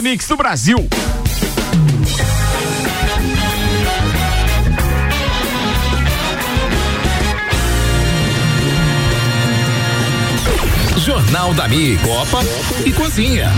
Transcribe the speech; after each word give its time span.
melhor 0.00 0.02
mix 0.02 0.26
do 0.26 0.36
Brasil. 0.36 0.88
Jornal 10.98 11.54
da 11.54 11.68
Mi, 11.68 11.98
Copa 11.98 12.40
e 12.84 12.92
Cozinha. 12.92 13.50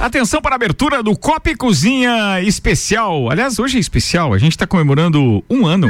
Atenção 0.00 0.40
para 0.40 0.54
a 0.54 0.56
abertura 0.56 1.02
do 1.02 1.16
Copa 1.16 1.50
e 1.50 1.56
Cozinha 1.56 2.40
especial. 2.42 3.30
Aliás, 3.30 3.58
hoje 3.58 3.76
é 3.76 3.80
especial, 3.80 4.32
a 4.32 4.38
gente 4.38 4.52
está 4.52 4.66
comemorando 4.66 5.42
um 5.48 5.66
ano. 5.66 5.88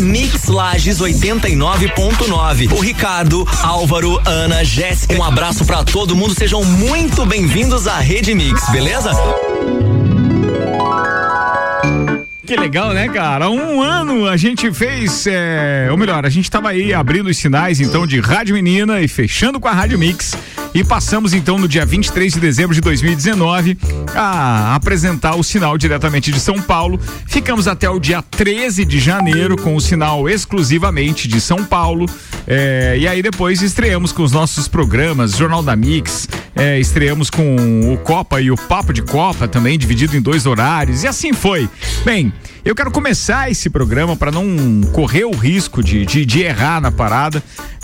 Mix 0.00 0.46
Lages 0.46 0.98
89.9. 0.98 2.72
O 2.72 2.80
Ricardo, 2.80 3.46
Álvaro, 3.62 4.20
Ana, 4.24 4.64
Jéssica. 4.64 5.14
Um 5.14 5.22
abraço 5.22 5.64
para 5.64 5.84
todo 5.84 6.14
mundo. 6.14 6.34
Sejam 6.34 6.64
muito 6.64 7.24
bem-vindos 7.24 7.86
à 7.86 7.98
Rede 7.98 8.34
Mix, 8.34 8.68
beleza? 8.70 9.10
Que 12.46 12.56
legal, 12.56 12.92
né, 12.92 13.08
cara? 13.08 13.50
Um 13.50 13.82
ano 13.82 14.28
a 14.28 14.36
gente 14.36 14.72
fez, 14.72 15.26
é, 15.26 15.88
ou 15.90 15.96
melhor, 15.96 16.24
a 16.24 16.28
gente 16.28 16.44
estava 16.44 16.68
aí 16.68 16.94
abrindo 16.94 17.28
os 17.28 17.36
sinais 17.36 17.80
então 17.80 18.06
de 18.06 18.20
Rádio 18.20 18.54
Menina 18.54 19.00
e 19.00 19.08
fechando 19.08 19.58
com 19.58 19.66
a 19.66 19.72
Rádio 19.72 19.98
Mix. 19.98 20.36
E 20.76 20.84
passamos 20.84 21.32
então 21.32 21.58
no 21.58 21.66
dia 21.66 21.86
23 21.86 22.34
de 22.34 22.38
dezembro 22.38 22.74
de 22.74 22.82
2019 22.82 23.78
a 24.14 24.74
apresentar 24.74 25.34
o 25.34 25.42
sinal 25.42 25.78
diretamente 25.78 26.30
de 26.30 26.38
São 26.38 26.60
Paulo. 26.60 27.00
Ficamos 27.26 27.66
até 27.66 27.88
o 27.88 27.98
dia 27.98 28.20
13 28.20 28.84
de 28.84 28.98
janeiro 28.98 29.56
com 29.56 29.74
o 29.74 29.80
sinal 29.80 30.28
exclusivamente 30.28 31.26
de 31.26 31.40
São 31.40 31.64
Paulo. 31.64 32.04
É, 32.46 32.94
e 32.98 33.08
aí 33.08 33.22
depois 33.22 33.62
estreamos 33.62 34.12
com 34.12 34.22
os 34.22 34.32
nossos 34.32 34.68
programas, 34.68 35.34
Jornal 35.34 35.62
da 35.62 35.74
Mix, 35.74 36.28
é, 36.54 36.78
estreamos 36.78 37.30
com 37.30 37.94
o 37.94 37.96
Copa 37.96 38.42
e 38.42 38.50
o 38.50 38.56
Papo 38.56 38.92
de 38.92 39.00
Copa 39.00 39.48
também, 39.48 39.78
dividido 39.78 40.14
em 40.14 40.20
dois 40.20 40.44
horários, 40.44 41.04
e 41.04 41.08
assim 41.08 41.32
foi. 41.32 41.70
Bem, 42.04 42.30
eu 42.66 42.74
quero 42.74 42.90
começar 42.90 43.48
esse 43.48 43.70
programa 43.70 44.16
para 44.16 44.32
não 44.32 44.80
correr 44.92 45.24
o 45.24 45.30
risco 45.30 45.84
de, 45.84 46.04
de, 46.04 46.26
de 46.26 46.42
errar 46.42 46.80
na 46.80 46.90
parada, 46.90 47.40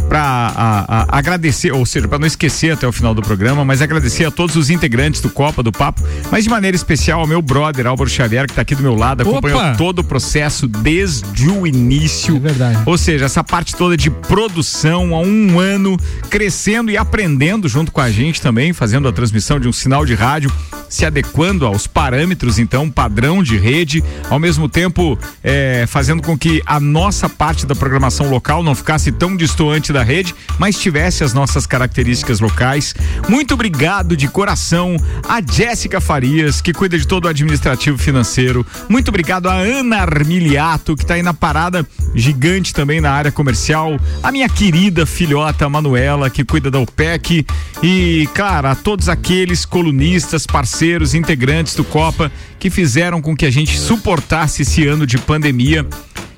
para 0.09 1.07
agradecer, 1.09 1.73
ou 1.73 1.87
seja, 1.87 2.09
para 2.09 2.19
não 2.19 2.27
esquecer 2.27 2.73
até 2.73 2.87
o 2.87 2.93
final 2.93 3.15
do 3.15 3.23
programa, 3.23 3.65
mas 3.65 3.81
agradecer 3.81 4.25
a 4.25 4.31
todos 4.31 4.57
os 4.57 4.71
integrantes 4.71 5.21
do 5.21 5.31
Copa, 5.31 5.63
do 5.63 5.71
Papo, 5.71 6.03
mas 6.31 6.45
de 6.45 6.51
maneira 6.51 6.75
especial 6.75 7.21
ao 7.21 7.27
meu 7.27 7.41
brother 7.41 7.87
Álvaro 7.87 8.11
Xavier, 8.11 8.47
que 8.47 8.53
está 8.53 8.63
aqui 8.63 8.75
do 8.75 8.83
meu 8.83 8.97
lado, 8.97 9.23
acompanhou 9.23 9.61
Opa! 9.61 9.75
todo 9.77 10.01
o 10.01 10.05
processo 10.05 10.67
desde 10.67 11.49
o 11.49 11.65
início. 11.65 12.37
É 12.37 12.41
verdade. 12.41 12.79
Ou 12.85 12.99
seja, 12.99 13.27
essa 13.27 13.45
parte 13.45 13.77
toda 13.77 13.97
de 13.97 14.11
produção 14.11 15.15
há 15.15 15.21
um 15.21 15.61
ano, 15.61 15.97
crescendo 16.29 16.91
e 16.91 16.97
aprendendo 16.97 17.69
junto 17.69 17.93
com 17.93 18.01
a 18.01 18.11
gente 18.11 18.41
também, 18.41 18.73
fazendo 18.73 19.07
a 19.07 19.13
transmissão 19.13 19.61
de 19.61 19.69
um 19.69 19.73
sinal 19.73 20.05
de 20.05 20.15
rádio, 20.15 20.53
se 20.89 21.07
adequando 21.07 21.65
aos 21.65 21.87
parâmetros, 21.87 22.59
então, 22.59 22.91
padrão 22.91 23.43
de 23.43 23.57
rede, 23.57 24.05
ao 24.29 24.39
mesmo 24.39 24.69
tempo 24.73 25.19
eh, 25.45 25.85
fazendo 25.87 26.23
com 26.23 26.37
que 26.37 26.63
a 26.65 26.81
nossa 26.81 27.29
parte 27.29 27.67
da 27.67 27.75
programação 27.75 28.31
local 28.31 28.63
não 28.63 28.75
ficasse 28.75 29.13
tão 29.13 29.37
distoante 29.37 29.93
da 29.93 30.03
rede, 30.03 30.35
mas 30.59 30.79
tivesse 30.79 31.23
as 31.23 31.35
nossas 31.35 31.67
características 31.67 32.41
locais. 32.41 32.95
Muito 33.29 33.55
obrigado 33.55 34.17
de 34.17 34.27
coração 34.27 34.97
a 35.29 35.41
Jéssica 35.41 36.01
Farias, 36.01 36.61
que 36.61 36.73
cuida 36.73 36.99
de 36.99 37.07
todo 37.07 37.27
o 37.27 37.29
administrativo 37.29 37.99
financeiro. 37.99 38.67
Muito 38.89 39.09
obrigado 39.09 39.49
a 39.49 39.55
Ana 39.55 39.99
Armiliato, 39.99 40.97
que 40.97 41.05
está 41.05 41.15
aí 41.15 41.23
na 41.23 41.35
parada 41.35 41.87
gigante 42.15 42.73
também 42.73 43.01
na 43.01 43.13
área 43.13 43.31
comercial. 43.31 43.99
A 44.23 44.33
minha 44.33 44.49
querida 44.49 45.05
filhota 45.05 45.69
Manuela, 45.69 46.31
que 46.31 46.45
cuida 46.45 46.71
da 46.71 46.79
OPEC. 46.79 47.47
E, 47.83 48.29
cara, 48.35 48.73
a 48.73 48.75
todos 48.75 49.09
aqueles 49.09 49.65
colunistas, 49.65 50.47
parceiros, 50.47 51.15
integrantes 51.15 51.75
do 51.75 51.85
Copa 51.85 52.31
que 52.63 52.71
fizeram 52.71 53.21
com 53.21 53.35
que 53.35 53.45
a 53.45 53.51
gente 53.51 53.77
suportasse 53.77 54.63
esse 54.63 54.87
ano 54.87 55.05
de 55.05 55.19
pandemia. 55.19 55.85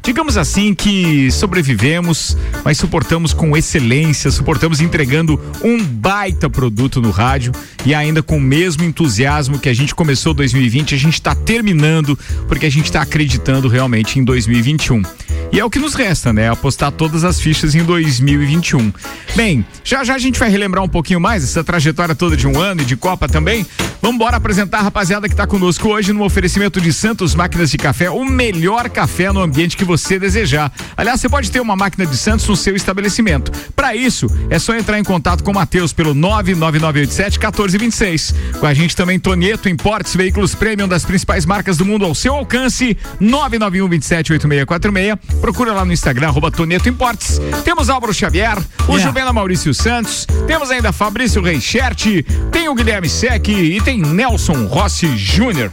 Digamos 0.05 0.37
assim 0.37 0.75
que 0.75 1.31
sobrevivemos, 1.33 2.37
mas 2.63 2.77
suportamos 2.77 3.33
com 3.33 3.57
excelência, 3.57 4.31
suportamos 4.31 4.83
entregando 4.83 5.41
um 5.63 5.83
baita 5.83 6.51
produto 6.51 7.01
no 7.01 7.11
rádio 7.11 7.53
e 7.87 7.95
ainda 7.95 8.23
com 8.23 8.37
o 8.37 8.41
mesmo 8.41 8.85
entusiasmo 8.85 9.59
que 9.59 9.69
a 9.69 9.75
gente 9.75 9.95
começou 9.95 10.35
2020, 10.35 10.95
a 10.95 10.99
gente 10.99 11.15
está 11.15 11.35
terminando 11.35 12.19
porque 12.47 12.67
a 12.67 12.71
gente 12.71 12.85
está 12.85 13.01
acreditando 13.01 13.67
realmente 13.67 14.19
em 14.19 14.25
2021. 14.25 15.03
E 15.51 15.59
é 15.59 15.65
o 15.65 15.71
que 15.71 15.79
nos 15.79 15.95
resta, 15.95 16.33
né? 16.33 16.51
Apostar 16.51 16.91
todas 16.93 17.25
as 17.25 17.41
fichas 17.41 17.75
em 17.75 17.83
2021. 17.83 18.93
Bem, 19.37 19.65
já 19.85 20.05
já 20.05 20.15
a 20.15 20.19
gente 20.19 20.39
vai 20.39 20.51
relembrar 20.51 20.85
um 20.85 20.89
pouquinho 20.89 21.21
mais 21.21 21.45
essa 21.45 21.65
trajetória 21.65 22.15
toda 22.15 22.37
de 22.37 22.47
um 22.47 22.61
ano 22.61 22.83
e 22.83 22.85
de 22.85 22.97
Copa 22.97 23.27
também. 23.27 23.65
Vamos 24.03 24.17
embora 24.17 24.37
apresentar 24.37 24.81
a 24.81 24.83
rapaziada 24.83 25.29
que 25.29 25.35
está 25.35 25.47
conosco 25.47 25.89
hoje 25.89 26.13
no 26.13 26.25
oferecimento 26.25 26.81
de 26.81 26.93
Santos 26.93 27.35
Máquinas 27.35 27.71
de 27.71 27.79
Café, 27.79 28.11
o 28.11 28.25
melhor 28.25 28.91
café 28.91 29.33
no 29.33 29.41
ambiente 29.41 29.77
que 29.77 29.85
você 29.85 29.94
desejar. 30.19 30.73
Aliás, 30.97 31.21
você 31.21 31.29
pode 31.29 31.51
ter 31.51 31.61
uma 31.61 31.77
máquina 31.77 32.07
de 32.07 32.17
Santos 32.17 32.47
no 32.49 32.57
seu 32.57 32.75
estabelecimento. 32.75 33.51
Para 33.75 33.95
isso, 33.95 34.27
é 34.51 34.59
só 34.59 34.75
entrar 34.75 34.99
em 34.99 35.05
contato 35.05 35.43
com 35.43 35.51
o 35.51 35.55
Matheus 35.55 35.93
pelo 35.93 36.15
99987 36.15 37.39
1426. 37.39 38.35
Com 38.59 38.67
a 38.67 38.75
gente 38.75 38.97
também 38.97 39.19
Tonieto 39.19 39.69
Importes, 39.69 40.15
veículos 40.15 40.55
premium 40.55 40.89
das 40.89 41.05
principais 41.05 41.47
marcas 41.47 41.77
do 41.77 41.85
mundo 41.85 42.05
ao 42.05 42.15
seu 42.15 42.35
alcance. 42.35 42.97
991 43.21 43.89
27 43.89 44.33
8646. 44.33 45.41
Procura 45.41 45.73
lá 45.73 45.85
no 45.85 45.93
Instagram, 45.93 46.29
arroba 46.29 46.51
Importes. 46.87 47.41
Temos 47.65 47.89
Álvaro 47.89 48.13
Xavier, 48.13 48.59
o 48.89 48.95
Yeah. 48.95 49.07
Juvena 49.07 49.33
Maurício 49.33 49.75
Santos, 49.75 50.27
temos 50.47 50.71
ainda 50.71 50.93
Fabrício 50.93 51.43
Reichert, 51.43 52.25
tem 52.51 52.69
o 52.69 52.75
Guilherme 52.75 53.09
Sec 53.09 53.49
e 53.49 53.81
tem 53.81 54.01
Nelson 54.01 54.67
Rossi 54.67 55.17
Júnior. 55.17 55.73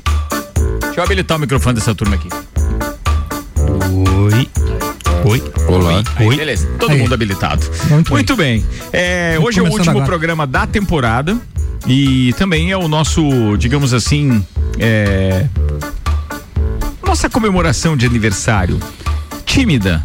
Deixa 0.82 1.00
eu 1.00 1.04
habilitar 1.04 1.38
o 1.38 1.40
microfone 1.40 1.76
dessa 1.76 1.96
turma 1.96 2.16
aqui. 2.16 2.28
Oi. 3.90 4.50
Oi. 5.26 5.44
Olá. 5.68 6.04
Aí, 6.16 6.36
beleza, 6.36 6.68
todo 6.80 6.92
Aí. 6.92 7.00
mundo 7.00 7.14
habilitado. 7.14 7.66
Muito 7.90 8.12
Muito, 8.12 8.36
bem. 8.36 8.66
É, 8.92 9.38
hoje 9.42 9.60
é 9.60 9.64
o 9.64 9.66
último 9.66 9.92
agora. 9.92 10.06
programa 10.06 10.48
da 10.48 10.68
temporada 10.68 11.38
e 11.88 12.34
também 12.38 12.72
é 12.72 12.78
o 12.78 12.88
nosso, 12.88 13.58
digamos 13.58 13.94
assim, 13.94 14.44
é, 14.80 15.46
nossa 17.06 17.30
comemoração 17.30 17.96
de 17.98 18.06
aniversário 18.06 18.80
tímida. 19.46 20.04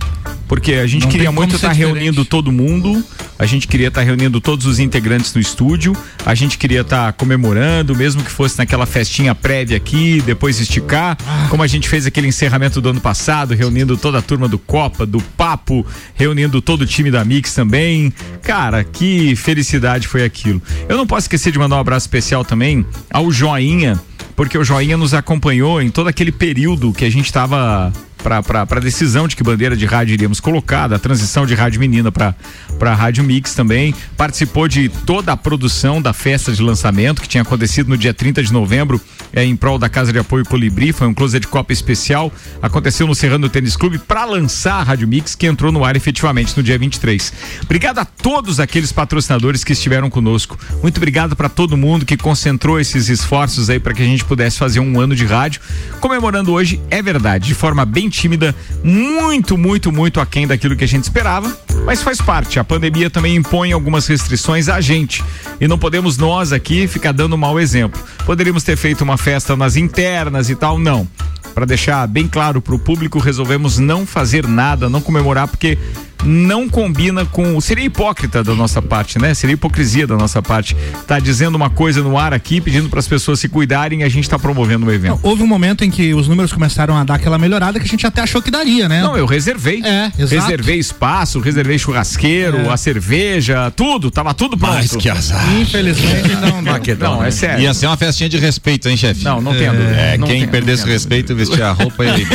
Porque 0.49 0.75
a 0.75 0.87
gente 0.87 1.03
Não 1.03 1.11
queria 1.11 1.33
muito 1.33 1.57
estar 1.57 1.73
diferente. 1.73 1.95
reunindo 1.95 2.25
todo 2.25 2.53
mundo, 2.53 3.05
a 3.37 3.45
gente 3.47 3.67
queria 3.67 3.89
estar 3.89 4.03
reunindo 4.03 4.41
todos 4.41 4.65
os 4.65 4.79
integrantes 4.79 5.35
no 5.35 5.41
estúdio, 5.41 5.93
a 6.25 6.35
gente 6.37 6.57
queria 6.57 6.83
estar 6.83 7.13
comemorando, 7.15 7.97
mesmo 7.97 8.23
que 8.23 8.31
fosse 8.31 8.57
naquela 8.59 8.87
festinha 8.87 9.35
prévia 9.35 9.77
aqui, 9.77 10.23
depois 10.25 10.61
esticar, 10.61 11.17
Ah. 11.27 11.47
como 11.51 11.63
a 11.65 11.67
gente 11.67 11.89
fez 11.89 12.07
aquele 12.07 12.29
encerramento 12.29 12.81
do 12.81 12.91
ano 12.91 13.01
passado, 13.01 13.55
reunindo 13.55 13.97
toda 13.97 14.19
a 14.19 14.23
turma 14.23 14.47
do 14.47 14.59
Copa, 14.59 15.05
do 15.05 15.21
Papo, 15.21 15.85
reunindo 16.15 16.63
todo 16.63 16.83
o 16.83 16.87
time 16.87 17.11
da 17.11 17.25
Mix 17.25 17.53
também. 17.53 18.13
Cara, 18.43 18.85
que 18.85 19.35
felicidade 19.35 20.07
foi 20.07 20.23
aquilo. 20.25 20.63
Eu 20.89 20.97
não 20.97 21.07
posso 21.09 21.25
esquecer 21.25 21.53
de 21.53 21.59
mandar 21.59 21.77
um 21.77 21.81
abraço 21.81 22.05
especial 22.07 22.45
também 22.45 22.87
ao 23.11 23.33
Joinha, 23.33 24.01
porque 24.37 24.57
o 24.57 24.63
Joinha 24.63 24.97
nos 24.97 25.13
acompanhou 25.13 25.83
em 25.83 25.91
todo 25.91 26.07
aquele 26.07 26.31
período 26.31 26.93
que 26.93 27.05
a 27.05 27.11
gente 27.11 27.27
estava 27.27 27.93
para 28.27 28.67
a 28.69 28.81
decisão 28.81 29.29
de 29.29 29.37
que 29.37 29.43
bandeira 29.45 29.77
de 29.77 29.87
rádio 29.87 30.15
iríamos 30.15 30.41
colocar, 30.41 30.89
da 30.89 30.99
transição 30.99 31.47
de 31.47 31.55
Rádio 31.55 31.79
Menina 31.79 32.11
para 32.11 32.95
Rádio 32.95 33.23
Mix 33.23 33.55
também. 33.55 33.95
Participou 34.17 34.67
de 34.67 34.89
toda 34.89 35.31
a 35.31 35.37
produção 35.37 36.03
da 36.03 36.13
festa 36.13 36.53
de 36.53 36.61
lançamento 36.61 37.23
que 37.23 37.29
tinha 37.29 37.43
acontecido 37.43 37.89
no 37.89 37.97
dia 37.97 38.13
30 38.13 38.43
de 38.43 38.53
novembro 38.53 39.01
é, 39.33 39.45
em 39.45 39.55
prol 39.55 39.79
da 39.79 39.89
Casa 39.89 40.13
de 40.13 40.19
Apoio 40.19 40.45
Colibri. 40.45 40.93
Foi 40.93 41.07
um 41.07 41.15
closet 41.15 41.43
de 41.43 41.47
Copa 41.47 41.73
especial. 41.73 42.33
Aconteceu 42.61 43.07
no 43.07 43.15
Serrano 43.15 43.49
Tênis 43.49 43.77
Clube 43.77 43.99
para 43.99 44.25
lançar 44.25 44.81
a 44.81 44.83
Rádio 44.83 45.07
Mix, 45.07 45.37
que 45.37 45.47
entrou 45.47 45.71
no 45.71 45.85
ar 45.85 45.95
efetivamente 45.95 46.57
no 46.57 46.65
dia 46.65 46.77
23. 46.77 47.33
Obrigado 47.63 48.01
a 48.01 48.05
todos 48.05 48.59
aqueles 48.59 48.91
patrocinadores 48.91 49.63
que 49.63 49.73
estiveram 49.73 50.11
conosco. 50.11 50.59
Muito 50.83 50.97
obrigado 50.97 51.37
para 51.37 51.49
todo 51.49 51.77
mundo 51.77 52.05
que 52.05 52.17
concentrou 52.17 52.81
esses 52.81 53.09
esforços 53.09 53.71
aí 53.71 53.79
para 53.79 53.95
que 53.95 54.03
a 54.03 54.07
gente 54.07 54.25
pudesse 54.25 54.59
fazer 54.59 54.81
um 54.81 54.99
ano 54.99 55.15
de 55.15 55.25
rádio. 55.25 55.61
Comemorando 56.01 56.53
hoje, 56.53 56.81
é 56.91 57.01
verdade, 57.01 57.47
de 57.47 57.55
forma 57.55 57.85
bem 57.85 58.11
tímida, 58.17 58.55
muito, 58.83 59.57
muito, 59.59 59.93
muito 59.93 60.21
aquém 60.21 60.47
daquilo 60.47 60.75
que 60.75 60.85
a 60.85 60.89
gente 60.89 61.05
esperava, 61.05 61.55
mas 61.85 62.03
faz 62.03 62.21
parte. 62.21 62.59
A 62.59 62.65
pandemia 62.65 63.11
também 63.11 63.37
impõe 63.37 63.73
algumas 63.73 64.07
restrições 64.07 64.69
a 64.69 64.81
gente 64.81 65.23
e 65.61 65.69
não 65.69 65.79
podemos 65.79 66.17
nós 66.17 66.53
aqui 66.53 66.87
ficar 66.87 67.13
dando 67.13 67.37
mau 67.37 67.61
exemplo. 67.61 68.01
Poderíamos 68.25 68.65
ter 68.65 68.77
feito 68.77 69.03
uma 69.03 69.17
festa 69.17 69.55
nas 69.55 69.77
internas 69.77 70.49
e 70.51 70.57
tal, 70.57 70.79
não. 70.79 71.07
Para 71.55 71.65
deixar 71.65 72.07
bem 72.07 72.27
claro 72.29 72.61
para 72.61 72.75
o 72.75 72.79
público, 72.79 73.19
resolvemos 73.19 73.79
não 73.79 74.07
fazer 74.07 74.47
nada, 74.47 74.91
não 74.91 75.01
comemorar, 75.01 75.49
porque 75.49 75.79
não 76.25 76.69
combina 76.69 77.25
com. 77.25 77.61
Seria 77.61 77.85
hipócrita 77.85 78.43
da 78.43 78.55
nossa 78.55 78.81
parte, 78.81 79.19
né? 79.19 79.35
Seria 79.35 79.55
hipocrisia 79.55 80.07
da 80.07 80.17
nossa 80.17 80.43
parte. 80.43 80.77
Tá 81.07 81.19
dizendo 81.19 81.55
uma 81.55 81.71
coisa 81.71 82.03
no 82.03 82.19
ar 82.19 82.33
aqui, 82.33 82.61
pedindo 82.61 82.89
para 82.89 83.01
as 83.01 83.09
pessoas 83.09 83.41
se 83.41 83.49
cuidarem 83.49 84.01
e 84.01 84.05
a 84.05 84.09
gente 84.09 84.25
está 84.25 84.39
promovendo 84.39 84.87
um 84.87 84.91
evento. 84.91 85.21
Não, 85.23 85.31
houve 85.31 85.43
um 85.43 85.47
momento 85.47 85.85
em 85.85 85.91
que 85.91 86.15
os 86.15 86.29
números 86.29 86.53
começaram 86.53 86.97
a 86.97 87.05
dar 87.05 87.15
aquela 87.15 87.39
melhorada 87.39 87.79
que 87.79 87.87
a 87.87 87.89
gente 87.89 88.07
até 88.07 88.23
achou 88.23 88.41
que 88.41 88.51
daria, 88.51 88.89
né? 88.89 89.03
Não, 89.03 89.17
eu 89.17 89.27
reservei. 89.27 89.83
É, 89.85 90.13
exato. 90.19 90.43
Reservei 90.43 90.79
espaço, 90.79 91.41
reservei 91.41 91.79
churrasqueiro, 91.79 92.59
é. 92.59 92.69
a 92.69 92.77
cerveja, 92.77 93.71
tudo, 93.71 94.11
tava 94.11 94.33
tudo 94.35 94.57
pronto. 94.57 94.75
Mas 94.75 94.97
que 94.97 95.09
azar. 95.09 95.45
Infelizmente 95.61 96.35
não, 96.37 96.63
não. 96.63 96.77
Não, 96.99 97.25
é 97.25 97.31
sério. 97.31 97.63
Ia 97.63 97.75
ser 97.75 97.87
uma 97.87 97.97
festinha 97.97 98.29
de 98.29 98.39
respeito, 98.39 98.89
hein, 98.89 98.97
chefe? 98.97 99.25
Não, 99.25 99.41
não 99.41 99.53
tem 99.53 99.71
dúvida. 99.71 99.91
É, 99.91 100.19
quem 100.19 100.47
perdesse 100.47 100.87
respeito, 100.87 101.35
vestir 101.35 101.63
a 101.63 101.73
roupa 101.73 102.05
e 102.05 102.27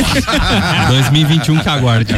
2021 0.88 1.58
que 1.60 1.68
aguarde. 1.68 2.14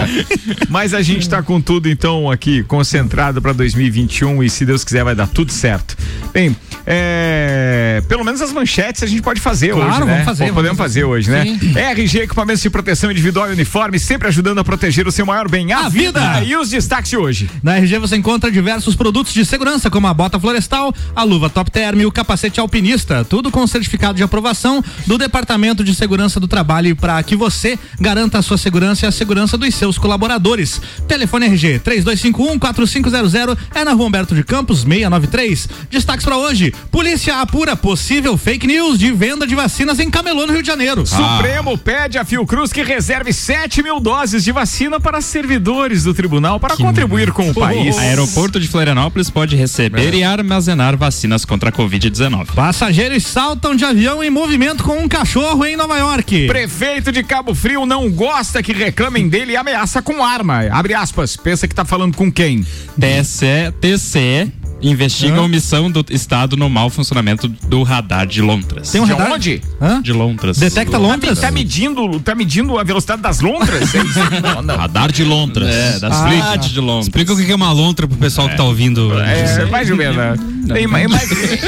Mas 0.68 0.89
a 0.94 1.02
gente 1.02 1.28
tá 1.28 1.42
com 1.42 1.60
tudo 1.60 1.88
então 1.88 2.30
aqui 2.30 2.62
concentrado 2.64 3.40
para 3.40 3.52
2021 3.52 4.42
e 4.42 4.50
se 4.50 4.64
Deus 4.64 4.84
quiser 4.84 5.04
vai 5.04 5.14
dar 5.14 5.26
tudo 5.26 5.52
certo. 5.52 5.96
Bem, 6.32 6.56
é, 6.86 8.02
pelo 8.08 8.24
menos 8.24 8.40
as 8.40 8.52
manchetes 8.52 9.02
a 9.02 9.06
gente 9.06 9.22
pode 9.22 9.40
fazer 9.40 9.72
claro, 9.72 9.90
hoje, 9.90 10.00
né? 10.00 10.12
Vamos 10.12 10.24
fazer, 10.24 10.46
Pô, 10.48 10.54
podemos 10.54 10.78
fazer, 10.78 11.00
fazer 11.00 11.04
hoje, 11.04 11.30
né? 11.30 11.44
Sim. 11.44 11.78
RG 11.78 12.18
Equipamentos 12.20 12.62
de 12.62 12.70
Proteção 12.70 13.10
Individual 13.10 13.50
e 13.50 13.52
Uniforme, 13.52 13.98
sempre 13.98 14.28
ajudando 14.28 14.58
a 14.58 14.64
proteger 14.64 15.06
o 15.06 15.12
seu 15.12 15.26
maior 15.26 15.48
bem, 15.48 15.72
a, 15.72 15.86
a 15.86 15.88
vida. 15.88 16.20
vida. 16.20 16.44
E 16.44 16.56
os 16.56 16.70
destaques 16.70 17.10
de 17.10 17.16
hoje. 17.16 17.50
Na 17.62 17.76
RG 17.76 17.98
você 17.98 18.16
encontra 18.16 18.50
diversos 18.50 18.94
produtos 18.96 19.32
de 19.32 19.44
segurança, 19.44 19.90
como 19.90 20.06
a 20.06 20.14
bota 20.14 20.38
florestal, 20.38 20.94
a 21.14 21.22
luva 21.22 21.50
top 21.50 21.70
term 21.70 22.00
e 22.00 22.06
o 22.06 22.12
capacete 22.12 22.60
alpinista, 22.60 23.24
tudo 23.24 23.50
com 23.50 23.66
certificado 23.66 24.14
de 24.14 24.22
aprovação 24.22 24.82
do 25.06 25.18
Departamento 25.18 25.84
de 25.84 25.94
Segurança 25.94 26.40
do 26.40 26.48
Trabalho 26.48 26.96
para 26.96 27.22
que 27.22 27.36
você 27.36 27.78
garanta 28.00 28.38
a 28.38 28.42
sua 28.42 28.58
segurança 28.58 29.06
e 29.06 29.08
a 29.08 29.12
segurança 29.12 29.56
dos 29.56 29.74
seus 29.74 29.98
colaboradores. 29.98 30.79
Telefone 31.06 31.46
RG 31.46 31.80
3251 31.80 32.58
4500 32.58 33.56
é 33.74 33.84
na 33.84 33.92
Rua 33.92 34.06
Humberto 34.06 34.34
de 34.34 34.44
Campos 34.44 34.80
693. 34.80 35.68
Destaques 35.90 36.24
para 36.24 36.36
hoje: 36.36 36.74
Polícia 36.90 37.40
apura 37.40 37.76
possível 37.76 38.36
fake 38.36 38.66
news 38.66 38.98
de 38.98 39.12
venda 39.12 39.46
de 39.46 39.54
vacinas 39.54 39.98
em 39.98 40.10
Camelô, 40.10 40.46
no 40.46 40.52
Rio 40.52 40.62
de 40.62 40.68
Janeiro. 40.68 41.04
Ah. 41.12 41.36
Supremo 41.36 41.76
pede 41.78 42.18
a 42.18 42.24
Fiocruz 42.24 42.72
que 42.72 42.82
reserve 42.82 43.32
7 43.32 43.82
mil 43.82 44.00
doses 44.00 44.44
de 44.44 44.52
vacina 44.52 45.00
para 45.00 45.20
servidores 45.20 46.04
do 46.04 46.14
tribunal 46.14 46.58
para 46.58 46.76
que 46.76 46.82
contribuir 46.82 47.32
com 47.32 47.50
o 47.50 47.54
país. 47.54 47.96
Aeroporto 47.98 48.58
de 48.60 48.68
Florianópolis 48.68 49.30
pode 49.30 49.56
receber 49.56 50.14
é. 50.14 50.18
e 50.18 50.24
armazenar 50.24 50.96
vacinas 50.96 51.44
contra 51.44 51.70
a 51.70 51.72
Covid-19. 51.72 52.54
Passageiros 52.54 53.26
saltam 53.26 53.74
de 53.74 53.84
avião 53.84 54.22
em 54.22 54.30
movimento 54.30 54.82
com 54.82 54.98
um 54.98 55.08
cachorro 55.08 55.64
em 55.64 55.76
Nova 55.76 55.96
York. 55.98 56.46
Prefeito 56.46 57.12
de 57.12 57.22
Cabo 57.22 57.54
Frio 57.54 57.86
não 57.86 58.10
gosta 58.10 58.62
que 58.62 58.72
reclamem 58.72 59.28
dele 59.28 59.52
e 59.52 59.56
ameaça 59.56 60.02
com 60.02 60.24
arma. 60.24 60.60
Abre 60.70 60.94
aspas, 60.94 61.36
pensa 61.36 61.66
que 61.66 61.74
tá 61.74 61.84
falando 61.84 62.16
com 62.16 62.30
quem? 62.30 62.64
TCE, 62.98 63.72
TCE 63.80 64.60
investiga 64.82 65.38
a 65.38 65.42
omissão 65.42 65.90
do 65.90 66.04
Estado 66.10 66.56
no 66.56 66.68
mau 66.70 66.88
funcionamento 66.88 67.48
do 67.48 67.82
radar 67.82 68.26
de 68.26 68.40
Lontras. 68.40 68.90
Tem 68.90 69.00
um 69.00 69.04
radar? 69.04 69.26
De 69.26 69.32
onde? 69.34 69.62
Hã? 69.80 70.02
De 70.02 70.12
Lontras. 70.12 70.58
Detecta 70.58 70.96
Lontras? 70.96 71.38
Tá, 71.38 71.48
tá, 71.48 71.52
medindo, 71.52 72.20
tá 72.20 72.34
medindo 72.34 72.78
a 72.78 72.82
velocidade 72.82 73.20
das 73.20 73.40
lontras? 73.40 73.90
não, 74.42 74.62
não. 74.62 74.76
Radar 74.76 75.12
de 75.12 75.24
Lontras. 75.24 75.68
É, 75.68 75.98
das 75.98 76.12
ah, 76.12 76.56
de 76.56 76.80
Lontras. 76.80 77.06
Explica 77.06 77.32
o 77.32 77.36
que 77.36 77.50
é 77.50 77.54
uma 77.54 77.72
lontra 77.72 78.08
pro 78.08 78.16
pessoal 78.16 78.48
é. 78.48 78.50
que 78.52 78.56
tá 78.56 78.64
ouvindo. 78.64 79.12
É, 79.20 79.66
mais 79.66 79.90
ou 79.90 79.96
menos. 79.96 80.16
Né? 80.16 80.34
Tem, 80.72 80.86
mas, 80.86 81.10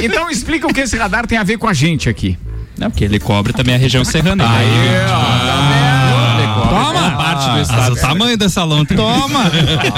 então 0.02 0.30
explica 0.30 0.66
o 0.66 0.72
que 0.72 0.80
esse 0.80 0.96
radar 0.96 1.26
tem 1.26 1.38
a 1.38 1.44
ver 1.44 1.58
com 1.58 1.68
a 1.68 1.74
gente 1.74 2.08
aqui. 2.08 2.38
Não, 2.78 2.90
porque 2.90 3.04
ele 3.04 3.18
cobre 3.18 3.52
também 3.52 3.74
a 3.74 3.78
região 3.78 4.04
serrana. 4.04 4.44
Aí, 4.48 4.66
ó, 5.06 5.08
tá 5.08 5.56
Toma! 5.56 5.91
Estado. 7.60 7.92
o 7.92 7.96
tamanho 7.96 8.36
dessa 8.36 8.64
lontra. 8.64 8.96
Toma! 8.96 9.50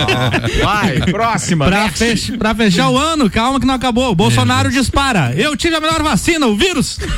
Vai, 0.63 1.01
próxima. 1.11 1.67
Pra, 1.67 1.89
fech 1.89 2.33
pra, 2.37 2.55
fechar 2.55 2.89
o 2.91 2.99
ano, 2.99 3.31
calma 3.31 3.61
que 3.61 3.67
não 3.67 3.75
acabou. 3.75 4.11
O 4.11 4.15
Bolsonaro 4.15 4.69
é. 4.69 4.73
dispara. 4.73 5.33
Eu 5.37 5.57
tive 5.57 5.77
a 5.77 5.81
melhor 5.81 6.03
vacina, 6.03 6.47
o 6.47 6.57
vírus. 6.57 6.99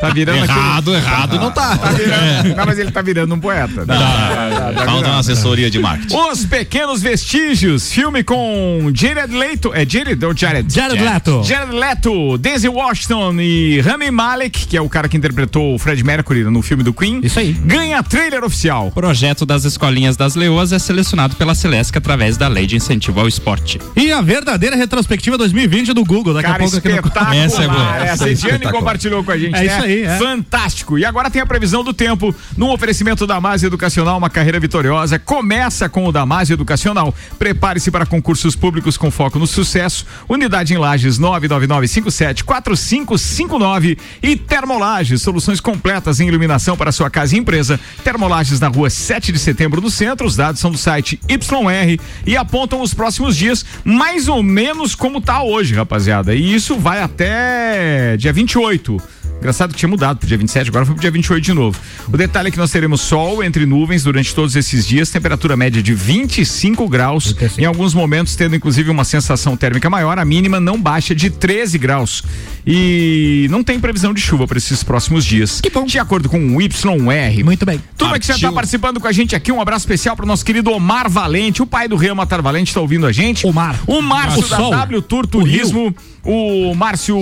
tá 0.00 0.10
virando 0.10 0.44
Errado, 0.44 0.94
aquele... 0.94 1.06
errado 1.06 1.38
não 1.38 1.50
tá. 1.50 1.76
tá 1.76 1.90
virando... 1.90 2.22
é. 2.22 2.54
Não, 2.54 2.66
mas 2.66 2.78
ele 2.78 2.90
tá 2.90 3.02
virando 3.02 3.34
um 3.34 3.40
poeta. 3.40 3.86
Tá, 3.86 3.94
tá, 3.96 4.72
tá, 4.74 4.84
Falta 4.84 5.08
uma 5.08 5.18
assessoria 5.18 5.70
de 5.70 5.78
marketing. 5.78 6.16
Os 6.16 6.44
Pequenos 6.44 7.02
Vestígios, 7.02 7.92
filme 7.92 8.22
com 8.22 8.90
Jared 8.94 9.34
Leto. 9.34 9.72
É 9.74 9.84
Jared 9.88 10.24
ou 10.24 10.36
Jared? 10.36 10.72
Jared 10.72 11.02
Leto. 11.02 11.42
Jared 11.44 11.74
Leto, 11.74 12.38
Denzel 12.38 12.72
Washington 12.72 13.40
e 13.40 13.80
Rami 13.80 14.10
Malek, 14.10 14.66
que 14.66 14.76
é 14.76 14.80
o 14.80 14.88
cara 14.88 15.08
que 15.08 15.16
interpretou 15.16 15.74
o 15.74 15.78
Fred 15.78 16.02
Mercury 16.04 16.44
no 16.44 16.62
filme 16.62 16.82
do 16.82 16.92
Queen. 16.92 17.20
Isso 17.22 17.38
aí. 17.38 17.52
Ganha 17.52 18.01
trailer 18.02 18.44
oficial. 18.44 18.88
O 18.88 18.92
projeto 18.92 19.44
das 19.44 19.64
escolinhas 19.64 20.16
das 20.16 20.34
leoas 20.34 20.72
é 20.72 20.78
selecionado 20.78 21.36
pela 21.36 21.54
Celesc 21.54 21.96
através 21.96 22.36
da 22.36 22.48
lei 22.48 22.66
de 22.66 22.76
incentivo 22.76 23.20
ao 23.20 23.28
esporte. 23.28 23.80
E 23.96 24.12
a 24.12 24.20
verdadeira 24.20 24.76
retrospectiva 24.76 25.36
2020 25.36 25.92
do 25.92 26.04
Google. 26.04 26.34
Daqui 26.34 26.46
cara, 26.46 26.56
a 26.56 26.60
pouco 26.60 26.76
espetacular. 26.76 27.28
Aqui 27.28 27.36
no... 27.36 27.44
Essa 27.44 27.62
é 27.62 27.68
boa. 27.68 27.96
Essa, 27.96 28.30
essa 28.30 28.48
é 28.48 28.58
compartilhou 28.58 29.24
com 29.24 29.30
a 29.30 29.38
gente, 29.38 29.56
é 29.56 29.58
né? 29.58 29.66
Isso 29.66 29.84
aí, 29.84 30.02
é. 30.02 30.18
Fantástico. 30.18 30.98
E 30.98 31.04
agora 31.04 31.30
tem 31.30 31.42
a 31.42 31.46
previsão 31.46 31.84
do 31.84 31.92
tempo 31.92 32.34
no 32.56 32.72
oferecimento 32.72 33.26
da 33.26 33.40
Damásio 33.42 33.66
Educacional, 33.66 34.18
uma 34.18 34.30
carreira 34.30 34.60
vitoriosa. 34.60 35.18
Começa 35.18 35.88
com 35.88 36.06
o 36.06 36.12
Damásio 36.12 36.54
Educacional. 36.54 37.12
Prepare-se 37.38 37.90
para 37.90 38.06
concursos 38.06 38.54
públicos 38.54 38.96
com 38.96 39.10
foco 39.10 39.36
no 39.38 39.46
sucesso. 39.46 40.04
Unidade 40.28 40.74
em 40.74 40.76
Lages 40.76 41.18
999574559 41.18 43.98
e 44.22 44.36
Termolages, 44.36 45.22
soluções 45.22 45.60
completas 45.60 46.20
em 46.20 46.28
iluminação 46.28 46.76
para 46.76 46.92
sua 46.92 47.08
casa 47.10 47.34
e 47.34 47.38
empresa. 47.38 47.80
Termolages 48.04 48.60
na 48.60 48.68
rua 48.68 48.90
7 48.90 49.32
de 49.32 49.38
setembro 49.38 49.80
no 49.80 49.90
centro. 49.90 50.26
Os 50.26 50.36
dados 50.36 50.60
são 50.60 50.70
do 50.70 50.78
site 50.78 51.20
YR 51.28 52.00
e 52.26 52.36
apontam 52.36 52.80
os 52.80 52.94
próximos 52.94 53.36
dias, 53.36 53.64
mais 53.84 54.28
ou 54.28 54.42
menos 54.42 54.94
como 54.94 55.20
tá 55.20 55.42
hoje, 55.42 55.74
rapaziada. 55.74 56.34
E 56.34 56.54
isso 56.54 56.76
vai 56.78 57.00
até 57.00 58.16
dia 58.16 58.32
28. 58.32 59.00
Engraçado 59.42 59.72
que 59.72 59.76
tinha 59.76 59.88
mudado 59.88 60.18
pro 60.18 60.28
dia 60.28 60.38
27, 60.38 60.68
agora 60.68 60.86
foi 60.86 60.94
pro 60.94 61.00
dia 61.00 61.10
28 61.10 61.42
de 61.42 61.52
novo. 61.52 61.76
O 62.06 62.16
detalhe 62.16 62.46
é 62.46 62.50
que 62.52 62.56
nós 62.56 62.70
teremos 62.70 63.00
sol 63.00 63.42
entre 63.42 63.66
nuvens 63.66 64.04
durante 64.04 64.32
todos 64.32 64.54
esses 64.54 64.86
dias, 64.86 65.10
temperatura 65.10 65.56
média 65.56 65.82
de 65.82 65.92
25 65.92 66.88
graus, 66.88 67.34
em 67.58 67.64
alguns 67.64 67.92
momentos 67.92 68.36
tendo 68.36 68.54
inclusive 68.54 68.88
uma 68.88 69.02
sensação 69.02 69.56
térmica 69.56 69.90
maior, 69.90 70.16
a 70.16 70.24
mínima 70.24 70.60
não 70.60 70.80
baixa 70.80 71.12
de 71.12 71.28
13 71.28 71.76
graus. 71.76 72.22
E 72.64 73.48
não 73.50 73.64
tem 73.64 73.80
previsão 73.80 74.14
de 74.14 74.20
chuva 74.20 74.46
para 74.46 74.58
esses 74.58 74.84
próximos 74.84 75.24
dias. 75.24 75.60
Que 75.60 75.70
bom. 75.70 75.86
De 75.86 75.98
acordo 75.98 76.28
com 76.28 76.38
o 76.38 76.62
YR. 76.62 77.44
Muito 77.44 77.66
bem. 77.66 77.82
Turma 77.98 78.20
que 78.20 78.26
já 78.28 78.38
tá 78.38 78.52
participando 78.52 79.00
com 79.00 79.08
a 79.08 79.12
gente 79.12 79.34
aqui, 79.34 79.50
um 79.50 79.60
abraço 79.60 79.82
especial 79.82 80.14
pro 80.14 80.24
nosso 80.24 80.44
querido 80.44 80.70
Omar 80.70 81.10
Valente, 81.10 81.60
o 81.60 81.66
pai 81.66 81.88
do 81.88 81.96
Real 81.96 82.14
Matar 82.14 82.40
Valente, 82.40 82.72
tá 82.72 82.80
ouvindo 82.80 83.06
a 83.06 83.10
gente. 83.10 83.44
Omar. 83.44 83.76
O 83.88 84.00
Márcio 84.00 84.48
da 84.48 84.58
W 84.58 85.02
Tour 85.02 85.26
Turismo, 85.26 85.92
o, 86.22 86.70
o 86.70 86.74
Márcio 86.76 87.18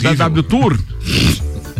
da 0.00 0.14
W 0.14 0.42
Tour. 0.44 0.78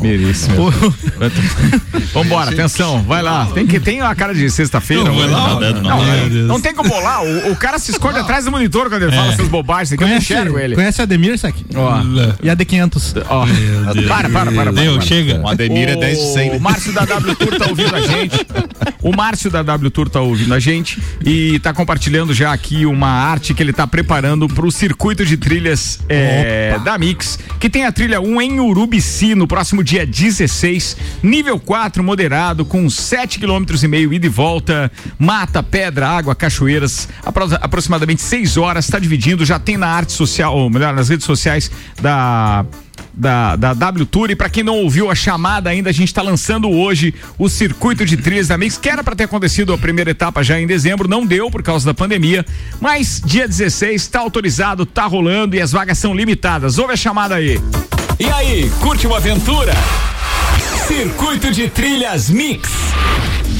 Mereço. 0.00 0.48
Vambora, 2.14 2.52
atenção, 2.52 3.02
vai 3.02 3.20
lá. 3.20 3.46
Tem 3.46 3.66
que 3.66 3.80
tem 3.80 4.00
a 4.00 4.14
cara 4.14 4.32
de 4.32 4.48
sexta-feira. 4.48 5.04
Não, 5.04 5.14
não, 5.14 5.60
não, 5.60 5.82
não, 5.82 6.28
não, 6.46 6.60
tem 6.60 6.72
como 6.72 6.88
bolar. 6.88 7.22
O, 7.24 7.52
o, 7.52 7.56
cara 7.56 7.78
se 7.78 7.90
esconde 7.90 8.18
atrás 8.18 8.44
do 8.44 8.50
monitor 8.50 8.88
quando 8.88 9.02
ele 9.02 9.12
é. 9.12 9.16
fala 9.16 9.32
essas 9.32 9.48
bobagens. 9.48 9.98
Conhece, 9.98 10.32
eu 10.32 10.36
não 10.36 10.42
enxergo 10.44 10.58
ele. 10.58 10.74
Conhece 10.76 11.00
a 11.00 11.04
Ademir, 11.04 11.36
Sec? 11.36 11.54
Ó. 11.74 12.00
E 12.42 12.48
a 12.48 12.56
D500. 12.56 13.24
Ó. 13.28 13.46
Para, 14.06 14.28
para, 14.30 14.52
para. 14.52 14.72
Deu, 14.72 15.00
chega. 15.00 15.40
O 15.40 15.48
Ademir 15.48 15.88
é 15.88 15.96
10 15.96 16.18
de 16.18 16.32
100. 16.32 16.56
O 16.56 16.60
Márcio 16.60 16.92
da 16.92 17.04
W 17.04 17.34
Tour 17.34 17.58
tá 17.58 17.66
ouvindo 17.66 17.94
a 17.94 18.00
gente. 18.00 18.46
O 19.02 19.14
Márcio 19.14 19.50
da 19.50 19.62
W 19.62 19.90
Tour 19.90 20.08
tá 20.08 20.20
ouvindo 20.20 20.54
a 20.54 20.58
gente 20.58 21.02
e 21.24 21.58
tá 21.58 21.72
compartilhando 21.72 22.32
já 22.32 22.52
aqui 22.52 22.86
uma 22.86 23.08
arte 23.08 23.52
que 23.52 23.62
ele 23.62 23.72
tá 23.72 23.86
preparando 23.86 24.48
pro 24.48 24.70
circuito 24.70 25.24
de 25.24 25.36
trilhas 25.36 26.00
é, 26.08 26.78
da 26.84 26.96
Mix, 26.98 27.38
que 27.58 27.68
tem 27.68 27.84
a 27.84 27.92
trilha 27.92 28.20
1 28.20 28.42
em 28.42 28.60
Urubici 28.60 29.34
no 29.34 29.46
próximo 29.46 29.82
dia 29.82 29.87
16, 30.06 30.96
nível 31.22 31.58
4 31.58 32.02
moderado, 32.02 32.64
com 32.64 32.88
7 32.88 33.38
km 33.38 33.64
e 33.82 33.88
meio 33.88 34.12
ida 34.12 34.26
e 34.26 34.28
volta, 34.28 34.90
mata, 35.18 35.62
pedra, 35.62 36.08
água, 36.08 36.34
cachoeiras, 36.34 37.08
apro 37.24 37.48
aproximadamente 37.60 38.22
6 38.22 38.56
horas, 38.56 38.84
está 38.84 38.98
dividindo, 38.98 39.44
já 39.44 39.58
tem 39.58 39.76
na 39.76 39.88
arte 39.88 40.12
social, 40.12 40.56
ou 40.56 40.68
melhor, 40.68 40.94
nas 40.94 41.08
redes 41.08 41.24
sociais 41.24 41.70
da 42.00 42.64
da, 43.18 43.56
da 43.56 43.74
W 43.74 44.06
Tour. 44.06 44.30
E 44.30 44.36
para 44.36 44.48
quem 44.48 44.62
não 44.62 44.76
ouviu 44.76 45.10
a 45.10 45.14
chamada 45.14 45.70
ainda, 45.70 45.90
a 45.90 45.92
gente 45.92 46.08
está 46.08 46.22
lançando 46.22 46.70
hoje 46.70 47.12
o 47.36 47.48
circuito 47.48 48.06
de 48.06 48.16
trilhas 48.16 48.48
da 48.48 48.56
Mix, 48.56 48.78
que 48.78 48.88
era 48.88 49.02
para 49.02 49.16
ter 49.16 49.24
acontecido 49.24 49.72
a 49.72 49.78
primeira 49.78 50.10
etapa 50.10 50.42
já 50.42 50.58
em 50.60 50.66
dezembro, 50.66 51.08
não 51.08 51.26
deu 51.26 51.50
por 51.50 51.62
causa 51.62 51.84
da 51.84 51.94
pandemia, 51.94 52.46
mas 52.80 53.20
dia 53.24 53.46
16 53.48 54.00
está 54.00 54.20
autorizado, 54.20 54.86
tá 54.86 55.04
rolando 55.04 55.56
e 55.56 55.60
as 55.60 55.72
vagas 55.72 55.98
são 55.98 56.14
limitadas. 56.14 56.78
Ouve 56.78 56.92
a 56.92 56.96
chamada 56.96 57.34
aí. 57.34 57.60
E 58.20 58.28
aí, 58.30 58.68
curte 58.80 59.06
uma 59.06 59.18
aventura? 59.18 59.72
Circuito 60.88 61.52
de 61.52 61.68
Trilhas 61.68 62.28
Mix. 62.28 62.68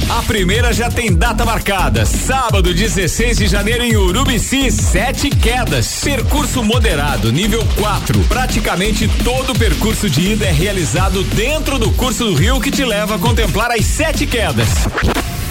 A 0.09 0.21
primeira 0.23 0.73
já 0.73 0.91
tem 0.91 1.15
data 1.15 1.45
marcada. 1.45 2.05
Sábado, 2.05 2.75
16 2.75 3.39
de 3.39 3.47
janeiro, 3.47 3.85
em 3.85 3.97
Urubici, 3.97 4.73
sete 4.73 5.31
quedas. 5.31 6.01
Percurso 6.03 6.65
moderado, 6.65 7.31
nível 7.31 7.65
4. 7.77 8.19
Praticamente 8.25 9.07
todo 9.23 9.53
o 9.53 9.59
percurso 9.59 10.11
de 10.11 10.33
ida 10.33 10.47
é 10.47 10.51
realizado 10.51 11.23
dentro 11.23 11.79
do 11.79 11.93
curso 11.93 12.25
do 12.25 12.35
rio 12.35 12.61
que 12.61 12.73
te 12.73 12.85
leva 12.85 13.15
a 13.15 13.19
contemplar 13.19 13.71
as 13.71 13.85
sete 13.85 14.27
quedas. 14.27 14.69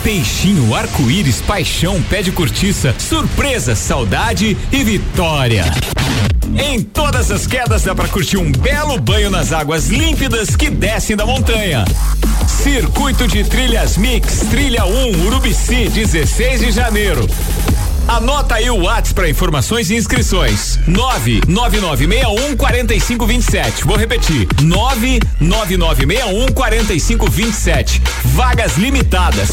Peixinho, 0.03 0.75
arco-íris, 0.75 1.39
paixão, 1.39 2.01
pé 2.03 2.21
de 2.21 2.33
cortiça, 2.33 2.93
surpresa, 2.99 3.73
saudade 3.73 4.57
e 4.69 4.83
vitória. 4.83 5.63
Em 6.57 6.81
todas 6.81 7.31
as 7.31 7.45
quedas 7.45 7.83
dá 7.83 7.93
para 7.93 8.07
curtir 8.07 8.37
um 8.37 8.51
belo 8.51 8.99
banho 8.99 9.29
nas 9.29 9.51
águas 9.51 9.87
límpidas 9.87 10.55
que 10.55 10.69
descem 10.69 11.15
da 11.15 11.25
montanha. 11.25 11.85
Circuito 12.47 13.27
de 13.27 13.43
Trilhas 13.43 13.97
Mix, 13.97 14.39
Trilha 14.49 14.85
1, 14.85 15.25
Urubici, 15.25 15.89
16 15.89 16.61
de 16.61 16.71
janeiro. 16.71 17.27
Anota 18.07 18.55
aí 18.55 18.69
o 18.69 18.83
WhatsApp 18.83 19.13
para 19.13 19.29
informações 19.29 19.89
e 19.89 19.95
inscrições. 19.95 20.79
99961 20.87 22.55
4527. 22.55 23.83
Vou 23.83 23.97
repetir. 23.97 24.47
99961 24.61 26.47
4527. 26.53 28.01
Vagas 28.25 28.77
limitadas. 28.77 29.49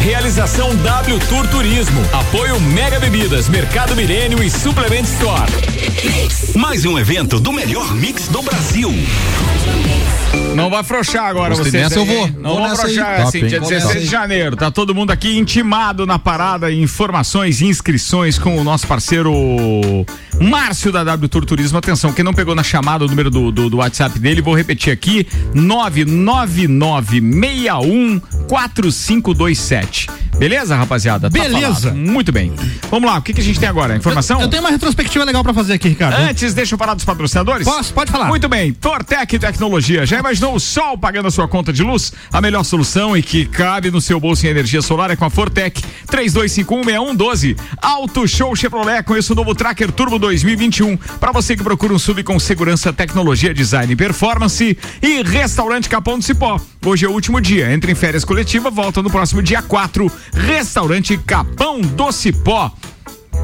Realização 0.00 0.74
W 0.74 1.18
Tour 1.28 1.46
Turismo. 1.48 2.00
Apoio 2.12 2.58
Mega 2.60 2.98
Bebidas, 2.98 3.48
Mercado 3.48 3.94
Milênio 3.94 4.42
e 4.42 4.50
Suplement 4.50 5.04
Store. 5.04 5.52
Mais 6.56 6.84
um 6.84 6.98
evento 6.98 7.38
do 7.38 7.52
melhor 7.52 7.94
mix 7.94 8.28
do 8.28 8.42
Brasil. 8.42 8.90
Não 10.56 10.70
vai 10.70 10.80
afrouxar 10.80 11.24
agora 11.26 11.54
Gostei 11.54 11.70
vocês. 11.70 11.88
dessa, 11.90 12.00
aí, 12.00 12.08
eu 12.08 12.14
vou. 12.14 12.26
Não 12.28 12.42
Vou 12.50 12.58
vou 12.58 12.68
nessa 12.68 12.82
afrouxar 12.82 13.16
Top, 13.16 13.28
assim, 13.28 13.38
hein? 13.38 13.46
dia 13.46 13.60
Vou 13.60 13.68
16 13.68 13.94
nessa. 13.94 14.04
de 14.04 14.10
janeiro. 14.10 14.56
Tá 14.56 14.70
todo 14.70 14.94
mundo 14.94 15.10
aqui 15.10 15.36
intimado 15.38 16.06
na 16.06 16.18
parada, 16.18 16.72
informações 16.72 17.60
e 17.60 17.66
inscrições 17.66 18.38
com 18.38 18.56
o 18.58 18.64
nosso 18.64 18.86
parceiro 18.86 19.32
Márcio 20.40 20.90
da 20.90 21.04
W 21.04 21.28
Tour 21.28 21.44
Turismo. 21.44 21.76
Atenção, 21.78 22.12
quem 22.12 22.24
não 22.24 22.32
pegou 22.34 22.54
na 22.54 22.62
chamada 22.62 23.04
o 23.04 23.08
número 23.08 23.30
do, 23.30 23.50
do, 23.52 23.68
do 23.70 23.76
WhatsApp 23.78 24.18
dele, 24.18 24.40
vou 24.42 24.54
repetir 24.54 24.92
aqui: 24.92 25.26
99961 25.54 28.20
4527. 28.48 30.08
Beleza, 30.38 30.76
rapaziada? 30.76 31.30
Tá 31.30 31.42
Beleza. 31.42 31.90
falado. 31.90 31.96
Muito 31.96 32.30
bem. 32.30 32.52
Vamos 32.90 33.10
lá, 33.10 33.18
o 33.18 33.22
que, 33.22 33.32
que 33.32 33.40
a 33.40 33.44
gente 33.44 33.58
tem 33.58 33.68
agora? 33.68 33.96
Informação? 33.96 34.38
Eu, 34.38 34.44
eu 34.44 34.48
tenho 34.48 34.62
uma 34.62 34.70
retrospectiva 34.70 35.24
legal 35.24 35.42
pra 35.42 35.54
fazer 35.54 35.72
aqui, 35.72 35.88
Ricardo. 35.88 36.14
Antes, 36.20 36.52
deixa 36.52 36.74
eu 36.74 36.78
falar 36.78 36.94
dos 36.94 37.04
patrocinadores. 37.04 37.66
Posso? 37.66 37.92
Pode 37.94 38.10
falar. 38.12 38.26
Muito 38.26 38.48
bem. 38.48 38.72
Tortec 38.72 39.38
Tecnologia. 39.38 40.04
Já 40.04 40.18
imaginou 40.18 40.54
o 40.54 40.60
sol 40.60 40.98
pagando 40.98 41.28
a 41.28 41.30
sua 41.30 41.48
conta 41.48 41.72
de 41.72 41.82
luz? 41.82 42.12
A 42.30 42.40
melhor 42.40 42.64
solução 42.64 43.16
e 43.16 43.22
que 43.22 43.46
cabe 43.46 43.90
no 43.90 44.00
seu 44.00 44.20
bolso 44.20 44.46
em 44.46 44.50
energia 44.50 44.82
solar 44.82 45.10
é 45.10 45.16
com 45.16 45.24
a 45.24 45.30
Fortec. 45.30 45.82
32516112. 46.10 47.56
Auto 47.80 48.28
Show 48.28 48.54
Chevrolet. 48.54 49.02
Conheça 49.04 49.32
o 49.32 49.36
novo 49.36 49.54
Tracker 49.54 49.90
Turbo 49.90 50.18
2021. 50.18 50.96
Para 51.18 51.32
você 51.32 51.56
que 51.56 51.62
procura 51.64 51.94
um 51.94 51.98
sub 51.98 52.22
com 52.22 52.38
segurança, 52.38 52.92
tecnologia, 52.92 53.54
design 53.54 53.90
e 53.92 53.96
performance. 53.96 54.76
E 55.02 55.22
Restaurante 55.22 55.88
Capão 55.88 56.18
do 56.18 56.24
Cipó. 56.24 56.60
Hoje 56.84 57.04
é 57.04 57.08
o 57.08 57.12
último 57.12 57.40
dia. 57.40 57.72
Entre 57.72 57.90
em 57.90 57.94
férias 57.94 58.24
coletiva, 58.24 58.70
volta 58.70 59.02
no 59.02 59.10
próximo 59.10 59.42
dia 59.42 59.60
4. 59.60 60.12
Restaurante 60.32 61.16
Capão 61.18 61.80
do 61.80 62.12
Cipó. 62.12 62.72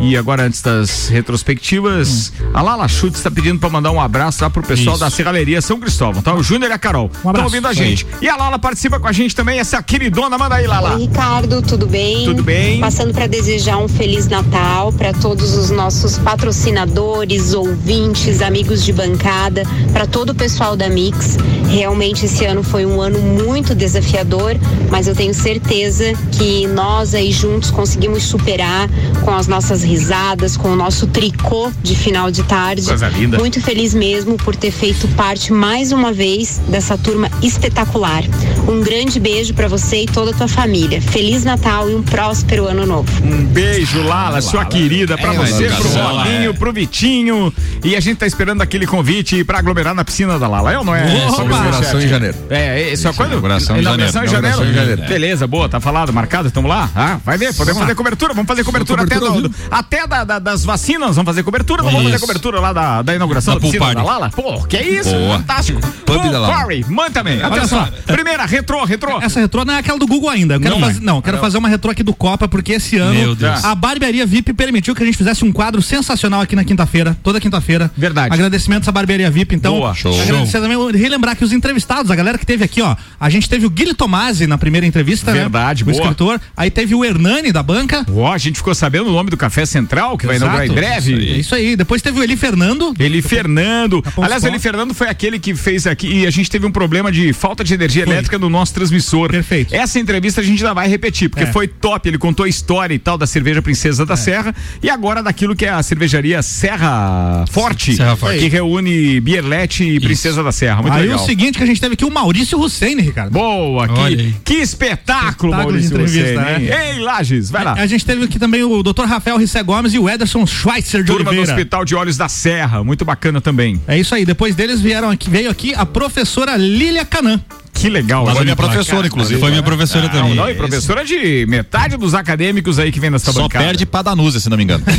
E 0.04 0.16
agora, 0.16 0.42
antes 0.42 0.61
das 0.61 1.06
retrospectivas, 1.06 2.32
a 2.52 2.61
Lala 2.61 2.88
Chutes 2.88 3.21
está 3.21 3.30
pedindo 3.30 3.61
para 3.61 3.71
mandar 3.71 3.92
um 3.92 4.00
abraço 4.00 4.42
lá 4.42 4.50
pro 4.50 4.61
pessoal 4.61 4.97
Isso. 4.97 5.04
da 5.04 5.09
Serralheria 5.09 5.62
São 5.62 5.78
Cristóvão, 5.78 6.21
tá? 6.21 6.35
O 6.35 6.42
Júnior 6.42 6.73
e 6.73 6.75
a 6.75 6.78
Carol. 6.78 7.06
Estão 7.06 7.30
abraço. 7.30 7.47
ouvindo 7.47 7.66
a 7.66 7.71
aí. 7.71 7.76
gente. 7.76 8.04
E 8.21 8.28
a 8.28 8.35
Lala 8.35 8.59
participa 8.59 8.99
com 8.99 9.06
a 9.06 9.12
gente 9.12 9.32
também, 9.37 9.61
essa 9.61 9.80
queridona. 9.80 10.37
Manda 10.37 10.56
aí, 10.56 10.66
Lala. 10.66 10.94
Oi, 10.97 11.02
Ricardo, 11.02 11.62
tudo 11.62 11.87
bem? 11.87 12.25
Tudo 12.25 12.42
bem. 12.42 12.80
Passando 12.80 13.14
para 13.14 13.28
desejar 13.28 13.78
um 13.78 13.87
feliz 13.87 14.26
Natal 14.26 14.92
para 14.92 15.12
todos 15.12 15.54
os 15.56 15.71
nossos 15.71 16.18
patrocinadores, 16.18 17.54
ouvintes, 17.54 18.42
amigos 18.42 18.85
de 18.85 18.92
bancada, 18.92 19.62
para 19.92 20.04
todo 20.04 20.30
o 20.30 20.35
pessoal 20.35 20.75
da 20.76 20.88
Mix. 20.88 21.37
Realmente 21.68 22.26
esse 22.26 22.44
ano 22.44 22.64
foi 22.64 22.85
um 22.85 23.00
ano 23.00 23.21
muito 23.21 23.73
desafiador, 23.73 24.56
mas 24.90 25.06
eu 25.06 25.14
tenho 25.14 25.32
certeza 25.32 26.12
que 26.32 26.66
nós 26.66 27.14
aí 27.14 27.30
juntos 27.30 27.71
conseguimos 27.71 28.25
superar 28.25 28.88
com 29.25 29.30
as 29.30 29.47
nossas 29.47 29.82
risadas, 29.92 30.56
com 30.56 30.72
o 30.72 30.76
nosso 30.76 31.06
tricô 31.06 31.70
de 31.82 31.94
final 31.94 32.30
de 32.30 32.42
tarde. 32.44 32.82
Coisa 32.87 33.08
linda. 33.08 33.37
Muito 33.38 33.61
feliz 33.61 33.92
mesmo 33.92 34.38
por 34.38 34.56
ter 34.56 34.70
feito 34.70 35.06
parte 35.08 35.52
mais 35.52 35.92
uma 35.92 36.11
vez 36.12 36.61
dessa 36.68 36.96
turma 36.96 37.30
espetacular. 37.42 38.22
Um 38.66 38.80
grande 38.80 39.20
beijo 39.20 39.52
para 39.52 39.68
você 39.68 40.04
e 40.04 40.06
toda 40.06 40.30
a 40.30 40.34
tua 40.34 40.49
família. 40.49 41.00
Feliz 41.02 41.44
Natal 41.44 41.90
e 41.90 41.94
um 41.94 42.02
próspero 42.02 42.66
ano 42.66 42.87
novo. 42.87 43.11
Um 43.22 43.44
beijo, 43.44 44.02
Lala, 44.02 44.40
sua 44.40 44.64
querida, 44.64 45.18
pra 45.18 45.34
É, 45.34 45.37
você, 45.37 45.68
pro 45.68 45.88
Rolinho, 45.88 46.50
é. 46.50 46.52
pro 46.54 46.72
Vitinho. 46.72 47.52
E 47.84 47.94
a 47.94 48.00
gente 48.00 48.16
tá 48.16 48.26
esperando 48.26 48.62
aquele 48.62 48.87
convite 48.87 49.44
pra 49.44 49.58
aglomerar 49.58 49.94
na 49.94 50.04
piscina 50.04 50.38
da 50.38 50.49
Lala, 50.49 50.72
é 50.72 50.78
ou 50.78 50.84
não 50.84 50.94
é? 50.94 51.04
Opa! 51.26 51.32
Só 51.37 51.42
Inauguração 51.44 52.00
em 52.00 52.08
janeiro. 52.08 52.37
É, 52.49 52.92
é 52.92 52.96
só 52.96 53.12
quando? 53.12 53.32
inauguração 53.32 53.76
em 53.76 53.80
Inauguração 53.80 54.26
janeiro. 54.26 54.38
Inauguração 54.56 54.70
em 54.70 54.75
janeiro. 54.75 55.02
Beleza, 55.08 55.46
boa, 55.46 55.68
tá 55.68 55.80
falado, 55.80 56.12
marcado, 56.14 56.49
estamos 56.49 56.68
lá? 56.70 56.88
Ah, 56.96 57.18
vai 57.25 57.37
ver, 57.37 57.52
podemos 57.54 57.78
fazer 57.80 57.94
cobertura, 57.94 58.32
vamos 58.32 58.49
fazer 58.49 58.64
cobertura, 58.64 59.02
Cobertura 59.02 59.30
até, 59.32 59.49
do-. 59.49 59.54
Até 59.73 60.07
da- 60.07 60.25
da- 60.25 60.38
das 60.38 60.64
vacinas, 60.64 61.17
vamos 61.17 61.25
fazer 61.31 61.43
cobertura, 61.43 61.83
vamos 61.83 62.02
fazer 62.05 62.19
cobertura 62.21 62.61
lá 62.61 62.73
da, 62.73 63.02
da 63.02 63.14
inauguração 63.14 63.55
Da 63.55 63.61
da, 63.61 63.67
piscina 63.67 63.95
da. 63.95 64.02
Lala? 64.02 64.31
Pô, 64.31 64.62
que 64.64 64.76
isso, 64.79 65.11
Boa. 65.11 65.38
fantástico. 65.38 65.81
Pub 65.81 66.21
Pool 66.21 66.31
da 66.31 66.38
Lala. 66.38 66.55
Party, 66.55 66.85
manda 66.88 67.11
também, 67.11 67.38
Olha 67.43 67.47
atenção. 67.47 67.87
só. 67.87 68.12
Primeira, 68.12 68.45
retrô, 68.45 68.85
retrô. 68.85 69.21
Essa 69.21 69.41
retrô 69.41 69.64
não 69.64 69.75
é 69.75 69.79
aquela 69.79 69.99
do 69.99 70.07
Google 70.07 70.29
ainda. 70.31 70.55
Eu 70.55 70.61
quero 70.61 70.75
Não 70.75 70.81
fazer, 70.87 70.99
é. 70.99 71.00
não, 71.02 71.23
quero 71.23 71.38
fazer 71.38 71.59
uma 71.59 71.69
retrô 71.69 71.91
aqui 71.91 72.02
do 72.02 72.12
Copa, 72.14 72.47
porque 72.49 72.73
esse 72.75 72.97
ano 72.99 73.14
Meu 73.14 73.35
Deus. 73.35 73.64
a 73.64 73.75
Barbearia 73.75 74.26
VIP 74.26 74.52
permitiu 74.52 74.95
que 74.95 75.02
a 75.02 75.07
gente 75.07 75.17
fizesse 75.17 75.45
um 75.45 75.52
quadro 75.52 75.81
sensacional 75.81 76.41
aqui 76.41 76.55
na 76.55 76.64
quinta-feira, 76.64 77.17
toda 77.23 77.41
quinta-feira. 77.41 77.91
Verdade. 77.97 78.35
Agradecimentos 78.35 78.88
à 78.88 78.93
Barbearia 78.93 79.31
VIP, 79.31 79.55
então. 79.55 79.75
Boa. 79.79 79.95
Show. 79.95 80.12
Agradecer 80.21 80.61
também, 80.61 80.76
relembrar 80.93 81.37
que 81.37 81.45
os 81.45 81.52
entrevistados, 81.52 82.11
a 82.11 82.14
galera 82.14 82.37
que 82.38 82.45
teve 82.47 82.64
aqui, 82.64 82.83
ó. 82.83 82.95
A 83.19 83.31
gente 83.31 83.49
teve 83.49 83.64
o 83.67 83.71
Guilherme 83.71 83.95
Tomasi 83.97 84.47
na 84.47 84.59
primeira 84.59 84.87
entrevista, 84.87 85.33
Verdade, 85.33 85.85
né? 85.85 85.91
O 85.91 85.95
boa. 85.95 86.02
escritor. 86.02 86.41
Aí 86.57 86.71
teve 86.71 86.95
o 86.95 87.05
Hernani 87.05 87.52
da 87.52 87.62
banca. 87.62 88.05
Ó, 88.14 88.33
a 88.33 88.38
gente 88.38 88.57
ficou 88.57 88.75
sabendo 88.75 89.09
o 89.09 89.12
nome 89.12 89.31
do 89.31 89.37
Café 89.37 89.62
Central, 89.66 90.16
que 90.19 90.26
vai 90.26 90.37
Exato. 90.37 90.50
inaugurar 90.54 90.71
em 90.71 90.75
breve. 90.75 91.14
É 91.33 91.37
isso 91.38 91.54
aí. 91.54 91.76
Depois 91.76 92.02
teve 92.02 92.19
o 92.19 92.23
Eli 92.23 92.37
Fernando. 92.37 92.95
Eli 92.99 93.23
Fernando. 93.23 94.02
Aliás, 94.16 94.37
Sport. 94.42 94.45
Eli 94.52 94.59
Fernando 94.59 94.95
foi 94.95 95.09
aquele 95.09 95.38
que 95.38 95.54
fez 95.54 95.87
aqui 95.87 96.07
e 96.23 96.26
a 96.26 96.31
gente 96.31 96.50
teve 96.50 96.66
um 96.66 96.71
problema 96.73 97.11
de 97.12 97.33
falta 97.33 97.62
de 97.64 97.75
energia 97.75 98.04
Foi. 98.04 98.12
elétrica 98.14 98.38
no 98.38 98.49
nosso 98.50 98.75
transmissor. 98.75 99.31
Perfeito. 99.31 99.75
Essa 99.75 99.99
entrevista 99.99 100.40
a 100.40 100.45
gente 100.45 100.62
ainda 100.62 100.75
vai 100.75 100.88
repetir, 100.88 101.28
porque 101.28 101.45
É. 101.45 101.52
foi 101.52 101.66
top. 101.69 102.09
Ele 102.09 102.19
contou 102.19 102.45
a 102.45 102.49
história 102.49 102.95
e 102.95 102.99
tal 102.99 103.16
da 103.19 103.26
cerveja 103.26 103.62
Princesa 103.62 104.04
da 104.07 104.16
Serra 104.16 104.54
e 104.83 104.88
agora 104.90 105.23
daquilo 105.23 105.54
que 105.57 105.64
é 105.64 105.71
a 105.71 105.83
cervejaria 105.83 106.42
Serra 106.42 107.45
Forte, 107.50 107.95
Serra 107.97 108.16
Forte. 108.16 108.38
que 108.38 108.49
reúne 108.49 109.21
Bierlete 109.21 109.85
e 109.85 110.00
Princesa 110.00 110.42
da 110.42 110.52
Serra. 110.52 110.83
Muito 110.83 110.95
aí 110.95 111.02
legal. 111.02 111.23
o 111.23 111.26
seguinte 111.26 111.59
que 111.59 111.64
a 111.64 111.66
gente 111.66 111.81
teve 111.81 111.95
aqui 111.95 112.04
o 112.04 112.11
Maurício 112.11 112.59
Hussein, 112.59 112.97
Ricardo. 113.00 113.33
Boa, 113.33 113.88
que, 113.88 114.00
aí. 114.00 114.35
que 114.45 114.54
espetáculo, 114.54 115.52
Espetáculo 115.52 115.52
Maurício 115.57 116.02
Hussein, 116.02 116.37
né? 116.37 116.92
Ei, 116.95 116.99
Lages, 117.00 117.50
vai 117.50 117.64
lá. 117.64 117.73
A 117.75 117.87
gente 117.87 118.04
teve 118.04 118.25
aqui 118.25 118.38
também 118.38 118.62
o 118.62 118.83
Dr. 118.83 119.04
Rafael 119.04 119.37
Rissé 119.52 119.62
Gomes 119.62 119.92
e 119.92 119.99
o 119.99 120.09
Ederson 120.09 120.47
Schweitzer 120.47 121.02
de 121.02 121.09
Turma 121.09 121.25
do 121.25 121.28
Oliveira. 121.28 121.52
Hospital 121.52 121.85
de 121.85 121.94
Olhos 121.94 122.16
da 122.16 122.26
Serra, 122.26 122.82
muito 122.82 123.04
bacana 123.04 123.38
também. 123.38 123.78
É 123.87 123.99
isso 123.99 124.14
aí. 124.14 124.25
Depois 124.25 124.54
deles 124.54 124.80
vieram 124.80 125.11
aqui, 125.11 125.28
veio 125.28 125.50
aqui 125.50 125.75
a 125.75 125.85
professora 125.85 126.56
Lília 126.56 127.04
Canan. 127.04 127.38
Que 127.75 127.88
legal. 127.88 128.25
Foi 128.25 128.35
olha 128.35 128.45
minha 128.45 128.55
professora, 128.57 129.07
inclusive. 129.07 129.41
Foi 129.41 129.50
minha 129.50 129.62
professora 129.62 130.05
Não, 130.05 130.11
também. 130.12 130.35
não, 130.37 130.49
e 130.49 130.55
professora 130.55 131.05
de 131.05 131.45
metade 131.49 131.97
dos 131.97 132.14
acadêmicos 132.14 132.79
aí 132.79 132.93
que 132.93 133.00
vem 133.00 133.11
nessa 133.11 133.33
Só 133.33 133.43
bancada. 133.43 133.64
perde 133.64 133.85
pra 133.87 134.02
Danusa, 134.02 134.38
se 134.38 134.49
não 134.49 134.57
me 134.57 134.62
engano. 134.62 134.85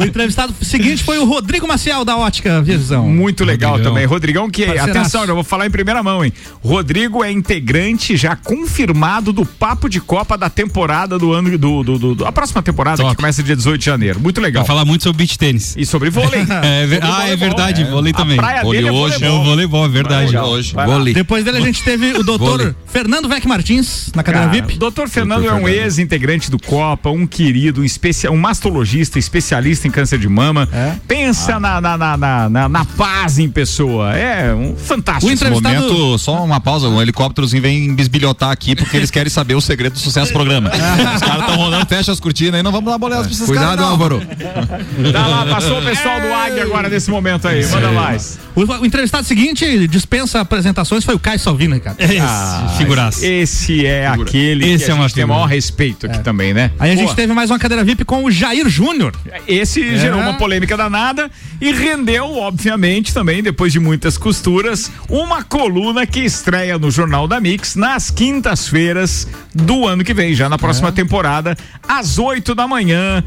O 0.00 0.04
entrevistado 0.04 0.54
seguinte 0.62 1.02
foi 1.02 1.18
o 1.18 1.24
Rodrigo 1.24 1.66
Maciel 1.66 2.04
da 2.04 2.16
Ótica 2.16 2.60
Visão. 2.62 3.08
Muito 3.08 3.44
legal 3.44 3.72
Rodrigão. 3.72 3.92
também. 3.92 4.06
Rodrigão, 4.06 4.50
que, 4.50 4.64
Parceiraço. 4.66 4.90
atenção, 4.98 5.24
eu 5.24 5.34
vou 5.34 5.44
falar 5.44 5.66
em 5.66 5.70
primeira 5.70 6.02
mão, 6.02 6.24
hein? 6.24 6.32
Rodrigo 6.62 7.24
é 7.24 7.30
integrante 7.32 8.16
já 8.16 8.36
confirmado 8.36 9.32
do 9.32 9.44
Papo 9.46 9.88
de 9.88 10.00
Copa 10.00 10.36
da 10.36 10.50
temporada 10.50 11.18
do 11.18 11.32
ano, 11.32 11.56
do, 11.56 11.82
do, 11.82 11.98
do- 11.98 12.14
do- 12.14 12.26
a 12.26 12.32
próxima 12.32 12.62
temporada 12.62 12.98
Top. 12.98 13.10
que 13.10 13.16
começa 13.16 13.42
dia 13.42 13.56
18 13.56 13.78
de 13.80 13.86
janeiro. 13.86 14.20
Muito 14.20 14.40
legal. 14.40 14.62
Vai 14.62 14.66
falar 14.68 14.84
muito 14.84 15.02
sobre 15.04 15.18
beach 15.18 15.38
tênis. 15.38 15.74
E 15.76 15.86
sobre 15.86 16.10
vôlei. 16.10 16.40
É 16.66 16.82
Sobre 16.86 17.00
ah, 17.02 17.28
é 17.28 17.36
verdade, 17.36 17.84
vôlei 17.84 18.12
A 18.12 18.16
também. 18.16 18.36
praia 18.36 18.62
Vôlei 18.62 18.82
dele 18.82 18.88
é 18.88 18.98
hoje, 18.98 19.24
É 19.24 19.30
o 19.30 19.42
voleibol, 19.44 19.84
é 19.84 19.88
verdade. 19.88 20.26
Legal. 20.26 20.48
Hoje, 20.56 20.74
lá. 20.74 20.86
Depois 21.12 21.44
dele 21.44 21.58
a 21.58 21.60
gente 21.60 21.82
teve 21.82 22.12
o 22.12 22.22
doutor. 22.22 22.74
Fernando 22.86 23.28
Vec 23.28 23.46
Martins 23.46 24.10
na 24.14 24.22
cadeira 24.22 24.48
Cara, 24.48 24.60
VIP. 24.62 24.78
Doutor 24.78 25.08
Fernando 25.08 25.42
Doutor 25.42 25.58
é 25.58 25.62
um 25.62 25.68
ex-integrante 25.68 26.50
do 26.50 26.58
Copa, 26.58 27.10
um 27.10 27.26
querido, 27.26 27.80
um, 27.80 27.84
especia, 27.84 28.30
um 28.30 28.36
mastologista, 28.36 29.18
especialista 29.18 29.86
em 29.86 29.90
câncer 29.90 30.18
de 30.18 30.28
mama. 30.28 30.68
É? 30.72 30.94
Pensa 31.06 31.60
na, 31.60 31.80
na, 31.80 31.96
na, 31.98 32.16
na, 32.16 32.48
na- 32.48 32.68
na 32.68 32.84
paz 32.84 33.38
em 33.38 33.48
pessoa. 33.48 34.14
É 34.16 34.52
um 34.54 34.76
fantástico. 34.76 35.26
O 35.30 35.32
entrevistado- 35.32 35.74
momento, 35.74 36.18
só 36.18 36.42
uma 36.44 36.60
pausa, 36.60 36.88
um 36.88 37.00
helicópterozinho 37.00 37.62
vem 37.62 37.94
bisbilhotar 37.94 38.50
aqui 38.50 38.74
porque 38.74 38.96
eles 38.96 39.10
querem 39.10 39.30
saber 39.30 39.54
o 39.54 39.60
segredo 39.60 39.92
do 39.94 39.98
sucesso 39.98 40.30
do 40.30 40.34
programa. 40.34 40.70
Os 40.70 41.20
caras 41.22 41.40
estão 41.42 41.56
rolando, 41.56 41.86
fecha 41.86 42.12
as 42.12 42.20
cortinas 42.20 42.54
aí, 42.54 42.62
não 42.62 42.72
vamos 42.72 42.90
dar 42.90 42.98
boleadas 42.98 43.26
pra 43.26 43.34
esses 43.34 43.46
caras. 43.46 43.60
Cuidado. 43.68 43.84
Álvaro. 43.84 44.22
Tá 45.12 45.26
lá, 45.26 45.46
passou 45.46 45.78
o 45.80 45.82
pessoal 45.84 46.20
do 46.20 46.32
Águia 46.32 46.62
agora 46.62 46.88
nesse 46.88 47.10
momento 47.10 47.46
aí. 47.48 47.64
Manda 47.66 47.92
mais. 47.92 48.38
O, 48.54 48.60
o 48.62 48.86
entrevistado 48.86 49.24
seguinte 49.26 49.86
dispensa 49.88 50.44
apresentações 50.46 51.04
foi 51.04 51.14
o 51.14 51.18
Caio 51.18 51.38
Salvino, 51.38 51.78
cara. 51.80 51.96
Ah, 52.22 52.74
figuraça. 52.78 53.26
Esse 53.26 53.84
é 53.84 54.06
aquele 54.06 54.64
Esse 54.72 54.84
que 54.86 54.90
é 54.90 54.94
a 54.94 54.96
gente 54.96 55.14
tem 55.14 55.24
o 55.24 55.26
figura. 55.26 55.26
maior 55.26 55.46
respeito 55.46 56.06
aqui 56.06 56.18
também, 56.20 56.54
né? 56.54 56.70
Aí 56.78 56.90
a 56.92 56.96
gente 56.96 57.14
teve 57.14 57.32
mais 57.32 57.50
uma 57.50 57.58
cadeira 57.58 57.84
VIP 57.84 58.04
com 58.04 58.24
o 58.24 58.30
Jair 58.30 58.68
Júnior. 58.68 59.12
Esse 59.46 59.82
É. 59.82 59.98
gerou 59.98 60.20
uma 60.20 60.34
polêmica 60.34 60.76
danada 60.76 61.30
e 61.60 61.72
rendeu, 61.72 62.36
obviamente, 62.38 63.12
também, 63.12 63.42
depois 63.42 63.72
de 63.72 63.78
muitas 63.80 64.16
costuras, 64.16 64.90
uma 65.08 65.42
coluna 65.42 66.06
que 66.06 66.20
estreia 66.20 66.78
no 66.78 66.90
Jornal 66.90 67.26
da 67.28 67.40
Mix 67.40 67.74
nas 67.76 68.10
quintas-feiras 68.10 69.26
do 69.54 69.86
ano 69.86 70.02
que 70.04 70.14
vem, 70.14 70.34
já 70.34 70.48
na 70.48 70.56
É. 70.56 70.58
próxima 70.58 70.90
temporada, 70.92 71.56
às 71.86 72.18
8 72.18 72.54
da 72.54 72.66
manhã. 72.66 73.22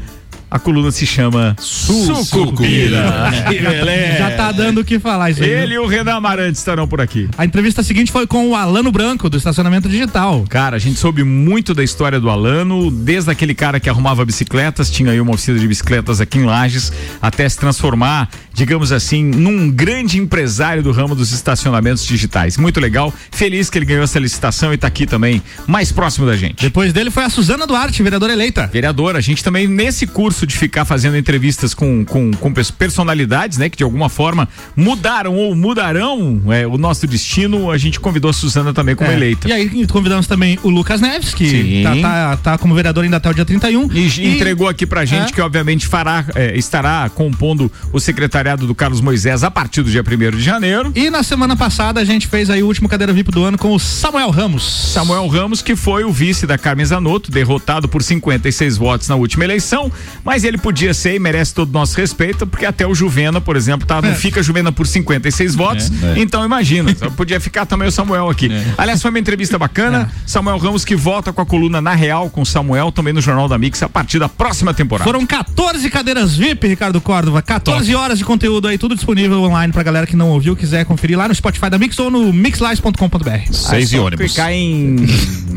A 0.50 0.58
coluna 0.58 0.90
se 0.90 1.06
chama 1.06 1.54
Sucupira. 1.60 3.30
Beleza. 3.48 4.18
Já 4.18 4.30
tá 4.36 4.50
dando 4.50 4.80
o 4.80 4.84
que 4.84 4.98
falar 4.98 5.30
isso 5.30 5.42
aí. 5.42 5.48
Ele 5.48 5.74
e 5.74 5.78
o 5.78 5.86
Renan 5.86 6.14
Amarante 6.14 6.58
estarão 6.58 6.88
por 6.88 7.00
aqui. 7.00 7.28
A 7.38 7.44
entrevista 7.44 7.82
seguinte 7.82 8.10
foi 8.10 8.26
com 8.26 8.48
o 8.48 8.56
Alano 8.56 8.90
Branco, 8.90 9.30
do 9.30 9.36
Estacionamento 9.36 9.88
Digital. 9.88 10.44
Cara, 10.48 10.76
a 10.76 10.78
gente 10.78 10.98
soube 10.98 11.22
muito 11.22 11.72
da 11.72 11.84
história 11.84 12.18
do 12.18 12.28
Alano, 12.28 12.90
desde 12.90 13.30
aquele 13.30 13.54
cara 13.54 13.78
que 13.78 13.88
arrumava 13.88 14.24
bicicletas, 14.24 14.90
tinha 14.90 15.12
aí 15.12 15.20
uma 15.20 15.32
oficina 15.34 15.58
de 15.58 15.68
bicicletas 15.68 16.20
aqui 16.20 16.38
em 16.38 16.44
Lages, 16.44 16.92
até 17.22 17.48
se 17.48 17.56
transformar, 17.56 18.28
digamos 18.52 18.92
assim, 18.92 19.22
num 19.24 19.70
grande 19.70 20.18
empresário 20.18 20.82
do 20.82 20.92
ramo 20.92 21.14
dos 21.14 21.32
estacionamentos 21.32 22.04
digitais. 22.04 22.56
Muito 22.56 22.80
legal, 22.80 23.12
feliz 23.30 23.70
que 23.70 23.78
ele 23.78 23.86
ganhou 23.86 24.04
essa 24.04 24.18
licitação 24.18 24.72
e 24.72 24.76
tá 24.76 24.86
aqui 24.86 25.06
também, 25.06 25.42
mais 25.66 25.92
próximo 25.92 26.26
da 26.26 26.36
gente. 26.36 26.62
Depois 26.62 26.92
dele 26.92 27.10
foi 27.10 27.24
a 27.24 27.30
Suzana 27.30 27.66
Duarte, 27.66 28.02
vereadora 28.02 28.32
eleita. 28.32 28.66
Vereadora, 28.72 29.18
a 29.18 29.20
gente 29.20 29.42
também 29.44 29.66
nesse 29.66 30.06
curso 30.06 30.46
de 30.46 30.56
ficar 30.56 30.84
fazendo 30.84 31.16
entrevistas 31.16 31.74
com, 31.74 32.04
com, 32.04 32.30
com 32.32 32.52
pers- 32.52 32.70
personalidades, 32.70 33.58
né, 33.58 33.68
que 33.68 33.76
de 33.76 33.84
alguma 33.84 34.08
forma 34.08 34.48
mudaram 34.76 35.34
ou 35.36 35.54
mudarão 35.54 36.42
é, 36.50 36.66
o 36.66 36.76
nosso 36.78 37.06
destino, 37.06 37.70
a 37.70 37.78
gente 37.78 37.98
convidou 38.00 38.30
a 38.30 38.32
Suzana 38.32 38.72
também 38.72 38.94
como 38.96 39.10
É. 39.10 39.14
eleita. 39.14 39.48
E 39.48 39.52
aí 39.52 39.86
convidamos 39.86 40.26
também 40.26 40.58
o 40.62 40.68
Lucas 40.70 41.00
Neves, 41.00 41.32
que 41.34 41.82
tá, 41.82 41.96
tá, 41.96 42.36
tá 42.36 42.58
como 42.58 42.74
vereador 42.74 43.04
ainda 43.04 43.16
até 43.16 43.30
o 43.30 43.34
dia 43.34 43.44
31. 43.44 43.90
E, 43.92 44.34
entregou 44.34 44.68
aqui 44.68 44.86
pra 44.86 45.04
gente 45.04 45.30
É. 45.30 45.32
que 45.32 45.40
obviamente 45.40 45.86
fará, 45.86 46.24
é, 46.34 46.56
estará 46.56 47.08
compondo 47.14 47.70
o 47.92 48.00
do 48.40 48.74
Carlos 48.74 49.00
Moisés 49.00 49.44
a 49.44 49.50
partir 49.50 49.82
do 49.82 49.90
dia 49.90 50.02
1 50.02 50.36
de 50.36 50.42
janeiro. 50.42 50.92
E 50.94 51.10
na 51.10 51.22
semana 51.22 51.54
passada 51.54 52.00
a 52.00 52.04
gente 52.04 52.26
fez 52.26 52.48
aí 52.48 52.62
o 52.62 52.66
último 52.66 52.88
cadeira 52.88 53.12
VIP 53.12 53.30
do 53.30 53.44
ano 53.44 53.58
com 53.58 53.74
o 53.74 53.78
Samuel 53.78 54.30
Ramos. 54.30 54.62
Samuel 54.92 55.26
Ramos, 55.28 55.60
que 55.62 55.76
foi 55.76 56.04
o 56.04 56.12
vice 56.12 56.46
da 56.46 56.56
Carmen 56.56 56.86
Zanotto, 56.86 57.30
derrotado 57.30 57.88
por 57.88 58.02
56 58.02 58.76
votos 58.78 59.08
na 59.08 59.14
última 59.14 59.44
eleição, 59.44 59.92
mas 60.24 60.42
ele 60.42 60.56
podia 60.56 60.94
ser 60.94 61.14
e 61.14 61.18
merece 61.18 61.54
todo 61.54 61.68
o 61.68 61.72
nosso 61.72 61.96
respeito, 61.96 62.46
porque 62.46 62.64
até 62.64 62.86
o 62.86 62.94
Juvena, 62.94 63.40
por 63.40 63.56
exemplo, 63.56 63.86
tá, 63.86 64.00
não 64.00 64.14
fica 64.14 64.42
Juvena 64.42 64.72
por 64.72 64.86
56 64.86 65.54
votos, 65.54 65.92
então 66.16 66.44
imagina, 66.44 66.94
só 66.96 67.10
podia 67.10 67.38
ficar 67.38 67.66
também 67.66 67.88
o 67.88 67.92
Samuel 67.92 68.30
aqui. 68.30 68.50
Aliás, 68.78 69.02
foi 69.02 69.10
uma 69.10 69.18
entrevista 69.18 69.58
bacana, 69.58 70.10
Samuel 70.26 70.58
Ramos 70.58 70.84
que 70.84 70.96
volta 70.96 71.32
com 71.32 71.40
a 71.40 71.46
coluna 71.46 71.80
Na 71.80 71.94
Real 71.94 72.30
com 72.30 72.42
o 72.42 72.46
Samuel, 72.46 72.90
também 72.90 73.12
no 73.12 73.20
Jornal 73.20 73.48
da 73.48 73.58
Mix, 73.58 73.82
a 73.82 73.88
partir 73.88 74.18
da 74.18 74.28
próxima 74.28 74.72
temporada. 74.72 75.04
Foram 75.04 75.26
14 75.26 75.88
cadeiras 75.90 76.36
VIP, 76.36 76.68
Ricardo 76.68 77.00
Córdova. 77.00 77.42
14 77.42 77.94
horas 77.94 78.18
de 78.18 78.24
conteúdo 78.30 78.68
aí, 78.68 78.78
tudo 78.78 78.94
disponível 78.94 79.42
online 79.42 79.72
pra 79.72 79.82
galera 79.82 80.06
que 80.06 80.14
não 80.14 80.28
ouviu, 80.28 80.54
quiser 80.54 80.84
conferir 80.84 81.18
lá 81.18 81.26
no 81.26 81.34
Spotify 81.34 81.68
da 81.68 81.76
Mix 81.76 81.98
ou 81.98 82.12
no 82.12 82.32
mixlives.com.br. 82.32 83.50
Seis 83.50 83.72
É 83.72 83.96
e 83.96 83.98
só 83.98 84.06
ônibus. 84.06 84.26
Clicar 84.26 84.52
em, 84.52 84.98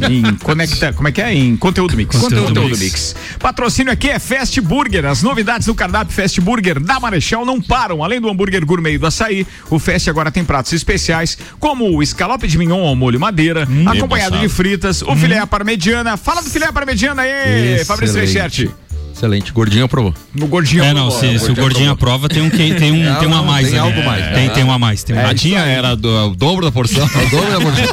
em 0.10 0.36
conecta, 0.42 0.92
como 0.92 1.08
é 1.08 1.12
que 1.12 1.22
é? 1.22 1.32
Em 1.36 1.56
conteúdo 1.56 1.96
mix. 1.96 2.18
Conteúdo 2.18 2.62
mix. 2.76 3.16
Patrocínio 3.38 3.94
aqui 3.94 4.10
é 4.10 4.18
Fast 4.18 4.60
Burger. 4.60 5.06
As 5.06 5.22
novidades 5.22 5.68
do 5.68 5.76
cardápio 5.76 6.16
Fast 6.16 6.42
Burger 6.42 6.80
da 6.80 7.00
Marechal 7.00 7.46
não 7.46 7.62
param. 7.62 8.04
Além 8.04 8.20
do 8.20 8.28
hambúrguer 8.28 8.66
gourmet 8.66 8.94
e 8.94 8.98
do 8.98 9.06
açaí, 9.06 9.46
o 9.70 9.78
Fast 9.78 10.10
agora 10.10 10.32
tem 10.32 10.44
pratos 10.44 10.74
especiais, 10.74 11.38
como 11.60 11.96
o 11.96 12.02
escalope 12.02 12.48
de 12.48 12.58
mignon 12.58 12.88
ao 12.88 12.96
molho 12.96 13.20
madeira, 13.20 13.68
acompanhado 13.86 14.40
de 14.40 14.50
fritas, 14.50 15.04
o 15.04 15.16
filé 15.16 15.38
à 15.38 15.46
parmegiana. 15.46 16.18
Fala 16.18 16.42
do 16.42 16.50
filé 16.50 16.66
à 16.66 16.74
parmegiana 16.74 17.22
aí, 17.22 17.86
Fabrício 17.86 18.18
Reichert. 18.18 18.68
Excelente. 19.16 19.52
Gordinho 19.54 19.86
aprovou. 19.86 20.14
No 20.34 20.48
gordinho. 20.48 20.84
É, 20.84 20.92
não, 20.94 21.10
se, 21.12 21.38
se 21.40 21.52
o 21.52 21.56
gordinho 21.56 21.92
aprova, 21.92 22.28
tem 22.28 22.42
um, 22.42 22.50
que- 22.50 22.74
tem 22.74 22.92
um, 22.92 23.04
Não, 23.14 23.20
tem 23.20 23.28
um 23.30 23.36
a 23.36 23.44
mais. 23.44 23.70
tem 23.70 23.78
ali. 23.80 23.88
algo 23.88 24.04
mais. 24.06 24.26
Tem, 24.34 24.50
tem 24.50 24.64
um 24.64 24.72
a 24.72 24.80
mais. 24.80 25.04
Tem 25.04 25.16
um 25.16 25.20
a 25.20 25.22
A 25.22 25.26
mais. 25.28 25.40
tinha 25.42 25.60
era 25.60 25.96
do, 25.96 26.32
o 26.32 26.36
dobro 26.36 26.66
da 26.66 26.72
porção. 26.72 27.08
É 27.14 27.18
o 27.26 27.30
dobro 27.30 27.52
da 27.52 27.62
porção. 27.62 27.84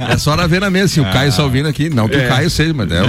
É 0.14 0.18
só 0.18 0.36
na 0.36 0.46
ver 0.46 0.60
na 0.60 0.70
mesa. 0.70 0.88
Se 0.94 1.00
o 1.00 1.04
Caio 1.04 1.30
Salvino 1.32 1.68
aqui, 1.68 1.88
não 1.90 2.08
que 2.08 2.16
o 2.16 2.28
Caio 2.28 2.48
seja, 2.50 2.72
mas 2.74 2.90
é, 2.90 3.02
o- 3.02 3.06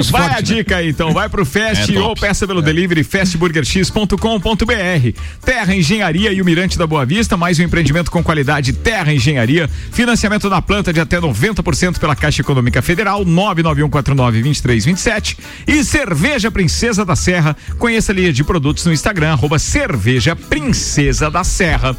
os 0.00 0.10
Vai 0.10 0.26
a 0.26 0.28
né? 0.34 0.42
dica 0.42 0.76
aí, 0.76 0.88
então. 0.90 1.12
Vai 1.12 1.28
pro 1.28 1.44
Fast 1.46 1.84
É 1.90 1.94
top. 1.94 1.98
ou 1.98 2.14
peça 2.14 2.46
pelo 2.46 2.60
delivery 2.60 3.02
fastburgerx.com.br. 3.04 5.18
Terra 5.44 5.74
Engenharia 5.74 6.32
e 6.32 6.42
o 6.42 6.44
Mirante 6.44 6.76
da 6.76 6.86
Boa 6.86 7.06
Vista, 7.06 7.36
mais 7.36 7.58
um 7.58 7.62
empreendimento 7.62 8.10
com 8.10 8.22
qualidade 8.22 8.72
Terra 8.72 9.12
Engenharia. 9.12 9.68
Financiamento 9.92 10.50
da 10.50 10.60
planta 10.60 10.92
de 10.92 11.00
até 11.00 11.18
90% 11.20 11.98
pela 11.98 12.14
Caixa 12.16 12.42
Econômica 12.42 12.82
Federal, 12.82 13.24
991492327. 13.24 15.36
E 15.66 15.84
Cerveja 15.84 16.50
Princesa 16.50 16.79
da 17.04 17.14
Serra. 17.14 17.56
Conheça 17.78 18.10
a 18.10 18.14
linha 18.14 18.32
de 18.32 18.42
produtos 18.42 18.84
no 18.86 18.92
Instagram, 18.92 19.32
arroba 19.32 19.58
Cerveja 19.58 20.34
Princesa 20.34 21.30
da 21.30 21.44
Serra. 21.44 21.94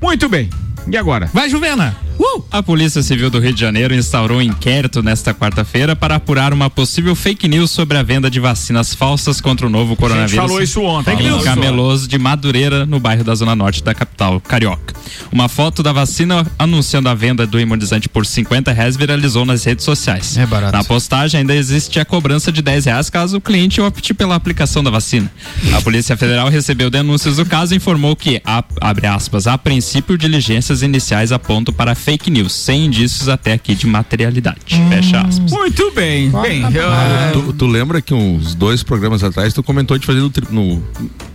Muito 0.00 0.28
bem. 0.28 0.48
E 0.86 0.96
agora? 0.96 1.28
Vai, 1.32 1.48
Juvena! 1.50 2.03
Uh! 2.18 2.42
A 2.50 2.62
Polícia 2.62 3.02
Civil 3.02 3.28
do 3.30 3.40
Rio 3.40 3.52
de 3.52 3.60
Janeiro 3.60 3.92
instaurou 3.94 4.38
um 4.38 4.42
inquérito 4.42 5.02
nesta 5.02 5.34
quarta-feira 5.34 5.96
para 5.96 6.14
apurar 6.16 6.52
uma 6.52 6.70
possível 6.70 7.14
fake 7.16 7.48
news 7.48 7.70
sobre 7.70 7.98
a 7.98 8.02
venda 8.02 8.30
de 8.30 8.38
vacinas 8.38 8.94
falsas 8.94 9.40
contra 9.40 9.66
o 9.66 9.70
novo 9.70 9.96
coronavírus. 9.96 10.36
falou 10.46 10.62
isso 10.62 10.80
ontem. 10.82 11.16
News. 11.16 11.42
Cameloso 11.42 12.06
de 12.06 12.16
Madureira, 12.18 12.86
no 12.86 13.00
bairro 13.00 13.24
da 13.24 13.34
Zona 13.34 13.56
Norte 13.56 13.82
da 13.82 13.92
capital 13.94 14.40
carioca. 14.40 14.94
Uma 15.32 15.48
foto 15.48 15.82
da 15.82 15.92
vacina 15.92 16.46
anunciando 16.58 17.08
a 17.08 17.14
venda 17.14 17.46
do 17.46 17.58
imunizante 17.58 18.08
por 18.08 18.24
50 18.24 18.72
reais 18.72 18.96
viralizou 18.96 19.44
nas 19.44 19.64
redes 19.64 19.84
sociais. 19.84 20.36
É 20.36 20.46
barato. 20.46 20.76
Na 20.76 20.84
postagem 20.84 21.40
ainda 21.40 21.54
existe 21.54 21.98
a 21.98 22.04
cobrança 22.04 22.52
de 22.52 22.62
10 22.62 22.84
reais 22.84 23.10
caso 23.10 23.38
o 23.38 23.40
cliente 23.40 23.80
opte 23.80 24.14
pela 24.14 24.34
aplicação 24.36 24.82
da 24.84 24.90
vacina. 24.90 25.30
A 25.76 25.80
Polícia 25.80 26.16
Federal 26.16 26.48
recebeu 26.48 26.88
denúncias 26.90 27.36
do 27.36 27.44
caso 27.46 27.74
e 27.74 27.76
informou 27.78 28.14
que, 28.14 28.40
a- 28.44 28.62
abre 28.80 29.06
aspas, 29.08 29.46
a 29.48 29.58
princípio 29.58 30.16
diligências 30.16 30.82
iniciais 30.82 31.32
apontam 31.32 31.74
para 31.74 31.94
fake 32.04 32.30
news, 32.30 32.52
sem 32.52 32.84
indícios 32.86 33.28
até 33.28 33.52
aqui 33.52 33.74
de 33.74 33.86
materialidade. 33.86 34.58
Fecha 34.88 35.20
aspas. 35.22 35.50
Muito 35.50 35.90
bem. 35.92 36.30
Bem, 36.30 36.62
eu- 36.62 37.42
Tu, 37.42 37.52
tu 37.54 37.66
lembra 37.66 38.00
que 38.02 38.12
uns 38.14 38.54
dois 38.54 38.82
programas 38.82 39.24
atrás 39.24 39.52
tu 39.52 39.62
comentou 39.62 39.98
de 39.98 40.06
fazer 40.06 40.20
no, 40.20 40.30
tri- 40.30 40.46
no 40.50 40.82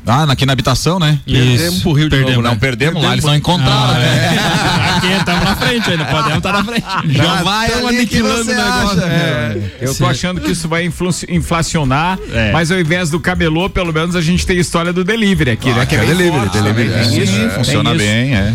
Ah, 0.05 0.23
aqui 0.23 0.45
na 0.45 0.53
habitação, 0.53 0.99
né? 0.99 1.19
Perdemos 1.25 1.82
pro 1.82 1.91
Rio 1.93 2.05
de 2.05 2.10
Perdemos, 2.15 2.36
novo, 2.36 2.41
né? 2.43 2.49
Não, 2.49 2.58
perdemos 2.60 3.03
lá, 3.03 3.12
eles 3.13 3.25
não 3.25 3.36
encontraram. 3.36 3.93
né? 3.93 4.39
Aqui 4.99 5.08
estamos 5.13 5.43
na 5.43 5.55
frente 5.55 5.91
ainda, 5.91 6.05
podemos 6.05 6.38
estar 6.38 6.51
na 6.53 6.63
frente. 6.63 6.86
Já 7.15 7.43
vai 7.43 7.69
tamo 7.69 7.88
ali 7.88 8.05
que 8.05 8.17
aniquilando 8.17 8.41
o 8.51 8.55
negócio. 8.55 8.99
acha, 8.99 9.05
É, 9.08 9.71
eu 9.82 9.95
tô 9.95 10.05
achando 10.08 10.41
que 10.41 10.51
isso 10.51 10.67
vai 10.67 10.89
inflacionar, 11.29 12.17
É. 12.34 12.51
mas 12.51 12.71
ao 12.71 12.79
invés 12.79 13.10
do 13.10 13.19
cabelô, 13.19 13.69
pelo 13.69 13.93
menos 13.93 14.15
a 14.15 14.21
gente 14.21 14.45
tem 14.45 14.58
a 14.58 14.62
história 14.62 14.91
do 14.91 15.03
delivery 15.03 15.51
aqui, 15.51 15.71
né? 15.71 15.86
Que 15.86 15.95
é 15.95 15.99
é 15.99 16.05
delivery, 16.05 16.32
forte, 16.32 16.53
delivery, 16.62 16.93
é. 16.93 17.01
isso, 17.23 17.32
Sim, 17.34 17.49
funciona 17.55 17.93
bem, 17.95 18.36
é. 18.36 18.53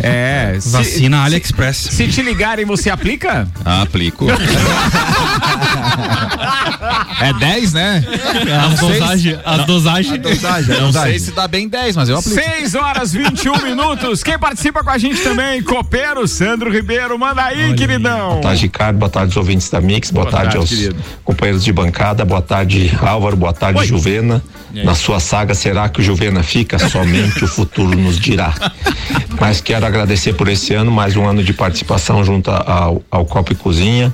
É. 0.55 0.57
se- 0.59 0.69
Vacina 0.69 1.23
AliExpress. 1.23 1.77
Se 1.91 2.04
te 2.07 2.21
ligarem, 2.21 2.65
você 2.65 2.89
aplica? 2.89 3.47
Ah, 3.63 3.81
aplico. 3.83 4.25
é 7.21 7.33
10, 7.33 7.73
né? 7.73 8.03
As 8.73 8.79
dosagens. 8.79 9.39
As 9.45 9.65
dosagens. 9.65 10.19
Dosagem, 10.21 10.75
Não 10.75 10.85
dosagem. 10.87 11.09
sei 11.11 11.19
se 11.19 11.31
dá 11.31 11.47
bem 11.47 11.67
10, 11.67 11.95
mas 11.95 12.09
eu 12.09 12.17
aplico. 12.17 12.35
6 12.41 12.75
horas 12.75 13.13
21 13.13 13.61
minutos. 13.63 14.23
Quem 14.23 14.37
participa 14.37 14.83
com 14.83 14.89
a 14.89 14.97
gente 14.97 15.21
também? 15.21 15.61
Copeiro, 15.63 16.27
Sandro 16.27 16.71
Ribeiro, 16.71 17.17
manda 17.17 17.43
aí, 17.43 17.73
queridão. 17.75 18.29
Boa 18.31 18.41
tarde, 18.41 18.61
Ricardo. 18.63 18.97
Boa 18.97 19.09
tarde, 19.09 19.29
os 19.31 19.37
ouvintes 19.37 19.69
da 19.69 19.81
Mix. 19.81 20.11
Boa, 20.11 20.25
Boa 20.25 20.31
tarde, 20.31 20.53
tarde, 20.53 20.57
aos 20.57 20.69
querido. 20.69 20.95
companheiros 21.23 21.63
de 21.63 21.71
bancada. 21.71 22.25
Boa 22.25 22.41
tarde, 22.41 22.91
Álvaro. 23.01 23.35
Boa 23.35 23.53
tarde, 23.53 23.85
Juvena. 23.85 24.43
Na 24.83 24.93
sua 24.93 25.19
saga, 25.19 25.53
será 25.53 25.87
que 25.87 26.01
o 26.01 26.03
Juvena 26.03 26.43
fica? 26.43 26.77
Somente 26.89 27.43
o 27.43 27.47
futuro 27.47 27.97
nos 27.97 28.19
dirá. 28.19 28.53
Mas 29.39 29.61
quero 29.61 29.85
agradecer 29.85 30.33
por 30.33 30.47
esse 30.47 30.73
ano, 30.73 30.91
mais 30.91 31.15
um 31.15 31.25
ano 31.25 31.43
de 31.43 31.53
participação 31.53 32.23
junto 32.25 32.51
ao, 32.51 33.01
ao 33.09 33.25
Copa 33.25 33.53
e 33.53 33.55
Cozinha. 33.55 34.13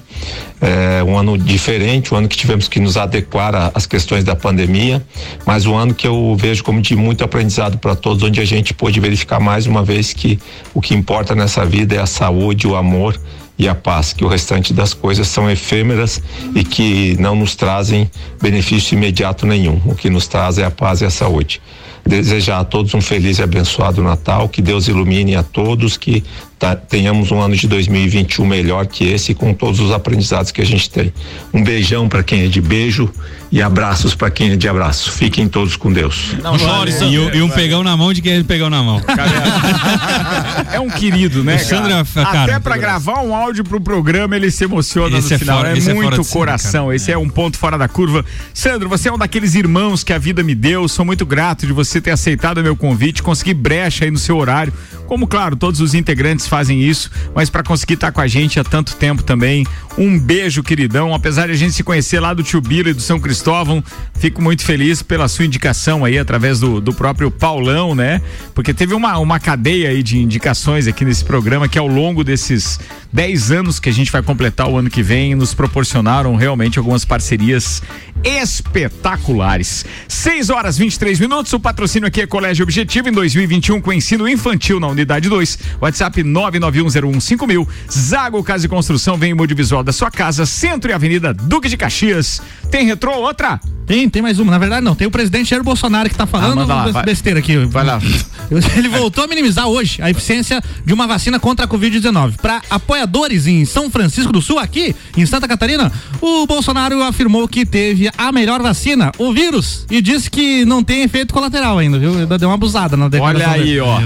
É 0.62 1.04
um 1.04 1.18
ano 1.18 1.38
diferente, 1.38 2.14
um 2.14 2.18
ano 2.18 2.28
que 2.28 2.38
tivemos 2.38 2.68
que 2.68 2.80
nos 2.80 2.96
adequar 2.96 3.72
às 3.74 3.88
questões 3.88 4.24
da 4.24 4.36
pandemia, 4.36 5.04
mas 5.46 5.66
um 5.66 5.76
ano 5.76 5.94
que 5.94 6.06
eu 6.06 6.36
vejo 6.38 6.64
como 6.64 6.80
de 6.80 6.96
muito 6.96 7.24
aprendizado 7.24 7.80
para 7.80 7.96
todos, 7.96 8.22
onde 8.22 8.40
a 8.40 8.46
gente 8.46 8.72
pôde 8.72 9.00
verificar 9.00 9.40
mais 9.40 9.66
uma 9.66 9.84
vez 9.84 10.14
que 10.14 10.40
o 10.76 10.80
que 10.80 10.94
importa 10.94 11.34
nessa 11.34 11.66
vida 11.66 11.96
é 11.96 12.00
a 12.00 12.06
saúde, 12.06 12.68
o 12.68 12.76
amor 12.76 13.20
e 13.58 13.68
a 13.68 13.76
paz, 13.76 14.14
que 14.14 14.24
o 14.24 14.28
restante 14.28 14.74
das 14.74 14.94
coisas 14.94 15.28
são 15.28 15.50
efêmeras 15.50 16.22
e 16.56 16.64
que 16.64 17.16
não 17.20 17.36
nos 17.36 17.56
trazem 17.56 18.10
benefício 18.42 18.96
imediato 18.96 19.46
nenhum. 19.46 19.80
O 19.86 19.96
que 19.96 20.10
nos 20.10 20.28
traz 20.28 20.58
é 20.58 20.64
a 20.64 20.72
paz 20.72 21.02
e 21.02 21.06
a 21.06 21.10
saúde. 21.10 21.62
Desejar 22.04 22.60
a 22.60 22.64
todos 22.64 22.94
um 22.96 23.02
feliz 23.02 23.38
e 23.38 23.44
abençoado 23.44 24.02
Natal, 24.02 24.50
que 24.50 24.62
Deus 24.62 24.88
ilumine 24.88 25.36
a 25.36 25.44
todos, 25.44 25.98
que 25.98 26.24
tá- 26.62 26.76
tenhamos 26.76 27.32
um 27.32 27.42
ano 27.42 27.56
de 27.56 27.68
2021 27.68 28.46
melhor 28.46 28.86
que 28.86 29.04
esse, 29.06 29.34
com 29.34 29.52
todos 29.54 29.80
os 29.80 29.92
aprendizados 29.92 30.52
que 30.52 30.62
a 30.62 30.66
gente 30.66 30.88
tem. 30.90 31.12
Um 31.52 31.64
beijão 31.64 32.08
para 32.08 32.22
quem 32.22 32.44
é 32.44 32.48
de 32.48 32.62
beijo 32.62 33.12
e 33.52 33.62
abraços 33.62 34.14
para 34.14 34.30
quem 34.30 34.52
é 34.52 34.56
de 34.56 34.70
abraço. 34.70 35.12
Fiquem 35.12 35.48
todos 35.48 35.76
com 35.76 35.92
Deus. 35.92 36.36
Não 36.42 36.58
chore, 36.60 36.92
E, 37.10 37.18
o- 37.18 37.36
e 37.36 37.42
um 37.42 37.50
pegão 37.50 37.84
na 37.84 37.98
mão 37.98 38.14
de 38.14 38.22
quem 38.22 38.34
ele 38.34 38.44
pegou 38.44 38.70
na 38.70 38.84
mão. 38.84 39.02
É 40.72 40.80
um 40.80 40.90
querido, 40.90 41.44
né? 41.44 41.56
O 41.56 41.60
Sandro 41.60 41.92
é- 41.92 42.04
cara? 42.24 42.44
Até 42.44 42.60
pra 42.60 42.78
gravar 42.78 43.22
um 43.22 43.36
áudio 43.36 43.64
pro 43.64 43.80
programa 43.82 44.36
ele 44.36 44.50
se 44.52 44.64
emociona 44.64 45.18
Esse 45.18 45.30
no 45.30 45.36
é 45.36 45.40
final. 45.40 45.58
fora- 45.58 45.70
é 45.70 45.78
esse 45.78 45.90
é 45.90 45.94
fora 45.94 46.06
muito 46.08 46.22
de 46.22 46.28
cena, 46.28 46.40
coração. 46.40 46.86
cara. 46.86 46.96
esse 46.96 47.12
é 47.12 47.18
um 47.18 47.30
ponto 47.30 47.58
fora 47.58 47.78
da 47.78 47.88
curva. 47.88 48.24
Sandro, 48.54 48.88
você 48.88 49.10
é 49.10 49.12
um 49.14 49.18
daqueles 49.18 49.56
irmãos 49.56 50.04
que 50.04 50.14
a 50.14 50.18
vida 50.18 50.44
me 50.44 50.56
deu. 50.56 50.88
Sou 50.88 51.04
muito 51.06 51.26
grato 51.26 51.66
de 51.68 51.74
você 51.74 52.00
ter 52.00 52.12
aceitado 52.12 52.60
o 52.60 52.64
meu 52.64 52.76
convite, 52.76 53.22
conseguir 53.24 53.54
brecha 53.56 54.06
aí 54.06 54.12
no 54.12 54.18
seu 54.20 54.38
horário. 54.38 54.72
Como, 55.08 55.28
claro, 55.28 55.56
todos 55.58 55.82
os 55.82 55.94
integrantes 55.94 56.48
fazem 56.52 56.82
isso, 56.82 57.10
mas 57.34 57.50
para 57.50 57.64
conseguir 57.64 57.94
estar 57.94 58.12
com 58.12 58.20
a 58.20 58.28
gente 58.28 58.60
há 58.60 58.64
tanto 58.64 58.98
tempo 58.98 59.24
também. 59.24 59.66
Um 59.98 60.18
beijo, 60.18 60.64
queridão. 60.64 61.14
Apesar 61.14 61.48
de 61.48 61.54
a 61.54 61.56
gente 61.56 61.74
se 61.74 61.84
conhecer 61.84 62.20
lá 62.20 62.34
do 62.34 62.44
Tio 62.44 62.62
Bira 62.62 62.90
e 62.90 62.94
do 62.94 63.02
São 63.02 63.20
Cristóvão, 63.20 63.84
fico 64.16 64.42
muito 64.42 64.64
feliz 64.64 65.02
pela 65.02 65.28
sua 65.28 65.46
indicação 65.46 66.06
aí 66.06 66.18
através 66.18 66.60
do, 66.60 66.80
do 66.80 66.94
próprio 66.94 67.30
Paulão, 67.30 67.94
né? 67.94 68.22
Porque 68.56 68.74
teve 68.74 68.94
uma, 68.94 69.18
uma 69.18 69.40
cadeia 69.40 69.90
aí 69.90 70.02
de 70.02 70.18
indicações 70.18 70.88
aqui 70.88 71.04
nesse 71.04 71.26
programa 71.26 71.68
que 71.68 71.78
ao 71.78 71.88
longo 71.88 72.24
desses 72.24 72.80
10 73.12 73.52
anos 73.52 73.80
que 73.80 73.90
a 73.90 73.94
gente 73.94 74.12
vai 74.12 74.22
completar 74.22 74.70
o 74.70 74.78
ano 74.78 74.90
que 74.90 75.04
vem 75.04 75.36
nos 75.36 75.54
proporcionaram 75.54 76.36
realmente 76.36 76.80
algumas 76.80 77.04
parcerias 77.04 77.82
espetaculares. 78.24 79.86
6 80.08 80.50
horas 80.50 80.78
23 80.78 81.20
minutos. 81.20 81.52
O 81.54 81.60
patrocínio 81.60 82.08
aqui 82.08 82.22
é 82.22 82.28
Colégio 82.28 82.64
Objetivo 82.64 83.10
em 83.10 83.12
2021 83.12 83.82
com 83.82 83.92
ensino 83.92 84.28
infantil 84.28 84.80
na 84.80 84.88
unidade 84.88 85.28
2. 85.28 85.60
WhatsApp 85.82 86.24
991015000. 86.24 87.68
Zago 87.92 88.44
Casa 88.44 88.66
e 88.66 88.70
Construção 88.70 89.18
vem 89.18 89.32
em 89.32 89.40
audiovisual 89.40 89.84
da 89.84 89.91
sua 89.92 90.12
casa, 90.12 90.46
Centro 90.46 90.92
e 90.92 90.94
Avenida 90.94 91.34
Duque 91.34 91.70
de 91.70 91.78
Caxias. 91.78 92.42
Tem 92.70 92.86
retrô 92.86 93.14
outra? 93.18 93.60
Tem, 93.86 94.08
tem 94.10 94.22
mais 94.22 94.40
uma. 94.40 94.52
Na 94.52 94.58
verdade, 94.58 94.86
não. 94.86 94.96
Tem 94.96 95.06
o 95.06 95.12
presidente 95.12 95.50
Jair 95.50 95.64
Bolsonaro 95.64 96.10
que 96.10 96.16
tá 96.16 96.26
falando 96.26 96.56
manda 96.56 96.74
lá, 96.74 97.04
besteira 97.04 97.40
aqui. 97.40 97.58
Vai 97.66 97.84
lá. 97.84 98.00
Ele 98.78 98.90
voltou 98.90 99.24
a 99.24 99.28
minimizar 99.28 99.68
hoje 99.68 100.02
a 100.02 100.10
eficiência 100.10 100.62
de 100.86 100.94
uma 100.94 101.08
vacina 101.08 101.40
contra 101.40 101.66
a 101.66 101.68
Covid-19. 101.68 102.38
Para 102.42 102.62
apoiadores 102.70 103.48
em 103.48 103.66
São 103.66 103.90
Francisco 103.90 104.32
do 104.32 104.42
Sul, 104.42 104.60
aqui 104.60 104.96
em 105.18 105.26
Santa 105.26 105.48
Catarina, 105.48 105.92
o 106.22 106.46
Bolsonaro 106.46 107.02
afirmou 107.04 107.48
que 107.48 107.66
teve 107.66 108.10
a 108.18 108.32
melhor 108.32 108.62
vacina, 108.62 109.12
o 109.18 109.34
vírus, 109.34 109.86
e 109.90 110.02
disse 110.02 110.30
que 110.30 110.64
não 110.66 110.84
tem 110.84 111.04
efeito 111.04 111.34
colateral 111.34 111.78
ainda, 111.78 112.00
viu? 112.00 112.18
Ainda 112.18 112.38
Deu 112.38 112.50
uma 112.50 112.56
abusada 112.56 112.98
na 112.98 113.08
declaração 113.08 113.52
Olha 113.52 113.62
aí, 113.62 113.66
dele. 113.66 113.80
ó. 113.82 114.00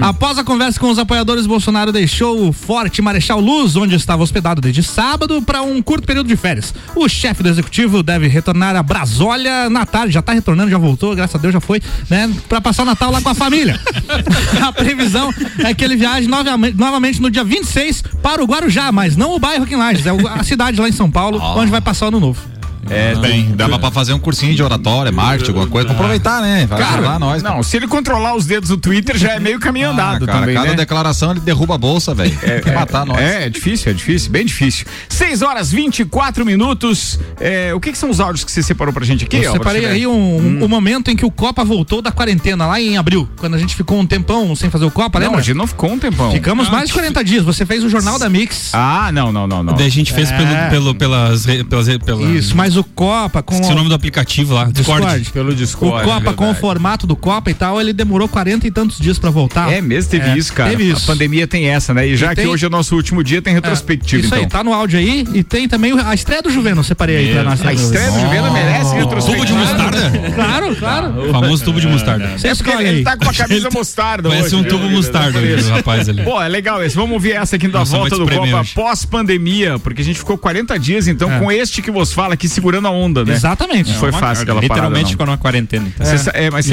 Após 0.00 0.38
a 0.38 0.44
conversa 0.44 0.78
com 0.78 0.90
os 0.90 0.98
apoiadores, 0.98 1.46
Bolsonaro 1.46 1.90
deixou 1.92 2.48
o 2.48 2.52
Forte 2.52 3.02
Marechal 3.02 3.40
Luz, 3.40 3.74
onde 3.74 3.96
estava 3.96 4.22
hospedado 4.22 4.60
desde 4.60 4.82
sábado, 4.82 5.19
para 5.46 5.62
um 5.62 5.80
curto 5.82 6.06
período 6.06 6.26
de 6.26 6.36
férias. 6.36 6.74
O 6.94 7.08
chefe 7.08 7.42
do 7.42 7.48
executivo 7.48 8.02
deve 8.02 8.28
retornar 8.28 8.76
a 8.76 8.82
Brasólia 8.82 9.68
na 9.70 9.86
tarde, 9.86 10.12
já 10.12 10.20
está 10.20 10.32
retornando, 10.32 10.70
já 10.70 10.78
voltou, 10.78 11.14
graças 11.14 11.36
a 11.36 11.38
Deus 11.38 11.52
já 11.52 11.60
foi, 11.60 11.80
né? 12.08 12.30
Para 12.48 12.60
passar 12.60 12.82
o 12.82 12.86
Natal 12.86 13.10
lá 13.10 13.20
com 13.20 13.28
a 13.28 13.34
família. 13.34 13.78
a 14.62 14.72
previsão 14.72 15.32
é 15.58 15.74
que 15.74 15.84
ele 15.84 15.96
viaje 15.96 16.28
novamente, 16.28 17.20
no 17.20 17.30
dia 17.30 17.44
26 17.44 18.02
para 18.22 18.42
o 18.42 18.46
Guarujá, 18.46 18.90
mas 18.92 19.16
não 19.16 19.34
o 19.34 19.38
bairro 19.38 19.64
aqui 19.64 19.74
em 19.74 19.76
Lages, 19.76 20.06
é 20.06 20.10
a 20.10 20.42
cidade 20.42 20.80
lá 20.80 20.88
em 20.88 20.92
São 20.92 21.10
Paulo, 21.10 21.40
onde 21.56 21.70
vai 21.70 21.80
passar 21.80 22.06
o 22.06 22.08
ano 22.08 22.20
novo. 22.20 22.59
É, 22.90 23.14
bem, 23.16 23.52
dava 23.54 23.78
pra 23.78 23.90
fazer 23.90 24.12
um 24.12 24.18
cursinho 24.18 24.54
de 24.54 24.62
oratória, 24.62 25.12
marketing, 25.12 25.48
alguma 25.50 25.66
coisa, 25.66 25.86
pra 25.86 25.94
aproveitar, 25.96 26.42
né? 26.42 26.66
Vai 26.66 26.78
Cara, 26.80 26.94
ajudar 26.94 27.18
nós. 27.18 27.42
não, 27.42 27.62
se 27.62 27.76
ele 27.76 27.86
controlar 27.86 28.34
os 28.34 28.44
dedos 28.46 28.68
do 28.68 28.76
Twitter 28.76 29.16
já 29.16 29.32
é 29.32 29.40
meio 29.40 29.58
caminho 29.60 29.90
andado 29.90 30.24
Ah, 30.24 30.26
cara, 30.26 30.40
também, 30.40 30.54
cada 30.54 30.70
né? 30.70 30.74
declaração 30.76 31.30
ele 31.30 31.40
derruba 31.40 31.74
a 31.76 31.78
bolsa, 31.78 32.14
velho. 32.14 32.36
Quer 32.62 32.74
matar 32.74 33.06
nós. 33.06 33.18
É, 33.20 33.46
é 33.46 33.48
difícil, 33.48 33.90
é 33.90 33.94
difícil, 33.94 34.30
bem 34.30 34.44
difícil. 34.44 34.86
6 35.08 35.42
horas 35.42 35.70
24 35.70 36.44
minutos. 36.44 37.18
É, 37.40 37.72
o 37.74 37.80
que, 37.80 37.92
que 37.92 37.98
são 37.98 38.10
os 38.10 38.20
áudios 38.20 38.44
que 38.44 38.50
você 38.52 38.62
separou 38.62 38.92
pra 38.92 39.04
gente 39.04 39.24
aqui? 39.24 39.36
Eu 39.36 39.50
Álvaro 39.52 39.62
separei 39.70 39.86
aí 39.86 40.06
um, 40.06 40.64
um 40.64 40.68
momento 40.68 41.10
em 41.10 41.16
que 41.16 41.24
o 41.24 41.30
Copa 41.30 41.64
voltou 41.64 42.02
da 42.02 42.10
quarentena, 42.12 42.66
lá 42.66 42.80
em 42.80 42.96
abril, 42.96 43.28
quando 43.36 43.54
a 43.54 43.58
gente 43.58 43.74
ficou 43.76 43.98
um 44.00 44.06
tempão 44.06 44.54
sem 44.56 44.68
fazer 44.70 44.84
o 44.84 44.90
Copa, 44.90 45.18
Não, 45.18 45.26
lembra? 45.26 45.40
a 45.40 45.42
gente 45.42 45.56
não 45.56 45.66
ficou 45.66 45.90
um 45.92 45.98
tempão. 45.98 46.32
Ficamos 46.32 46.68
mais 46.68 46.88
de 46.88 46.92
40 46.94 47.22
dias. 47.24 47.44
Você 47.44 47.64
fez 47.64 47.84
o 47.84 47.88
Jornal 47.88 48.18
da 48.18 48.28
Mix. 48.28 48.70
Ah, 48.72 49.10
não, 49.12 49.30
não, 49.32 49.46
não, 49.46 49.62
não. 49.62 49.74
Daí 49.74 49.86
a 49.86 49.90
gente 49.90 50.12
fez 50.12 50.30
É. 50.30 50.36
pelo, 50.70 50.70
pelo, 50.70 50.94
pelas, 50.94 51.46
pelas, 51.68 51.86
re- 51.86 51.98
pela, 51.98 52.22
Isso, 52.22 52.56
mas 52.56 52.76
o 52.76 52.79
Copa 52.84 53.42
com 53.42 53.54
Esqueci 53.54 53.72
o 53.72 53.76
nome 53.76 53.88
do 53.88 53.94
aplicativo 53.94 54.54
lá, 54.54 54.64
Discord. 54.64 55.00
Discord. 55.04 55.30
Pelo 55.32 55.50
O 55.50 55.54
Discord. 55.54 56.04
Copa 56.08 56.30
é 56.30 56.32
com 56.34 56.50
o 56.50 56.54
formato 56.54 57.06
do 57.06 57.16
Copa 57.16 57.50
e 57.50 57.54
tal, 57.54 57.80
ele 57.80 57.92
demorou 57.92 58.28
40 58.28 58.66
e 58.66 58.70
tantos 58.70 58.98
dias 58.98 59.18
pra 59.18 59.30
voltar. 59.30 59.72
É 59.72 59.80
mesmo, 59.80 60.10
teve 60.10 60.28
É, 60.30 60.36
isso, 60.38 60.52
cara. 60.52 60.70
Teve 60.70 60.84
isso. 60.90 61.04
A 61.04 61.06
pandemia 61.12 61.46
tem 61.46 61.66
essa, 61.68 61.92
né? 61.94 62.06
E 62.06 62.16
já 62.16 62.26
E 62.26 62.28
que 62.30 62.42
tem- 62.42 62.46
hoje 62.46 62.64
é 62.64 62.68
o 62.68 62.70
nosso 62.70 62.94
último 62.96 63.22
dia, 63.24 63.40
tem 63.42 63.52
retrospectiva, 63.54 64.20
Isso 64.22 64.28
então. 64.28 64.38
aí, 64.40 64.46
tá 64.48 64.62
no 64.64 64.72
áudio 64.72 64.98
aí. 64.98 65.26
E 65.34 65.42
tem 65.42 65.68
também 65.68 65.92
o- 65.92 66.06
a 66.06 66.14
estreia 66.14 66.42
do 66.42 66.50
Juveno, 66.50 66.82
separei 66.84 67.16
aí 67.16 67.32
pra 67.32 67.44
nós. 67.44 67.64
A 67.64 67.72
estreia 67.72 68.10
do 68.10 68.20
Juvena 68.20 68.50
merece 68.50 68.94
retrospectiva. 68.94 69.30
Tubo 69.30 69.46
de 69.46 69.52
mostarda? 69.52 70.30
Claro, 70.34 70.76
claro. 70.76 71.28
O 71.28 71.32
famoso 71.32 71.64
tubo 71.64 71.80
de 71.80 71.86
mostarda. 71.88 72.38
Você 72.38 72.48
É 72.48 72.54
porque 72.54 72.70
escolhe 72.70 72.88
ele 72.88 72.98
aí. 72.98 73.04
tá 73.04 73.16
com 73.16 73.28
a 73.28 73.34
camisa 73.34 73.68
mostarda 73.72 74.28
Parece 74.28 74.54
um 74.56 74.64
tubo 74.64 74.84
né? 74.84 74.90
mostarda 74.92 75.38
ali, 75.38 75.54
o 75.54 75.68
rapaz 75.70 76.08
ali. 76.08 76.22
Pô, 76.22 76.40
é 76.40 76.48
legal 76.48 76.82
esse. 76.82 76.94
Vamos 76.96 77.12
ouvir 77.12 77.32
essa 77.32 77.56
aqui 77.56 77.68
da 77.68 77.82
volta 77.84 78.16
do 78.16 78.26
Copa 78.28 78.64
pós-pandemia, 78.74 79.78
porque 79.78 80.02
a 80.02 80.04
gente 80.04 80.18
ficou 80.18 80.36
40 80.38 80.78
dias, 80.78 81.08
então, 81.08 81.30
É. 81.32 81.38
com 81.38 81.50
este 81.50 81.82
que 81.82 81.90
vos 81.90 82.12
fala 82.12 82.34
aqui, 82.34 82.48
segurando 82.60 82.86
a 82.86 82.90
onda, 82.90 83.24
né? 83.24 83.32
Exatamente. 83.34 83.90
Não 83.90 83.98
foi 83.98 84.12
fácil 84.12 84.42
aquela 84.42 84.60
parada, 84.60 84.74
Literalmente 84.74 85.10
ficou 85.12 85.26
numa 85.26 85.38
quarentena. 85.38 85.86
então. 85.88 86.06
Cê 86.06 86.18
sa- 86.18 86.30
é, 86.34 86.50
mas 86.50 86.66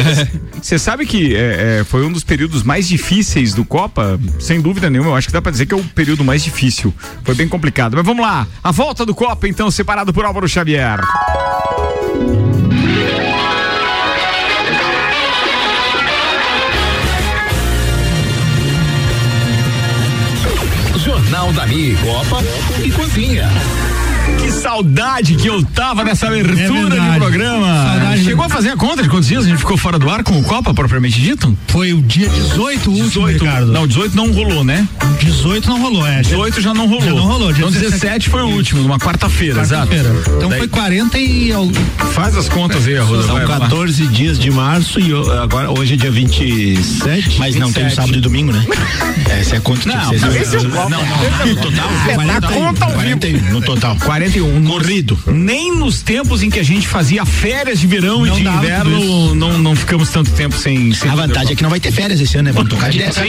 você 0.62 0.78
sabe 0.78 1.06
que 1.06 1.36
é, 1.36 1.80
é, 1.80 1.84
foi 1.84 2.06
um 2.06 2.12
dos 2.12 2.24
períodos 2.24 2.62
mais 2.64 2.88
difíceis 2.88 3.54
do 3.54 3.64
Copa, 3.66 4.20
sem 4.40 4.62
dúvida 4.62 4.90
nenhuma. 4.90 5.12
Eu 5.12 5.16
acho 5.16 5.28
que 5.28 5.34
dá 5.34 5.42
pra 5.42 5.52
dizer 5.52 5.66
que 5.66 5.74
é 5.74 5.78
o 5.78 5.84
período 5.84 6.24
mais 6.24 6.44
difícil. 6.44 6.94
Foi 7.24 7.34
bem 7.34 7.48
complicado. 7.48 7.96
Mas 7.96 8.06
vamos 8.06 8.24
lá. 8.24 8.46
A 8.64 8.72
volta 8.72 9.06
do 9.06 9.16
Copa, 9.16 9.48
então, 9.48 9.72
separado 9.72 10.14
por 10.14 10.26
Álvaro 10.26 10.48
Xavier. 10.48 11.00
Jornal 20.98 21.54
da 21.54 21.66
Mi, 21.68 21.96
Copa 21.96 22.44
e 22.84 22.92
Cozinha. 22.92 23.48
Saudade 24.62 25.36
que 25.36 25.48
eu 25.48 25.64
tava 25.64 26.04
nessa 26.04 26.28
abertura 26.28 26.96
É 26.98 27.12
de 27.14 27.18
programa. 27.20 27.68
Saudade 27.68 28.24
Chegou 28.24 28.46
a 28.46 28.50
fazer 28.50 28.70
a 28.72 28.78
conta 28.78 29.04
de 29.04 29.10
quantos 29.10 29.28
dias 29.28 29.46
a 29.46 29.48
gente 29.48 29.60
ficou 29.60 29.78
fora 29.78 29.98
do 30.00 30.10
ar 30.10 30.24
com 30.24 30.38
o 30.40 30.44
Copa, 30.44 30.74
propriamente 30.74 31.22
dito? 31.22 31.58
Foi 31.68 31.94
o 31.94 32.02
dia 32.02 32.28
18 32.28 32.90
o 32.90 32.94
último, 32.94 33.28
18. 33.28 33.44
Ricardo. 33.44 33.72
Não, 33.72 33.88
18 33.88 34.16
não 34.16 34.32
rolou, 34.32 34.64
né? 34.64 34.88
18 35.20 35.70
não 35.70 35.82
rolou, 35.82 36.06
é. 36.06 36.22
18 36.22 36.62
já 36.62 36.74
não 36.74 36.88
rolou. 36.88 37.02
Já 37.06 37.12
não 37.12 37.24
rolou, 37.24 37.54
dia 37.54 37.66
Então 37.66 37.72
17 37.82 38.30
foi 38.30 38.42
o 38.44 38.48
último, 38.48 38.82
numa 38.82 38.98
quarta-feira, 39.00 39.62
exato. 39.62 39.88
Quarta-feira. 39.92 40.22
Então 40.38 40.50
Daí- 40.50 40.60
foi 40.60 40.68
40 40.68 41.18
e. 41.20 41.52
Faz 42.14 42.36
as 42.36 42.50
contas 42.50 42.88
aí, 42.88 42.98
Arruda. 42.98 43.24
São 43.24 43.36
vai, 43.36 43.46
vai 43.46 43.60
lá. 43.60 43.66
14 43.66 44.08
dias 44.08 44.40
de 44.40 44.50
março 44.52 45.00
e 45.00 45.10
eu- 45.12 45.40
agora 45.42 45.72
hoje 45.72 45.94
é 45.94 45.98
dia 45.98 46.12
27. 46.12 47.38
Mas 47.40 47.56
não, 47.56 47.72
tem 47.72 47.84
o 47.84 47.88
27. 47.88 47.96
sábado 47.96 48.18
e 48.18 48.22
domingo, 48.22 48.52
né? 48.52 48.66
Essa 49.30 49.56
é 49.56 49.58
a 49.58 49.62
conta 49.62 49.88
Não, 49.88 50.10
que 50.12 50.20
vocês 50.20 50.36
esse 50.42 50.56
é 50.56 50.60
o 50.60 50.64
Não, 50.64 50.90
não, 50.90 51.00
no 51.46 51.56
total. 51.62 51.90
É, 52.10 52.40
dá 52.40 52.48
conta 52.48 52.86
ao 52.86 52.92
vivo. 52.92 53.02
41, 53.04 53.54
no 53.54 53.62
total. 53.62 53.96
41. 54.48 54.64
Corrido. 54.68 55.18
Nem 55.28 55.76
nos 55.76 56.02
tempos 56.02 56.42
em 56.44 56.50
que 56.50 56.60
a 56.60 56.64
gente 56.64 56.88
fazia 56.88 57.26
férias 57.26 57.80
de 57.80 57.88
verão 57.88 58.26
e 58.26 58.30
Não 58.30 58.38
de 58.38 58.44
dava 58.44 58.58
tudo 58.58 58.66
inverno, 58.68 59.36
não, 59.36 59.58
não 59.58 59.76
ficamos 59.76 60.10
tanto 60.10 60.32
tempo 60.32 60.56
sem. 60.56 60.94
sem 60.94 61.10
A 61.10 61.16
vantagem 61.16 61.54
é 61.54 61.56
que 61.56 61.64
não 61.64 61.70
vai 61.70 61.80
ter 61.80 61.92
férias 61.92 62.20
esse 62.22 62.38
ano, 62.38 62.46
né? 62.50 62.52
Vamos 62.54 62.70
tocar 62.74 62.90
direto. 62.90 63.20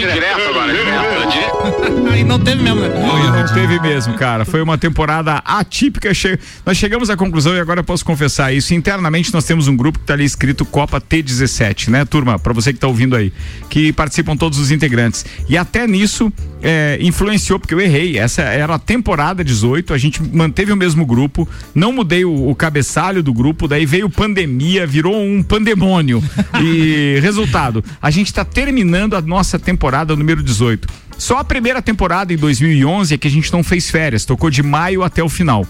Aí 2.11 2.25
não 2.25 2.39
teve 2.39 2.63
mesmo, 2.63 2.81
né? 2.81 2.89
Não, 2.89 3.33
não 3.37 3.55
teve 3.55 3.81
mesmo, 3.81 4.15
cara. 4.15 4.45
Foi 4.45 4.61
uma 4.63 4.79
temporada 4.79 5.43
atípica. 5.45 6.13
Che- 6.15 6.39
Nós 6.65 6.77
chegamos 6.77 7.11
à 7.11 7.17
conclusão 7.17 7.55
e 7.55 7.61
agora 7.61 7.81
eu 7.81 7.85
posso 7.85 8.05
confessar 8.05 8.53
isso. 8.53 8.75
Internamente 8.75 9.33
nós 9.33 9.45
temos 9.45 9.69
um 9.69 9.77
grupo 9.77 9.99
que 9.99 10.05
tá 10.05 10.15
ali 10.15 10.25
escrito 10.25 10.65
Copa 10.65 11.01
T17, 11.01 11.89
né, 11.89 12.05
turma? 12.05 12.39
Pra 12.39 12.53
você 12.53 12.73
que 12.73 12.79
tá 12.79 12.87
ouvindo 12.87 13.17
aí, 13.17 13.33
que 13.69 13.93
participam 13.93 14.37
todos 14.37 14.59
os 14.59 14.71
integrantes. 14.71 15.25
E 15.49 15.57
até 15.57 15.87
nisso 15.87 16.33
é, 16.63 16.99
influenciou, 17.01 17.59
porque 17.59 17.75
eu 17.75 17.81
errei. 17.81 18.19
Essa 18.19 18.43
era 18.43 18.75
a 18.75 18.79
temporada 18.79 19.43
18, 19.45 19.93
a 19.95 19.99
gente 19.99 20.23
manteve 20.23 20.73
o 20.73 20.77
mesmo 20.77 21.05
grupo, 21.09 21.49
não 21.75 21.93
mudei 21.93 22.25
o, 22.25 22.49
o 22.49 22.55
cabeçalho 22.55 23.23
do 23.23 23.33
grupo, 23.33 23.67
daí 23.67 23.85
veio 23.85 24.09
pandemia, 24.09 24.87
virou 24.87 25.21
um 25.21 25.43
pandemônio. 25.43 26.23
e 26.63 27.19
resultado, 27.21 27.83
a 28.01 28.11
gente 28.11 28.33
tá 28.33 28.45
terminando 28.45 29.17
a 29.17 29.21
nossa 29.21 29.59
temporada 29.59 30.15
número 30.15 30.43
18. 30.43 30.87
Só 31.17 31.39
a 31.39 31.45
primeira 31.45 31.83
temporada 31.83 32.33
em 32.33 32.37
2011 32.37 33.15
é 33.15 33.19
que 33.19 33.27
a 33.27 33.31
gente 33.31 33.53
não 33.53 33.65
fez 33.65 33.91
férias, 33.91 34.25
tocou 34.25 34.51
de 34.51 34.63
maio 34.63 35.03
até 35.03 35.23
o 35.23 35.29
final. 35.29 35.67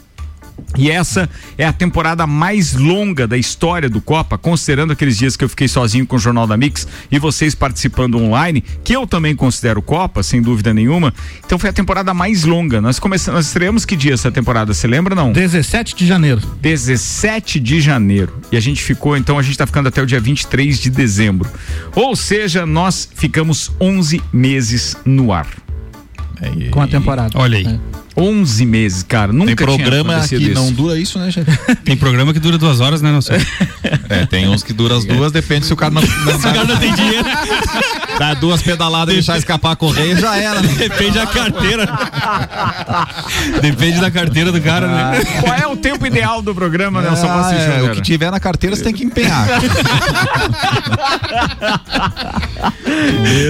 E 0.76 0.90
essa 0.90 1.28
é 1.56 1.64
a 1.64 1.72
temporada 1.72 2.26
mais 2.26 2.74
longa 2.74 3.26
da 3.26 3.36
história 3.36 3.88
do 3.88 4.00
Copa, 4.00 4.36
considerando 4.36 4.92
aqueles 4.92 5.16
dias 5.16 5.36
que 5.36 5.44
eu 5.44 5.48
fiquei 5.48 5.68
sozinho 5.68 6.06
com 6.06 6.16
o 6.16 6.18
Jornal 6.18 6.46
da 6.46 6.56
Mix 6.56 6.86
e 7.10 7.18
vocês 7.18 7.54
participando 7.54 8.18
online, 8.18 8.62
que 8.84 8.94
eu 8.94 9.06
também 9.06 9.34
considero 9.34 9.80
Copa, 9.82 10.22
sem 10.22 10.42
dúvida 10.42 10.72
nenhuma. 10.74 11.12
Então 11.44 11.58
foi 11.58 11.70
a 11.70 11.72
temporada 11.72 12.12
mais 12.12 12.44
longa. 12.44 12.80
Nós 12.80 12.98
começamos, 12.98 13.38
nós 13.38 13.46
estreamos 13.46 13.84
que 13.84 13.96
dia 13.96 14.14
essa 14.14 14.30
temporada? 14.30 14.72
Você 14.72 14.86
lembra 14.86 15.14
não? 15.14 15.32
17 15.32 15.94
de 15.94 16.06
janeiro. 16.06 16.40
17 16.60 17.60
de 17.60 17.80
janeiro. 17.80 18.32
E 18.52 18.56
a 18.56 18.60
gente 18.60 18.82
ficou, 18.82 19.16
então 19.16 19.38
a 19.38 19.42
gente 19.42 19.58
tá 19.58 19.66
ficando 19.66 19.88
até 19.88 20.02
o 20.02 20.06
dia 20.06 20.20
23 20.20 20.78
de 20.78 20.90
dezembro. 20.90 21.50
Ou 21.94 22.14
seja, 22.14 22.66
nós 22.66 23.08
ficamos 23.14 23.70
11 23.80 24.22
meses 24.32 24.96
no 25.04 25.32
ar. 25.32 25.46
Com 26.70 26.80
a 26.80 26.86
temporada. 26.86 27.30
Olha 27.36 27.58
aí. 27.58 27.66
É. 27.66 27.98
11 28.18 28.66
meses, 28.66 29.02
cara. 29.02 29.32
Nunca 29.32 29.54
Tem 29.54 29.56
programa 29.56 30.26
que 30.26 30.36
isso. 30.36 30.54
não 30.54 30.72
dura 30.72 30.98
isso, 30.98 31.18
né, 31.18 31.30
chefe? 31.30 31.50
Tem 31.84 31.96
programa 31.96 32.32
que 32.32 32.40
dura 32.40 32.58
duas 32.58 32.80
horas, 32.80 33.00
né, 33.00 33.12
Nelson? 33.12 33.34
É, 34.08 34.26
tem 34.26 34.48
uns 34.48 34.62
que 34.62 34.72
duram 34.72 34.96
as 34.96 35.04
duas, 35.04 35.30
depende 35.30 35.66
se 35.66 35.72
o 35.72 35.76
cara 35.76 35.92
não, 35.92 36.02
não, 36.02 36.36
O 36.36 36.40
cara 36.40 36.64
não 36.64 36.76
tem 36.76 36.92
dinheiro. 36.94 37.24
Dá 38.18 38.34
duas 38.34 38.62
pedaladas, 38.62 39.14
deixar 39.14 39.38
escapar 39.38 39.72
a 39.72 39.76
correia 39.76 40.16
já 40.16 40.36
era. 40.36 40.60
Né? 40.60 40.74
Depende 40.76 41.12
da 41.18 41.26
carteira. 41.26 41.88
Depende 43.60 44.00
da 44.00 44.10
carteira 44.10 44.50
do 44.52 44.60
cara, 44.60 44.86
né? 44.88 45.22
Qual 45.40 45.54
é 45.54 45.66
o 45.66 45.76
tempo 45.76 46.06
ideal 46.06 46.42
do 46.42 46.54
programa, 46.54 47.00
Nelson 47.00 47.26
Ah, 47.28 47.42
Rossi 47.42 47.54
é, 47.54 47.66
Júnior? 47.76 47.90
o 47.90 47.94
que 47.94 48.02
tiver 48.02 48.30
na 48.30 48.40
carteira 48.40 48.74
você 48.74 48.82
tem 48.82 48.92
que 48.92 49.04
empenhar. 49.04 49.46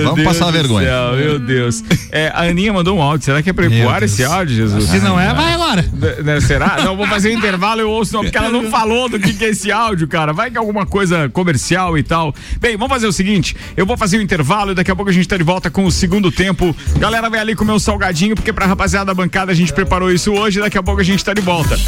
Vamos 0.05 0.17
Deus 0.17 0.27
passar 0.29 0.51
vergonha. 0.51 0.87
céu, 0.87 1.13
meu 1.17 1.39
Deus. 1.39 1.83
É, 2.11 2.29
a 2.35 2.43
Aninha 2.43 2.73
mandou 2.73 2.97
um 2.97 3.03
áudio. 3.03 3.25
Será 3.25 3.43
que 3.43 3.51
é 3.51 3.53
pra 3.53 3.65
ir 3.67 3.71
Meu 3.71 3.81
pro 3.87 3.91
ar 3.95 4.01
Deus. 4.01 4.13
esse 4.13 4.25
áudio, 4.25 4.55
Jesus? 4.55 4.85
Se 4.85 4.99
não 5.01 5.19
é, 5.19 5.33
vai 5.33 5.53
agora. 5.55 5.85
Né, 6.23 6.41
Será? 6.41 6.79
Não, 6.83 6.97
vou 6.97 7.07
fazer 7.07 7.35
um 7.35 7.39
intervalo 7.39 7.81
e 7.81 7.85
eu 7.85 7.91
ouço, 7.91 8.13
não, 8.13 8.23
porque 8.23 8.37
ela 8.37 8.51
não 8.51 8.71
falou 8.71 9.09
do 9.09 9.19
que, 9.19 9.33
que 9.35 9.45
é 9.45 9.49
esse 9.51 9.71
áudio, 9.73 10.07
cara. 10.09 10.33
Vai 10.33 10.51
que 10.51 10.57
é 10.57 10.61
alguma 10.61 10.85
coisa 10.87 11.29
comercial 11.31 11.97
e 11.97 12.03
tal. 12.03 12.35
Bem, 12.61 12.77
vamos 12.77 12.93
fazer 12.93 13.07
o 13.07 13.13
seguinte: 13.13 13.57
eu 13.77 13.87
vou 13.87 13.97
fazer 13.97 14.19
o 14.19 14.23
intervalo 14.23 14.58
e 14.67 14.75
daqui 14.75 14.91
a 14.91 14.97
pouco 14.97 15.11
a 15.11 15.15
gente 15.15 15.29
tá 15.29 15.37
de 15.37 15.45
volta 15.45 15.71
com 15.71 15.85
o 15.85 15.93
segundo 15.93 16.33
tempo. 16.33 16.75
Galera, 16.99 17.31
vai 17.31 17.39
ali 17.39 17.55
comer 17.55 17.73
um 17.73 17.79
salgadinho, 17.79 18.35
porque 18.35 18.53
pra 18.53 18.67
rapaziada 18.67 19.07
da 19.07 19.15
bancada 19.15 19.53
a 19.53 19.55
gente 19.55 19.73
preparou 19.73 20.11
isso 20.11 20.33
hoje. 20.33 20.61
Daqui 20.61 20.77
a 20.77 20.83
pouco 20.83 21.01
a 21.01 21.05
gente 21.05 21.25
tá 21.25 21.33
de 21.33 21.41
volta. 21.41 21.79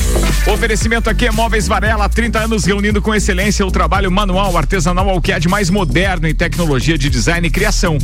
O 0.46 0.52
oferecimento 0.52 1.10
aqui 1.10 1.26
é 1.26 1.30
Móveis 1.32 1.66
Varela, 1.66 2.08
30 2.08 2.38
anos 2.38 2.64
reunindo 2.64 3.02
com 3.02 3.14
excelência 3.14 3.66
o 3.66 3.70
trabalho 3.70 4.10
manual, 4.10 4.56
artesanal 4.56 5.08
ao 5.08 5.20
que 5.20 5.32
é 5.32 5.40
de 5.40 5.48
mais 5.48 5.68
moderno 5.68 6.28
em 6.28 6.34
tecnologia 6.34 6.96
de 6.96 7.10
design 7.10 7.46
e 7.46 7.50
criação. 7.50 7.98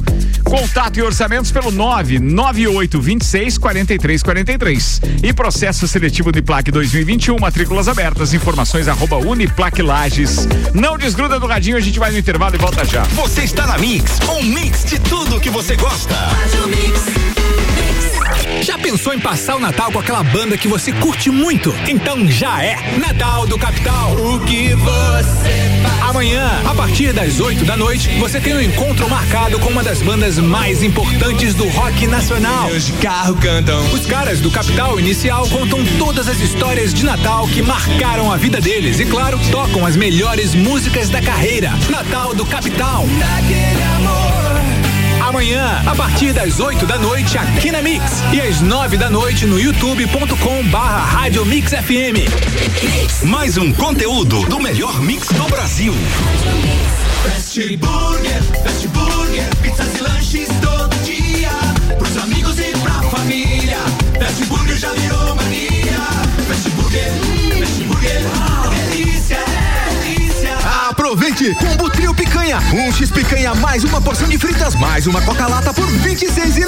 Contato 0.44 0.98
e 0.98 1.02
orçamentos 1.02 1.50
pelo 1.50 1.70
998 1.70 3.00
26 3.00 3.59
43 3.59 4.22
43. 4.22 5.00
E 5.22 5.33
processo 5.33 5.87
seletivo 5.87 6.31
Uniplac 6.31 6.70
2021, 6.70 7.38
matrículas 7.38 7.88
abertas, 7.88 8.35
informações 8.35 8.88
arroba 8.88 9.16
Uniplac 9.16 9.81
Lages. 9.81 10.46
Não 10.74 10.98
desgruda 10.98 11.38
do 11.38 11.46
radinho, 11.46 11.76
a 11.76 11.81
gente 11.81 11.98
vai 11.98 12.11
no 12.11 12.18
intervalo 12.18 12.55
e 12.55 12.59
volta 12.59 12.85
já. 12.85 13.02
Você 13.05 13.42
está 13.42 13.66
na 13.66 13.79
Mix, 13.79 14.18
um 14.29 14.42
mix 14.57 14.85
de 14.87 14.99
tudo 14.99 15.38
que 15.38 15.51
você 15.51 15.77
gosta. 15.77 16.14
Já 18.62 18.79
pensou 18.79 19.12
em 19.12 19.21
passar 19.21 19.57
o 19.57 19.61
Natal 19.61 19.92
com 19.92 19.99
aquela 19.99 20.23
banda 20.23 20.57
que 20.57 20.66
você 20.66 20.90
curte 20.92 21.31
muito? 21.31 21.75
Então 21.87 22.27
já 22.27 22.64
é 22.64 22.97
Natal 22.99 23.47
do 23.47 23.59
Capital. 23.59 24.12
O 24.12 24.40
que 24.40 24.75
você 24.75 25.83
faz? 25.83 26.09
Amanhã, 26.09 26.62
a 26.64 26.75
partir 26.75 27.12
das 27.12 27.38
8 27.38 27.66
da 27.66 27.77
noite, 27.77 28.09
você 28.19 28.40
tem 28.40 28.55
um 28.55 28.61
encontro 28.61 29.09
marcado 29.11 29.59
com 29.59 29.69
uma 29.69 29.83
das 29.83 30.01
bandas 30.01 30.38
mais 30.38 30.83
importantes 30.83 31.55
do 31.55 31.69
rock 31.69 32.07
nacional. 32.07 32.69
Os 32.69 32.90
carro 33.03 33.37
cantam. 33.37 33.85
Os 33.92 34.07
caras 34.07 34.40
do 34.40 34.51
Capital 34.51 34.99
Inicial 34.99 35.47
contam 35.49 35.85
todas 35.99 36.29
as 36.29 36.40
histórias 36.40 36.95
de 36.95 37.05
Natal 37.05 37.47
que 37.49 37.61
marcaram 37.61 38.33
a 38.33 38.38
vida 38.38 38.59
deles 38.59 39.01
e, 39.01 39.05
claro, 39.05 39.38
tocam 39.51 39.85
as 39.85 39.97
melhores 39.97 40.55
músicas 40.55 41.11
da 41.11 41.21
carreira. 41.21 41.73
Natal 41.90 42.35
do 42.35 42.47
Capital. 42.47 43.07
Daquele 43.19 43.83
amor. 43.83 44.36
Amanhã, 45.37 45.83
a 45.85 45.94
partir 45.94 46.33
das 46.33 46.61
8 46.61 46.87
da 46.87 46.96
noite, 46.96 47.37
aqui 47.37 47.70
na 47.70 47.83
Mix. 47.83 48.22
E 48.33 48.40
às 48.40 48.62
9 48.62 48.96
da 48.96 49.11
noite 49.11 49.44
no 49.44 49.61
youtube.com 49.61 50.64
barra 50.68 51.05
Rádio 51.05 51.44
Mix 51.44 51.72
FM. 51.72 52.25
Mais 53.25 53.59
um 53.59 53.70
conteúdo 53.70 54.46
do 54.46 54.59
melhor 54.59 54.99
mix 55.03 55.29
do 55.29 55.44
Brasil. 55.44 55.92
Fast 57.22 57.77
Burger, 57.77 58.42
Fast 58.64 58.88
Burger, 58.88 59.57
pizzas 59.61 59.96
e 59.99 60.03
lanches 60.05 60.49
todo 60.62 61.05
dia. 61.05 61.51
Pros 61.99 62.16
amigos 62.16 62.59
e 62.59 62.72
pra 62.79 63.03
família. 63.11 63.79
Fast 64.18 64.42
Burger 64.46 64.79
já 64.79 64.90
virou 64.94 65.35
mania. 65.35 65.76
Aproveite! 71.07 71.55
Combo 71.55 71.88
Trio 71.88 72.12
Picanha. 72.12 72.59
Um 72.75 72.92
X 72.92 73.12
Picanha 73.12 73.55
mais 73.55 73.85
uma 73.85 74.01
porção 74.01 74.29
de 74.29 74.37
fritas 74.37 74.75
mais 74.75 75.07
uma 75.07 75.23
Coca-Lata 75.23 75.73
por 75.73 75.87
R$ 75.87 76.16
26,90. 76.16 76.66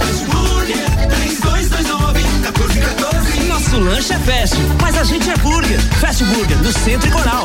Fast 0.00 0.24
Burger, 0.24 1.06
3229, 1.06 2.22
1414. 2.22 3.40
Nosso 3.48 3.78
lanche 3.80 4.14
é 4.14 4.18
fast, 4.20 4.56
mas 4.80 4.96
a 4.96 5.04
gente 5.04 5.28
é 5.28 5.36
burger. 5.36 5.78
Fast 6.00 6.24
Burger, 6.24 6.56
no 6.56 6.72
Centro 6.72 7.06
e 7.06 7.12
Coral. 7.12 7.44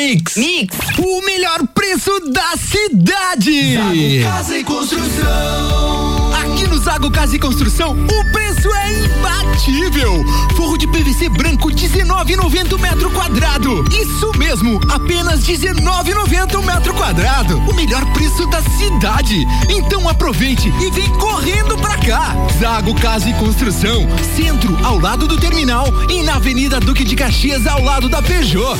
Mix. 0.01 0.35
Mix. 0.35 0.77
O 0.97 1.21
melhor 1.21 1.59
preço 1.75 2.09
da 2.31 2.57
cidade. 2.57 3.75
Zago 3.75 4.23
Casa 4.23 4.57
e 4.57 4.63
Construção. 4.63 6.31
Aqui 6.41 6.67
no 6.67 6.79
Zago 6.79 7.11
Casa 7.11 7.35
e 7.35 7.39
Construção, 7.39 7.91
o 7.91 8.31
preço 8.31 8.67
é 8.73 8.93
imbatível. 8.93 10.25
Forro 10.57 10.75
de 10.75 10.87
PVC 10.87 11.29
branco 11.29 11.69
19,90 11.69 12.79
metro 12.79 13.11
quadrado. 13.11 13.83
Isso 13.93 14.31
mesmo, 14.39 14.81
apenas 14.91 15.41
19,90 15.41 16.65
metro 16.65 16.95
quadrado. 16.95 17.59
O 17.59 17.73
melhor 17.75 18.03
preço 18.11 18.47
da 18.47 18.61
cidade. 18.63 19.45
Então 19.69 20.09
aproveite 20.09 20.67
e 20.81 20.89
vem 20.89 21.09
correndo 21.19 21.77
pra 21.77 21.95
cá. 21.99 22.35
Zago 22.59 22.95
Casa 22.95 23.29
e 23.29 23.33
Construção, 23.35 24.07
centro 24.35 24.75
ao 24.83 24.97
lado 24.99 25.27
do 25.27 25.37
terminal 25.37 25.85
e 26.09 26.23
na 26.23 26.37
Avenida 26.37 26.79
Duque 26.79 27.03
de 27.03 27.15
Caxias 27.15 27.67
ao 27.67 27.83
lado 27.83 28.09
da 28.09 28.19
Peugeot. 28.19 28.79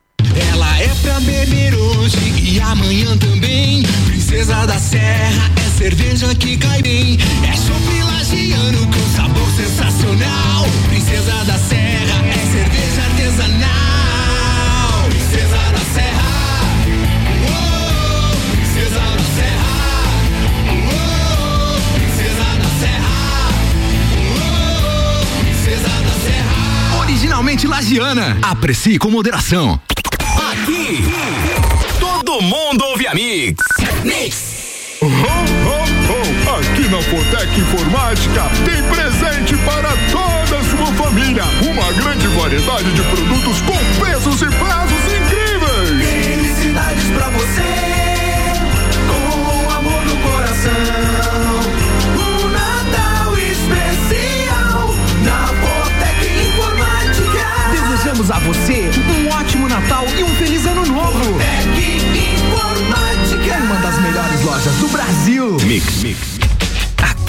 Pra 1.01 1.19
beber 1.19 1.73
hoje 1.75 2.17
e 2.41 2.59
amanhã 2.59 3.17
também. 3.17 3.83
Princesa 4.05 4.65
da 4.65 4.77
Serra 4.77 5.51
é 5.57 5.77
cerveja 5.77 6.33
que 6.35 6.57
cai 6.57 6.81
bem. 6.81 7.17
É 7.43 7.55
chopp 7.57 8.03
lagiano 8.03 8.87
com 8.87 9.15
sabor 9.15 9.47
sensacional. 9.55 10.65
Princesa 10.89 11.43
da 11.45 11.57
Serra 11.57 12.25
é 12.27 12.51
cerveja 12.51 13.01
artesanal. 13.09 15.03
Princesa 15.09 15.57
da 15.71 15.83
Serra. 15.93 16.31
uou, 17.41 18.35
Princesa 18.51 18.99
da 18.99 19.25
Serra. 19.35 19.73
uou, 20.69 21.81
Princesa 21.95 22.47
da 22.57 22.69
Serra. 22.79 23.15
uou, 24.37 25.43
Princesa 25.43 25.89
da 25.89 26.13
Serra. 26.25 26.99
Originalmente 27.01 27.67
lagiana. 27.67 28.37
Aprecie 28.41 28.97
com 28.97 29.09
moderação. 29.09 29.79
Todo 32.31 32.43
mundo 32.43 32.85
ouve 32.85 33.05
a 33.07 33.13
Mix. 33.13 33.57
Mix. 34.05 34.97
Ho, 35.01 35.05
ho, 35.05 35.09
ho! 35.09 36.59
Aqui 36.59 36.87
na 36.87 37.01
Fortec 37.01 37.59
Informática 37.59 38.43
tem 38.63 38.81
presente 38.83 39.57
para 39.65 39.89
toda 40.09 40.57
a 40.57 40.63
sua 40.63 40.93
família. 40.93 41.43
Uma 41.61 41.91
grande 41.91 42.27
variedade 42.27 42.89
de 42.93 43.01
produtos 43.01 43.61
com 43.63 43.77
preços 44.01 44.41
e 44.43 44.45
prazos 44.45 45.03
incríveis. 45.07 46.23
Felicidades 46.23 47.03
pra 47.09 47.27
você, 47.31 47.73
com 49.09 49.69
amor 49.73 50.05
no 50.05 50.15
coração. 50.31 50.71
Um 52.15 52.47
Natal 52.47 53.37
especial 53.39 54.95
na 55.25 55.47
Fortec 55.47 56.47
Informática. 56.47 57.43
Desejamos 57.73 58.31
a 58.31 58.39
você 58.39 58.89
um 59.19 59.27
ótimo 59.37 59.67
Natal 59.67 60.05
e 60.17 60.23
um 60.23 60.29
feliz 60.35 60.65
ano 60.65 60.85
novo. 60.85 61.10
Melhores 64.01 64.41
lojas 64.41 64.75
do 64.77 64.87
Brasil. 64.89 65.57
Mix, 65.65 66.03
mix. 66.03 66.40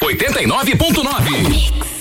89.9. 0.00 1.99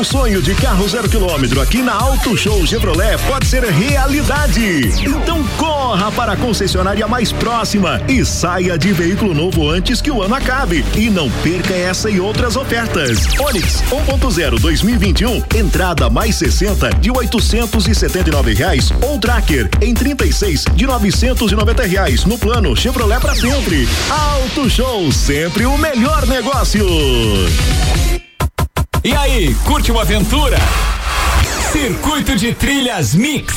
Seu 0.00 0.04
sonho 0.04 0.40
de 0.40 0.54
carro 0.54 0.88
zero 0.88 1.06
quilômetro 1.10 1.60
aqui 1.60 1.82
na 1.82 1.92
Auto 1.92 2.34
Show 2.34 2.66
Chevrolet 2.66 3.18
pode 3.26 3.46
ser 3.46 3.62
realidade. 3.64 4.88
Então 4.98 5.44
corra 5.58 6.10
para 6.10 6.32
a 6.32 6.36
concessionária 6.38 7.06
mais 7.06 7.32
próxima 7.32 8.00
e 8.08 8.24
saia 8.24 8.78
de 8.78 8.94
veículo 8.94 9.34
novo 9.34 9.68
antes 9.68 10.00
que 10.00 10.10
o 10.10 10.22
ano 10.22 10.34
acabe. 10.34 10.86
E 10.96 11.10
não 11.10 11.30
perca 11.42 11.74
essa 11.74 12.08
e 12.08 12.18
outras 12.18 12.56
ofertas. 12.56 13.26
Onix 13.38 13.82
1.0 13.90 14.58
2021, 14.58 15.44
entrada 15.54 16.08
mais 16.08 16.36
60 16.36 16.94
de 16.94 17.10
879 17.10 18.54
reais 18.54 18.90
ou 19.02 19.18
Tracker 19.18 19.68
em 19.82 19.92
36 19.92 20.64
de 20.74 20.86
990 20.86 21.82
reais 21.82 22.24
no 22.24 22.38
plano 22.38 22.74
Chevrolet 22.74 23.20
para 23.20 23.34
sempre. 23.34 23.86
Auto 24.08 24.70
Show, 24.70 25.12
sempre 25.12 25.66
o 25.66 25.76
melhor 25.76 26.26
negócio. 26.26 26.86
E 29.02 29.14
aí, 29.14 29.54
curte 29.64 29.90
uma 29.90 30.02
aventura? 30.02 30.58
Circuito 31.72 32.36
de 32.36 32.52
Trilhas 32.52 33.14
Mix. 33.14 33.54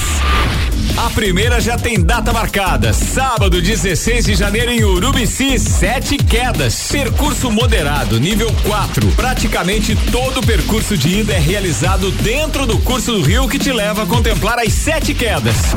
A 0.96 1.10
primeira 1.10 1.60
já 1.60 1.78
tem 1.78 2.00
data 2.00 2.32
marcada, 2.32 2.94
sábado 2.94 3.62
16 3.62 4.24
de 4.24 4.36
janeiro 4.36 4.72
em 4.72 4.86
Urubici, 4.86 5.60
sete 5.60 6.16
quedas, 6.16 6.88
percurso 6.90 7.52
moderado, 7.52 8.22
nível 8.22 8.54
4. 8.64 9.06
Praticamente 9.18 9.98
todo 10.14 10.40
o 10.40 10.46
percurso 10.46 10.98
de 10.98 11.20
ida 11.20 11.34
é 11.34 11.40
realizado 11.40 12.10
dentro 12.12 12.66
do 12.66 12.80
curso 12.80 13.12
do 13.12 13.22
rio 13.22 13.50
que 13.50 13.60
te 13.60 13.74
leva 13.74 14.04
a 14.04 14.06
contemplar 14.06 14.60
as 14.60 14.72
sete 14.72 15.14
quedas. 15.14 15.76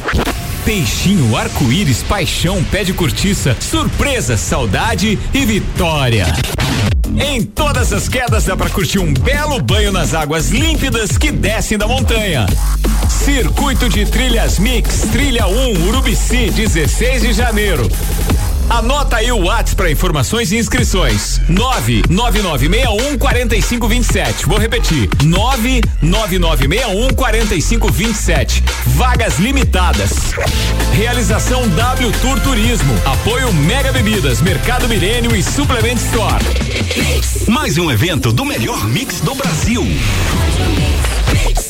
Peixinho, 0.64 1.36
arco-íris, 1.36 2.04
paixão, 2.04 2.62
pé 2.62 2.84
de 2.84 2.92
cortiça, 2.92 3.56
surpresa, 3.58 4.36
saudade 4.36 5.18
e 5.34 5.44
vitória. 5.44 6.26
Em 7.14 7.42
todas 7.42 7.92
as 7.92 8.08
quedas 8.08 8.44
dá 8.44 8.56
para 8.56 8.68
curtir 8.70 8.98
um 8.98 9.12
belo 9.12 9.60
banho 9.62 9.92
nas 9.92 10.14
águas 10.14 10.50
límpidas 10.50 11.16
que 11.16 11.30
descem 11.30 11.78
da 11.78 11.86
montanha. 11.86 12.46
Circuito 13.08 13.88
de 13.88 14.04
Trilhas 14.06 14.58
Mix, 14.58 15.02
Trilha 15.12 15.46
1, 15.46 15.86
Urubici, 15.88 16.50
16 16.50 17.22
de 17.22 17.32
janeiro. 17.32 17.88
Anota 18.68 19.16
aí 19.16 19.30
o 19.30 19.44
WhatsApp 19.44 19.76
para 19.76 19.90
informações 19.90 20.50
e 20.50 20.56
inscrições. 20.56 21.40
99961 21.48 23.16
4527. 23.18 24.46
Vou 24.46 24.58
repetir. 24.58 25.08
99961 25.22 27.14
4527. 27.14 28.64
Vagas 28.86 29.38
limitadas. 29.38 30.32
Realização 30.92 31.68
W 31.68 32.12
Tour 32.20 32.40
Turismo. 32.40 32.94
Apoio 33.04 33.52
Mega 33.52 33.92
Bebidas, 33.92 34.40
Mercado 34.40 34.88
Milênio 34.88 35.34
e 35.36 35.42
Suplement 35.42 35.96
Store. 35.96 36.44
Mais 37.48 37.78
um 37.78 37.90
evento 37.90 38.32
do 38.32 38.44
melhor 38.44 38.84
mix 38.88 39.20
do 39.20 39.34
Brasil. 39.34 39.84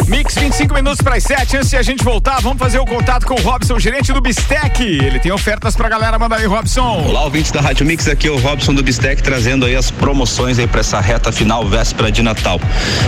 Mix 0.06 0.34
25 0.34 0.74
minutos 0.74 1.00
para 1.02 1.16
as 1.16 1.24
7. 1.24 1.56
Antes 1.56 1.70
de 1.70 1.76
a 1.76 1.82
gente 1.82 2.04
voltar, 2.04 2.40
vamos 2.40 2.58
fazer 2.58 2.78
o 2.78 2.84
contato 2.84 3.26
com 3.26 3.34
o 3.34 3.40
Robson, 3.42 3.78
gerente 3.78 4.12
do 4.12 4.20
Bistec. 4.20 4.82
Ele 4.82 5.18
tem 5.18 5.32
ofertas 5.32 5.74
pra 5.74 5.88
galera. 5.88 6.18
Manda 6.18 6.36
aí, 6.36 6.46
Robson. 6.46 7.04
Olá, 7.06 7.24
ouvintes 7.24 7.50
da 7.50 7.60
Rádio 7.60 7.84
Mix, 7.86 8.06
aqui 8.08 8.28
é 8.28 8.30
o 8.30 8.38
Robson 8.38 8.74
do 8.74 8.82
Bistec 8.82 9.22
trazendo 9.22 9.66
aí 9.66 9.74
as 9.74 9.90
promoções 9.90 10.58
aí 10.58 10.66
para 10.66 10.80
essa 10.80 11.00
reta 11.00 11.32
final 11.32 11.66
véspera 11.66 12.10
de 12.10 12.22
Natal. 12.22 12.60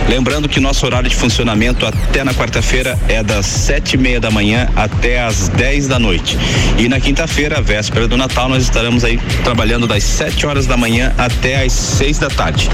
Lembrando 0.07 0.49
que 0.49 0.59
nosso 0.59 0.85
horário 0.85 1.09
de 1.09 1.15
funcionamento 1.15 1.85
até 1.85 2.23
na 2.23 2.33
quarta-feira 2.33 2.97
é 3.07 3.23
das 3.23 3.45
sete 3.45 3.93
e 3.93 3.97
meia 3.97 4.19
da 4.19 4.31
manhã 4.31 4.67
até 4.75 5.23
as 5.23 5.47
10 5.49 5.87
da 5.87 5.99
noite. 5.99 6.37
E 6.77 6.89
na 6.89 6.99
quinta-feira, 6.99 7.61
véspera 7.61 8.07
do 8.07 8.17
Natal, 8.17 8.49
nós 8.49 8.63
estaremos 8.63 9.03
aí 9.03 9.17
trabalhando 9.43 9.87
das 9.87 10.03
7 10.03 10.45
horas 10.45 10.65
da 10.65 10.77
manhã 10.77 11.13
até 11.17 11.63
as 11.63 11.73
6 11.73 12.19
da 12.19 12.29
tarde. 12.29 12.69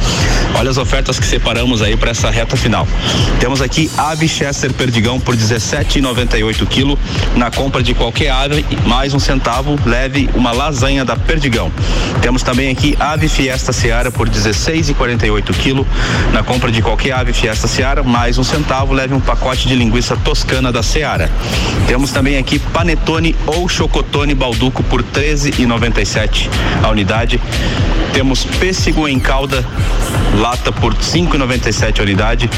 Olha 0.55 0.69
as 0.69 0.77
ofertas 0.77 1.19
que 1.19 1.25
separamos 1.25 1.81
aí 1.81 1.95
para 1.95 2.11
essa 2.11 2.29
reta 2.29 2.55
final. 2.55 2.87
Temos 3.39 3.61
aqui 3.61 3.89
ave 4.09 4.27
Chester 4.27 4.71
Perdigão 4.71 5.19
por 5.19 5.35
17,98 5.35 6.67
quilo. 6.67 6.97
Na 7.35 7.49
compra 7.49 7.81
de 7.81 7.93
qualquer 7.93 8.29
ave, 8.29 8.63
mais 8.85 9.13
um 9.13 9.19
centavo, 9.19 9.79
leve 9.85 10.29
uma 10.35 10.51
lasanha 10.51 11.03
da 11.03 11.15
Perdigão. 11.15 11.71
Temos 12.21 12.43
também 12.43 12.69
aqui 12.69 12.95
ave 12.99 13.27
Fiesta 13.27 13.73
Seara 13.73 14.11
por 14.11 14.29
16,48 14.29 15.53
quilo. 15.55 15.87
Na 16.31 16.43
compra 16.43 16.71
de 16.71 16.81
qualquer 16.81 17.13
ave 17.13 17.33
Fiesta 17.33 17.67
Seara, 17.67 18.03
mais 18.03 18.37
um 18.37 18.43
centavo, 18.43 18.93
leve 18.93 19.13
um 19.13 19.19
pacote 19.19 19.67
de 19.67 19.75
linguiça 19.75 20.15
toscana 20.17 20.71
da 20.71 20.83
Seara. 20.83 21.31
Temos 21.87 22.11
também 22.11 22.37
aqui 22.37 22.59
panetone 22.59 23.35
ou 23.47 23.67
chocotone 23.67 24.35
balduco 24.35 24.83
por 24.83 25.01
13,97 25.01 26.47
a 26.83 26.89
unidade. 26.89 27.41
Temos 28.13 28.45
pêssego 28.45 29.07
em 29.07 29.19
calda 29.19 29.65
lata 30.35 30.71
por 30.71 30.93
5,97 30.93 31.99
a 31.99 32.03
unidade. 32.03 32.49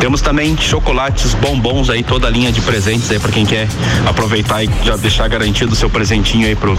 Temos 0.00 0.20
também 0.20 0.56
chocolates, 0.88 1.34
bombons 1.34 1.90
aí, 1.90 2.02
toda 2.02 2.26
a 2.26 2.30
linha 2.30 2.50
de 2.50 2.62
presentes 2.62 3.10
aí 3.10 3.18
para 3.18 3.30
quem 3.30 3.44
quer 3.44 3.68
aproveitar 4.06 4.64
e 4.64 4.70
já 4.82 4.96
deixar 4.96 5.28
garantido 5.28 5.72
o 5.72 5.76
seu 5.76 5.90
presentinho 5.90 6.46
aí 6.46 6.56
pro, 6.56 6.78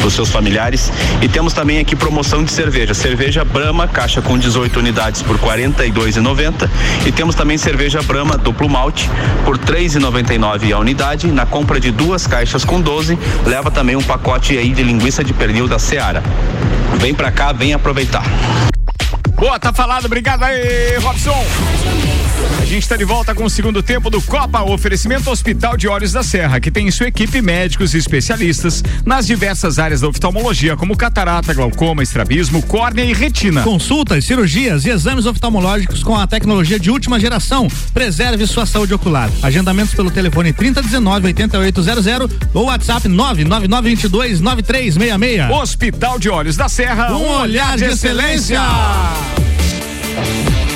pros 0.00 0.14
seus 0.14 0.30
familiares. 0.30 0.92
E 1.22 1.28
temos 1.28 1.52
também 1.52 1.78
aqui 1.78 1.94
promoção 1.94 2.42
de 2.42 2.50
cerveja. 2.50 2.92
Cerveja 2.92 3.44
Brahma, 3.44 3.86
caixa 3.86 4.20
com 4.20 4.36
18 4.36 4.80
unidades 4.80 5.22
por 5.22 5.38
42,90 5.38 6.68
e 7.06 7.12
temos 7.12 7.36
também 7.36 7.56
cerveja 7.56 8.02
Brahma 8.02 8.36
duplo 8.36 8.68
malte 8.68 9.08
por 9.44 9.56
3,99 9.56 10.72
a 10.72 10.78
unidade. 10.80 11.28
Na 11.28 11.46
compra 11.46 11.78
de 11.78 11.92
duas 11.92 12.26
caixas 12.26 12.64
com 12.64 12.80
12, 12.80 13.16
leva 13.44 13.70
também 13.70 13.94
um 13.94 14.02
pacote 14.02 14.58
aí 14.58 14.70
de 14.70 14.82
linguiça 14.82 15.22
de 15.22 15.32
pernil 15.32 15.68
da 15.68 15.78
Seara. 15.78 16.20
Vem 16.98 17.14
pra 17.14 17.30
cá, 17.30 17.52
vem 17.52 17.72
aproveitar. 17.72 18.24
Boa, 19.36 19.60
tá 19.60 19.72
falado. 19.72 20.06
Obrigado 20.06 20.42
aí, 20.42 20.96
Robson. 20.98 21.44
Gente 22.76 22.82
está 22.82 22.96
de 22.98 23.06
volta 23.06 23.34
com 23.34 23.42
o 23.42 23.48
segundo 23.48 23.82
tempo 23.82 24.10
do 24.10 24.20
Copa, 24.20 24.62
oferecimento 24.62 25.30
Hospital 25.30 25.78
de 25.78 25.88
Olhos 25.88 26.12
da 26.12 26.22
Serra, 26.22 26.60
que 26.60 26.70
tem 26.70 26.86
em 26.86 26.90
sua 26.90 27.08
equipe 27.08 27.40
médicos 27.40 27.94
e 27.94 27.96
especialistas 27.96 28.84
nas 29.02 29.26
diversas 29.26 29.78
áreas 29.78 30.02
da 30.02 30.08
oftalmologia, 30.08 30.76
como 30.76 30.94
catarata, 30.94 31.54
glaucoma, 31.54 32.02
estrabismo, 32.02 32.60
córnea 32.60 33.02
e 33.02 33.14
retina. 33.14 33.62
Consultas, 33.62 34.26
cirurgias 34.26 34.84
e 34.84 34.90
exames 34.90 35.24
oftalmológicos 35.24 36.02
com 36.02 36.14
a 36.18 36.26
tecnologia 36.26 36.78
de 36.78 36.90
última 36.90 37.18
geração. 37.18 37.66
Preserve 37.94 38.46
sua 38.46 38.66
saúde 38.66 38.92
ocular. 38.92 39.30
Agendamentos 39.42 39.94
pelo 39.94 40.10
telefone 40.10 40.52
3019 40.52 41.28
8800 41.28 42.36
ou 42.52 42.66
WhatsApp 42.66 43.08
99922 43.08 44.42
9366. 44.42 45.50
Hospital 45.50 46.18
de 46.18 46.28
Olhos 46.28 46.58
da 46.58 46.68
Serra, 46.68 47.16
um 47.16 47.26
olhar 47.40 47.78
de 47.78 47.84
excelência. 47.84 48.60
O 50.74 50.75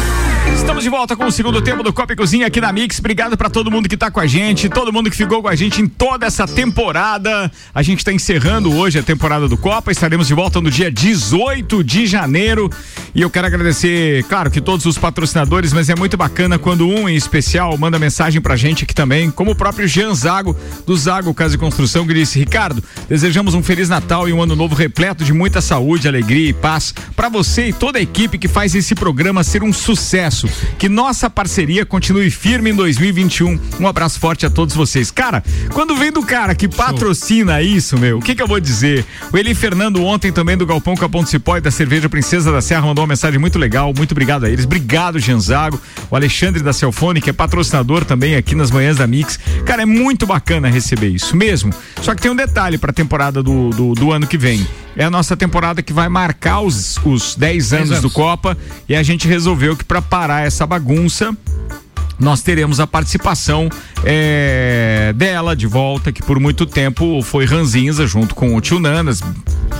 Estamos 0.49 0.83
de 0.83 0.89
volta 0.89 1.15
com 1.15 1.25
o 1.25 1.31
segundo 1.31 1.61
tempo 1.61 1.83
do 1.83 1.93
Copa 1.93 2.13
e 2.13 2.15
Cozinha 2.15 2.47
aqui 2.47 2.59
na 2.59 2.71
Mix. 2.71 2.99
Obrigado 2.99 3.37
para 3.37 3.49
todo 3.49 3.69
mundo 3.69 3.87
que 3.87 3.95
tá 3.95 4.09
com 4.09 4.19
a 4.19 4.25
gente, 4.25 4.67
todo 4.67 4.91
mundo 4.91 5.09
que 5.09 5.15
ficou 5.15 5.41
com 5.41 5.47
a 5.47 5.55
gente 5.55 5.81
em 5.81 5.87
toda 5.87 6.25
essa 6.25 6.47
temporada. 6.47 7.51
A 7.73 7.81
gente 7.81 7.99
está 7.99 8.11
encerrando 8.11 8.75
hoje 8.75 8.97
a 8.97 9.03
temporada 9.03 9.47
do 9.47 9.57
Copa. 9.57 9.91
Estaremos 9.91 10.27
de 10.27 10.33
volta 10.33 10.59
no 10.59 10.71
dia 10.71 10.91
18 10.91 11.83
de 11.83 12.07
janeiro. 12.07 12.69
E 13.13 13.21
eu 13.21 13.29
quero 13.29 13.47
agradecer, 13.47 14.23
claro, 14.23 14.49
que 14.49 14.61
todos 14.61 14.85
os 14.85 14.97
patrocinadores, 14.97 15.73
mas 15.73 15.89
é 15.89 15.95
muito 15.95 16.17
bacana 16.17 16.57
quando 16.57 16.87
um 16.87 17.07
em 17.07 17.15
especial 17.15 17.77
manda 17.77 17.99
mensagem 17.99 18.41
pra 18.41 18.55
gente 18.55 18.83
aqui 18.83 18.95
também, 18.95 19.29
como 19.29 19.51
o 19.51 19.55
próprio 19.55 19.87
Jean 19.87 20.13
Zago, 20.13 20.55
do 20.85 20.97
Zago 20.97 21.33
Casa 21.33 21.55
e 21.55 21.57
Construção, 21.57 22.07
que 22.07 22.13
disse: 22.13 22.39
Ricardo, 22.39 22.83
desejamos 23.07 23.53
um 23.53 23.61
Feliz 23.61 23.89
Natal 23.89 24.27
e 24.27 24.33
um 24.33 24.41
ano 24.41 24.55
novo 24.55 24.73
repleto 24.73 25.23
de 25.23 25.33
muita 25.33 25.61
saúde, 25.61 26.07
alegria 26.07 26.49
e 26.49 26.53
paz 26.53 26.93
para 27.15 27.29
você 27.29 27.67
e 27.67 27.73
toda 27.73 27.99
a 27.99 28.01
equipe 28.01 28.37
que 28.37 28.47
faz 28.47 28.73
esse 28.73 28.95
programa 28.95 29.43
ser 29.43 29.63
um 29.63 29.73
sucesso. 29.73 30.30
Que 30.77 30.89
nossa 30.89 31.29
parceria 31.29 31.85
continue 31.85 32.29
firme 32.31 32.71
em 32.71 32.75
2021. 32.75 33.59
Um 33.79 33.87
abraço 33.87 34.19
forte 34.19 34.45
a 34.45 34.49
todos 34.49 34.75
vocês. 34.75 35.11
Cara, 35.11 35.43
quando 35.73 35.95
vem 35.95 36.11
do 36.11 36.23
cara 36.23 36.55
que 36.55 36.67
patrocina 36.67 37.61
isso, 37.61 37.97
meu, 37.97 38.17
o 38.17 38.21
que 38.21 38.35
que 38.35 38.41
eu 38.41 38.47
vou 38.47 38.59
dizer? 38.59 39.05
O 39.31 39.37
Eli 39.37 39.53
Fernando 39.53 40.03
ontem 40.03 40.31
também 40.31 40.57
do 40.57 40.65
Galpão 40.65 40.95
Capão 40.95 41.23
do 41.23 41.29
Cipó 41.29 41.57
e 41.57 41.61
da 41.61 41.71
Cerveja 41.71 42.09
Princesa 42.09 42.51
da 42.51 42.61
Serra 42.61 42.81
mandou 42.81 43.03
uma 43.03 43.09
mensagem 43.09 43.39
muito 43.39 43.59
legal. 43.59 43.93
Muito 43.95 44.11
obrigado 44.11 44.45
a 44.45 44.49
eles. 44.49 44.65
Obrigado, 44.65 45.19
Janzago. 45.19 45.79
O 46.09 46.15
Alexandre 46.15 46.61
da 46.61 46.73
Celfone, 46.73 47.21
que 47.21 47.29
é 47.29 47.33
patrocinador 47.33 48.05
também 48.05 48.35
aqui 48.35 48.55
nas 48.55 48.71
manhãs 48.71 48.97
da 48.97 49.07
Mix. 49.07 49.39
Cara, 49.65 49.83
é 49.83 49.85
muito 49.85 50.25
bacana 50.25 50.69
receber 50.69 51.09
isso 51.09 51.35
mesmo. 51.35 51.73
Só 52.01 52.15
que 52.15 52.21
tem 52.21 52.31
um 52.31 52.35
detalhe 52.35 52.77
para 52.77 52.91
a 52.91 52.93
temporada 52.93 53.43
do, 53.43 53.69
do, 53.69 53.93
do 53.93 54.11
ano 54.11 54.27
que 54.27 54.37
vem. 54.37 54.65
É 54.95 55.05
a 55.05 55.09
nossa 55.09 55.37
temporada 55.37 55.81
que 55.81 55.93
vai 55.93 56.09
marcar 56.09 56.61
os, 56.61 56.99
os 57.05 57.35
10 57.35 57.73
anos, 57.73 57.89
anos. 57.91 58.01
do 58.01 58.09
Copa 58.09 58.57
e 58.89 58.95
a 58.95 59.01
gente 59.01 59.27
resolveu 59.27 59.75
que 59.75 59.85
para 59.85 60.01
parar 60.21 60.45
essa 60.45 60.67
bagunça 60.67 61.35
nós 62.21 62.41
teremos 62.41 62.79
a 62.79 62.87
participação 62.87 63.67
é, 64.03 65.13
dela 65.15 65.55
de 65.55 65.65
volta, 65.67 66.11
que 66.11 66.21
por 66.21 66.39
muito 66.39 66.65
tempo 66.65 67.21
foi 67.23 67.45
ranzinza 67.45 68.05
junto 68.07 68.35
com 68.35 68.55
o 68.55 68.61
tio 68.61 68.79
Nanas. 68.79 69.21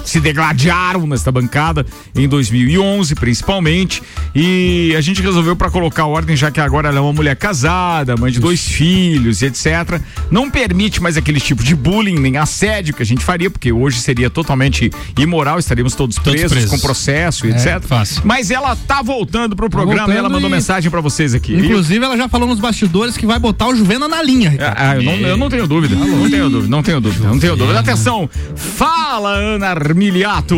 Se 0.06 0.20
degladiaram 0.20 1.06
nesta 1.06 1.32
bancada 1.32 1.86
em 2.16 2.28
2011, 2.28 3.14
principalmente. 3.16 4.02
E 4.34 4.94
a 4.98 5.02
gente 5.02 5.22
resolveu 5.22 5.56
para 5.56 5.70
colocar 5.70 6.06
ordem, 6.06 6.36
já 6.36 6.50
que 6.50 6.60
agora 6.62 6.88
ela 6.90 6.98
é 6.98 7.02
uma 7.02 7.14
mulher 7.14 7.36
casada, 7.36 8.16
mãe 8.18 8.32
de 8.32 8.40
dois 8.40 8.66
filhos, 8.66 9.42
etc. 9.42 10.00
Não 10.32 10.50
permite 10.50 11.02
mais 11.02 11.18
aquele 11.18 11.40
tipo 11.40 11.64
de 11.64 11.76
bullying 11.76 12.18
nem 12.20 12.38
assédio 12.38 12.94
que 12.96 13.04
a 13.04 13.06
gente 13.06 13.24
faria, 13.24 13.50
porque 13.52 13.72
hoje 13.72 14.00
seria 14.00 14.30
totalmente 14.30 14.90
imoral, 15.20 15.60
estaríamos 15.60 15.94
todos, 15.94 16.18
presos, 16.18 16.52
presos. 16.52 16.70
com 16.72 16.80
processo, 16.80 17.46
e 17.46 17.52
É, 17.52 17.56
etc. 17.56 17.82
fácil. 17.86 18.22
Mas 18.26 18.50
ela 18.50 18.76
tá 18.76 19.02
voltando 19.02 19.56
pro 19.56 19.70
programa 19.70 20.08
e 20.08 20.18
ela 20.18 20.22
voltando 20.22 20.32
mandou 20.34 20.50
e- 20.50 20.54
mensagem 20.54 20.90
para 20.90 21.02
vocês 21.02 21.36
aqui. 21.36 21.54
Inclusive, 21.56 22.04
ela 22.04 22.18
já 22.18 22.30
falou 22.32 22.48
nos 22.48 22.60
bastidores 22.60 23.18
que 23.18 23.26
vai 23.26 23.38
botar 23.38 23.68
o 23.68 23.76
Juvena 23.76 24.08
na 24.08 24.24
linha. 24.24 24.56
Ah, 24.76 24.96
eu 24.96 25.04
não, 25.04 25.14
eu 25.16 25.38
não 25.38 25.50
tenho 25.50 25.68
dúvida. 25.68 25.94
Não 25.96 26.30
tenho 26.30 26.50
dúvida, 26.50 26.70
não 26.70 26.82
tenho 26.82 27.02
dúvida, 27.02 27.28
não 27.28 27.38
tenho 27.38 27.56
dúvida. 27.58 27.80
Atenção, 27.80 28.30
fala 28.56 29.32
Ana 29.32 29.68
Armiliato. 29.68 30.56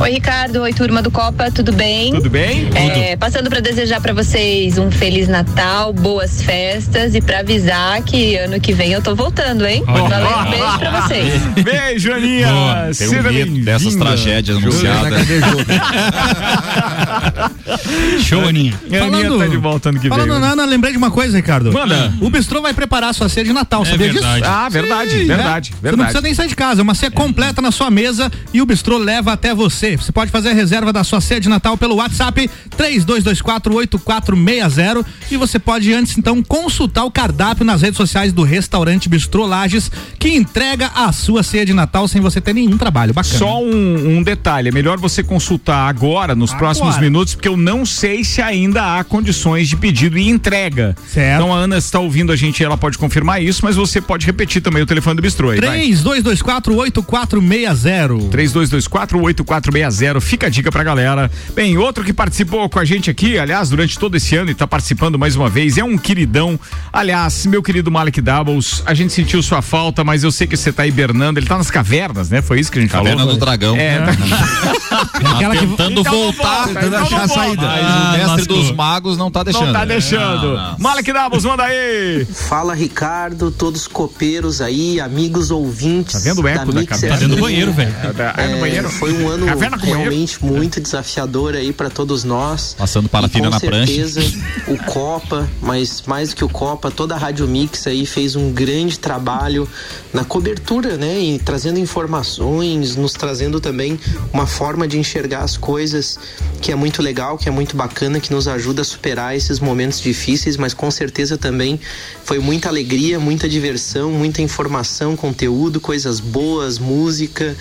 Oi, 0.00 0.10
Ricardo. 0.10 0.62
Oi, 0.62 0.72
turma 0.72 1.02
do 1.02 1.10
Copa, 1.10 1.50
tudo 1.50 1.72
bem? 1.72 2.14
Tudo 2.14 2.30
bem? 2.30 2.70
É, 2.74 3.16
passando 3.16 3.50
para 3.50 3.58
desejar 3.58 4.00
para 4.00 4.12
vocês 4.12 4.78
um 4.78 4.92
feliz 4.92 5.26
Natal, 5.26 5.92
boas 5.92 6.40
festas 6.40 7.16
e 7.16 7.20
para 7.20 7.40
avisar 7.40 8.00
que 8.02 8.36
ano 8.36 8.60
que 8.60 8.72
vem 8.72 8.92
eu 8.92 9.02
tô 9.02 9.16
voltando, 9.16 9.66
hein? 9.66 9.82
Olha. 9.88 10.08
Valeu, 10.08 10.38
um 10.38 10.50
beijo 10.50 10.78
para 10.78 11.00
vocês. 11.00 11.42
Beijo, 11.64 12.12
Aninha. 12.12 12.48
Boa, 12.48 12.90
tem 12.96 13.08
um 13.08 13.22
medo 13.22 13.58
dessas 13.64 13.96
tragédias 13.96 14.56
anunciadas. 14.56 15.26
Show, 18.24 18.46
Aninha. 18.46 18.74
A 18.92 19.04
Aninha 19.04 19.38
tá 19.38 19.46
de 19.46 19.56
volta 19.56 19.88
ano 19.88 20.00
que 20.00 20.08
falando 20.08 20.30
vem. 20.30 20.40
na 20.40 20.52
Ana, 20.52 20.64
lembrei 20.64 20.92
de 20.92 20.98
uma 20.98 21.07
coisa, 21.10 21.36
Ricardo. 21.36 21.72
Manda. 21.72 22.14
O 22.20 22.30
Bistrô 22.30 22.62
vai 22.62 22.74
preparar 22.74 23.14
sua 23.14 23.28
ceia 23.28 23.44
de 23.44 23.52
Natal, 23.52 23.84
sabia 23.84 24.12
verdade. 24.12 24.40
disso? 24.40 24.50
Ah, 24.50 24.68
verdade, 24.68 25.10
Sim, 25.10 25.26
verdade, 25.26 25.70
né? 25.70 25.76
Você 25.76 25.82
verdade. 25.82 25.96
não 25.96 26.04
precisa 26.04 26.22
nem 26.22 26.34
sair 26.34 26.48
de 26.48 26.56
casa, 26.56 26.80
é 26.80 26.82
uma 26.82 26.94
ceia 26.94 27.10
completa 27.10 27.60
na 27.62 27.70
sua 27.70 27.90
mesa 27.90 28.30
e 28.52 28.60
o 28.62 28.66
Bistrô 28.66 28.98
leva 28.98 29.32
até 29.32 29.54
você. 29.54 29.96
Você 29.96 30.12
pode 30.12 30.30
fazer 30.30 30.50
a 30.50 30.54
reserva 30.54 30.92
da 30.92 31.04
sua 31.04 31.20
ceia 31.20 31.40
de 31.40 31.48
Natal 31.48 31.76
pelo 31.76 31.96
WhatsApp 31.96 32.50
32248460 32.76 35.04
e 35.30 35.36
você 35.36 35.58
pode 35.58 35.92
antes 35.92 36.16
então 36.16 36.42
consultar 36.42 37.04
o 37.04 37.10
cardápio 37.10 37.64
nas 37.64 37.82
redes 37.82 37.96
sociais 37.96 38.32
do 38.32 38.42
restaurante 38.42 39.08
Bistrô 39.08 39.46
Lages, 39.46 39.90
que 40.18 40.34
entrega 40.34 40.90
a 40.94 41.12
sua 41.12 41.42
ceia 41.42 41.66
de 41.66 41.72
Natal 41.72 42.08
sem 42.08 42.20
você 42.20 42.40
ter 42.40 42.54
nenhum 42.54 42.76
trabalho. 42.76 43.14
Bacana. 43.14 43.38
Só 43.38 43.62
um, 43.62 44.18
um 44.18 44.22
detalhe, 44.22 44.68
é 44.68 44.72
melhor 44.72 44.98
você 44.98 45.22
consultar 45.22 45.88
agora, 45.88 46.34
nos 46.34 46.52
próximos 46.54 46.98
minutos, 46.98 47.34
porque 47.34 47.48
eu 47.48 47.56
não 47.56 47.84
sei 47.84 48.24
se 48.24 48.42
ainda 48.42 48.98
há 48.98 49.04
condições 49.04 49.68
de 49.68 49.76
pedido 49.76 50.18
e 50.18 50.28
entrega. 50.28 50.87
Certo. 51.06 51.42
Então 51.42 51.54
a 51.54 51.58
Ana 51.58 51.78
está 51.78 51.98
ouvindo 51.98 52.32
a 52.32 52.36
gente, 52.36 52.62
ela 52.64 52.76
pode 52.76 52.96
confirmar 52.98 53.42
isso, 53.42 53.60
mas 53.64 53.76
você 53.76 54.00
pode 54.00 54.26
repetir 54.26 54.62
também 54.62 54.82
o 54.82 54.86
telefone 54.86 55.16
do 55.16 55.22
Bistrô. 55.22 55.50
aí, 55.50 55.60
vai. 55.60 55.80
32248460. 55.90 58.28
32248460. 58.30 60.20
Fica 60.20 60.46
a 60.46 60.50
dica 60.50 60.70
pra 60.70 60.82
galera. 60.82 61.30
Bem, 61.54 61.76
outro 61.78 62.04
que 62.04 62.12
participou 62.12 62.68
com 62.68 62.78
a 62.78 62.84
gente 62.84 63.10
aqui, 63.10 63.38
aliás, 63.38 63.70
durante 63.70 63.98
todo 63.98 64.16
esse 64.16 64.36
ano 64.36 64.50
e 64.50 64.54
tá 64.54 64.66
participando 64.66 65.18
mais 65.18 65.36
uma 65.36 65.48
vez, 65.48 65.78
é 65.78 65.84
um 65.84 65.96
queridão. 65.96 66.58
Aliás, 66.92 67.46
meu 67.46 67.62
querido 67.62 67.90
Malek 67.90 68.20
Doubles, 68.20 68.82
a 68.86 68.94
gente 68.94 69.12
sentiu 69.12 69.42
sua 69.42 69.62
falta, 69.62 70.02
mas 70.04 70.24
eu 70.24 70.32
sei 70.32 70.46
que 70.46 70.56
você 70.56 70.72
tá 70.72 70.86
hibernando. 70.86 71.38
Ele 71.38 71.46
tá 71.46 71.56
nas 71.58 71.70
cavernas, 71.70 72.30
né? 72.30 72.42
Foi 72.42 72.60
isso 72.60 72.70
que 72.70 72.78
a 72.78 72.82
gente 72.82 72.90
Caverna 72.90 73.18
falou? 73.20 73.34
do 73.34 73.40
Dragão. 73.40 73.76
É, 73.76 73.98
Tá 73.98 74.12
Aquela 75.36 75.54
que- 75.56 75.66
tentando 75.66 76.00
Então 76.00 76.12
voltar, 76.12 76.64
volta, 76.66 76.68
tentando 76.68 76.86
então 76.88 77.02
achar 77.02 77.22
a 77.24 77.28
saída. 77.28 77.62
Mas 77.62 77.84
Ah, 77.84 78.08
o 78.08 78.12
mestre 78.12 78.30
lascou. 78.38 78.56
dos 78.58 78.70
magos 78.72 79.18
não 79.18 79.30
tá 79.30 79.42
deixando. 79.42 79.66
Não 79.66 79.72
tá 79.72 79.84
deixando. 79.84 80.46
Não, 80.54 80.70
não. 80.70 80.77
Malek 80.78 81.12
Doubles, 81.12 81.44
manda 81.44 81.64
aí. 81.64 82.24
Fala 82.24 82.72
Ricardo, 82.72 83.50
todos 83.50 83.88
copeiros 83.88 84.60
aí, 84.60 85.00
amigos 85.00 85.50
ouvintes. 85.50 86.12
Tá 86.12 86.18
vendo 86.20 86.40
o 86.42 86.46
eco 86.48 86.72
da? 86.72 86.82
FM. 86.82 86.86
Tá 86.88 86.96
dentro 87.16 87.28
do 87.28 87.36
banheiro, 87.38 87.72
velho. 87.72 87.92
É, 88.36 88.46
no 88.48 88.56
É, 88.56 88.60
banheiro. 88.60 88.88
Foi 88.88 89.12
um 89.12 89.28
ano 89.28 89.46
com 89.46 89.86
realmente 89.86 90.44
muito 90.44 90.80
desafiador 90.80 91.56
aí 91.56 91.72
para 91.72 91.90
todos 91.90 92.22
nós. 92.22 92.76
Passando 92.78 93.08
parafina 93.08 93.46
com 93.46 93.50
na 93.50 93.60
prancha. 93.60 93.92
certeza 93.92 94.20
o 94.68 94.76
Copa, 94.84 95.48
mas 95.60 96.04
mais 96.06 96.28
do 96.30 96.36
que 96.36 96.44
o 96.44 96.48
Copa, 96.48 96.92
toda 96.92 97.16
a 97.16 97.18
Rádio 97.18 97.48
Mix 97.48 97.86
aí 97.88 98.06
fez 98.06 98.36
um 98.36 98.52
grande 98.52 99.00
trabalho 99.00 99.68
na 100.12 100.24
cobertura, 100.24 100.96
né? 100.96 101.18
E 101.18 101.38
trazendo 101.40 101.80
informações, 101.80 102.94
nos 102.94 103.12
trazendo 103.14 103.60
também 103.60 103.98
uma 104.32 104.46
forma 104.46 104.86
de 104.86 104.96
enxergar 104.96 105.40
as 105.40 105.56
coisas 105.56 106.18
que 106.62 106.70
é 106.70 106.76
muito 106.76 107.02
legal, 107.02 107.36
que 107.36 107.48
é 107.48 107.52
muito 107.52 107.76
bacana, 107.76 108.20
que 108.20 108.32
nos 108.32 108.46
ajuda 108.46 108.82
a 108.82 108.84
superar 108.84 109.34
esses 109.36 109.58
momentos 109.58 110.00
difíceis, 110.00 110.56
mas 110.56 110.67
com 110.74 110.90
certeza 110.90 111.36
também 111.36 111.80
foi 112.24 112.38
muita 112.38 112.68
alegria, 112.68 113.18
muita 113.18 113.48
diversão, 113.48 114.10
muita 114.10 114.42
informação, 114.42 115.16
conteúdo, 115.16 115.80
coisas 115.80 116.20
boas, 116.20 116.78
música. 116.78 117.56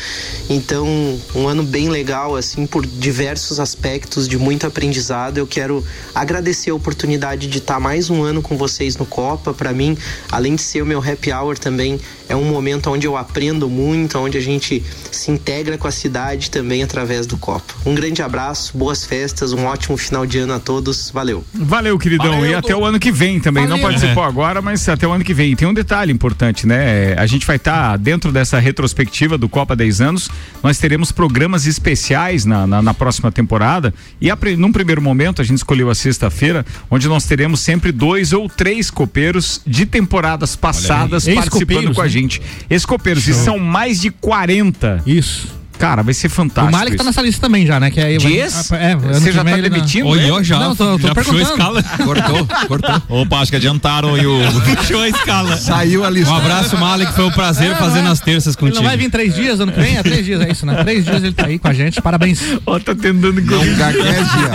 Então, 0.49 0.87
um 1.33 1.47
ano 1.47 1.63
bem 1.63 1.89
legal, 1.89 2.35
assim, 2.35 2.65
por 2.65 2.85
diversos 2.85 3.59
aspectos, 3.59 4.27
de 4.27 4.37
muito 4.37 4.67
aprendizado. 4.67 5.37
Eu 5.37 5.47
quero 5.47 5.83
agradecer 6.13 6.71
a 6.71 6.75
oportunidade 6.75 7.47
de 7.47 7.59
estar 7.59 7.79
mais 7.79 8.09
um 8.09 8.23
ano 8.23 8.41
com 8.41 8.57
vocês 8.57 8.97
no 8.97 9.05
Copa. 9.05 9.53
Para 9.53 9.71
mim, 9.71 9.97
além 10.31 10.55
de 10.55 10.61
ser 10.61 10.81
o 10.81 10.85
meu 10.85 10.99
happy 10.99 11.31
hour 11.31 11.57
também, 11.57 11.99
é 12.29 12.35
um 12.35 12.43
momento 12.43 12.89
onde 12.89 13.07
eu 13.07 13.15
aprendo 13.15 13.69
muito, 13.69 14.17
onde 14.19 14.37
a 14.37 14.41
gente 14.41 14.83
se 15.11 15.31
integra 15.31 15.77
com 15.77 15.87
a 15.87 15.91
cidade 15.91 16.51
também 16.51 16.83
através 16.83 17.25
do 17.25 17.37
Copa. 17.37 17.73
Um 17.85 17.95
grande 17.95 18.21
abraço, 18.21 18.77
boas 18.77 19.05
festas, 19.05 19.53
um 19.53 19.65
ótimo 19.65 19.97
final 19.97 20.25
de 20.25 20.39
ano 20.39 20.53
a 20.53 20.59
todos. 20.59 21.09
Valeu. 21.09 21.43
Valeu, 21.53 21.97
queridão. 21.97 22.45
e 22.45 22.53
até 22.53 22.75
o 22.75 22.83
ano 22.83 22.96
que 22.99 23.11
vem 23.11 23.39
também. 23.39 23.63
Não 23.63 23.77
Valeu. 23.77 23.83
participou 23.87 24.23
É. 24.23 24.27
agora, 24.27 24.61
mas 24.61 24.87
até 24.87 25.07
o 25.07 25.11
ano 25.11 25.23
que 25.23 25.33
vem. 25.33 25.51
E 25.51 25.55
tem 25.55 25.67
um 25.67 25.73
detalhe 25.73 26.11
importante, 26.11 26.65
né? 26.65 27.13
A 27.17 27.25
gente 27.25 27.45
vai 27.45 27.55
estar 27.57 27.97
dentro 27.97 28.31
dessa 28.31 28.59
retrospectiva 28.59 29.37
do 29.37 29.49
Copa 29.49 29.75
10 29.75 30.01
anos. 30.01 30.29
Nós 30.63 30.77
teremos 30.77 31.11
programas 31.11 31.65
especiais 31.65 32.45
na, 32.45 32.65
na, 32.67 32.81
na 32.81 32.93
próxima 32.93 33.31
temporada. 33.31 33.93
E 34.21 34.29
a, 34.31 34.37
num 34.57 34.71
primeiro 34.71 35.01
momento, 35.01 35.41
a 35.41 35.45
gente 35.45 35.57
escolheu 35.57 35.89
a 35.89 35.95
sexta-feira, 35.95 36.65
onde 36.89 37.07
nós 37.07 37.25
teremos 37.25 37.59
sempre 37.59 37.91
dois 37.91 38.33
ou 38.33 38.49
três 38.49 38.89
copeiros 38.89 39.61
de 39.65 39.85
temporadas 39.85 40.55
passadas 40.55 41.25
participando 41.27 41.93
com 41.93 42.01
a 42.01 42.05
né? 42.05 42.09
gente. 42.09 42.41
Ex-copeiros. 42.69 43.27
E 43.27 43.33
são 43.33 43.59
mais 43.59 43.99
de 43.99 44.11
40. 44.11 45.03
Isso. 45.05 45.56
Cara, 45.77 46.01
vai 46.03 46.13
ser 46.13 46.29
fantástico. 46.29 46.75
O 46.75 46.79
Malik 46.79 46.97
tá 46.97 47.03
nessa 47.03 47.21
lista 47.21 47.41
também 47.41 47.65
já, 47.65 47.79
né? 47.79 47.91
Que 47.91 47.99
aí 47.99 48.17
Diz? 48.17 48.71
É, 48.71 48.93
ano 48.93 49.13
Você 49.13 49.31
já 49.31 49.43
tá 49.43 49.51
ele 49.51 49.61
não- 49.63 49.69
demitindo? 49.69 50.07
Olhou 50.07 50.43
já. 50.43 50.59
Não, 50.59 50.75
tô, 50.75 50.97
tô 50.97 51.07
já 51.07 51.15
puxou 51.15 51.37
a 51.37 51.41
escala. 51.41 51.83
Cortou, 52.03 52.47
cortou. 52.67 53.01
Opa, 53.09 53.39
acho 53.39 53.51
que 53.51 53.57
adiantaram 53.57 54.17
e 54.17 54.25
o. 54.25 54.39
Puxou 54.77 55.01
a 55.01 55.09
escala. 55.09 55.57
Saiu 55.57 56.03
a 56.05 56.09
lista. 56.09 56.31
Um 56.31 56.35
abraço, 56.37 56.77
Malek. 56.77 57.13
Foi 57.13 57.25
um 57.25 57.31
prazer 57.31 57.71
É, 57.71 57.75
fazer 57.75 57.99
é? 57.99 58.01
nas 58.01 58.19
terças 58.19 58.53
Ele 58.55 58.59
contigo. 58.59 58.77
não 58.81 58.89
vai 58.89 58.97
vir 58.97 59.09
três 59.09 59.33
dias 59.35 59.59
ano 59.59 59.71
que 59.71 59.79
vem? 59.79 59.97
É 59.97 60.03
três 60.03 60.25
dias, 60.25 60.41
é 60.41 60.51
isso, 60.51 60.65
né? 60.65 60.83
Três 60.83 61.05
dias 61.05 61.23
ele 61.23 61.33
tá 61.33 61.45
aí 61.47 61.59
com 61.59 61.67
a 61.67 61.73
gente. 61.73 62.01
Parabéns. 62.01 62.41
Ó, 62.65 62.79
tá 62.79 62.93
tentando 62.95 63.33
Não 63.41 63.75
gagueje, 63.75 64.07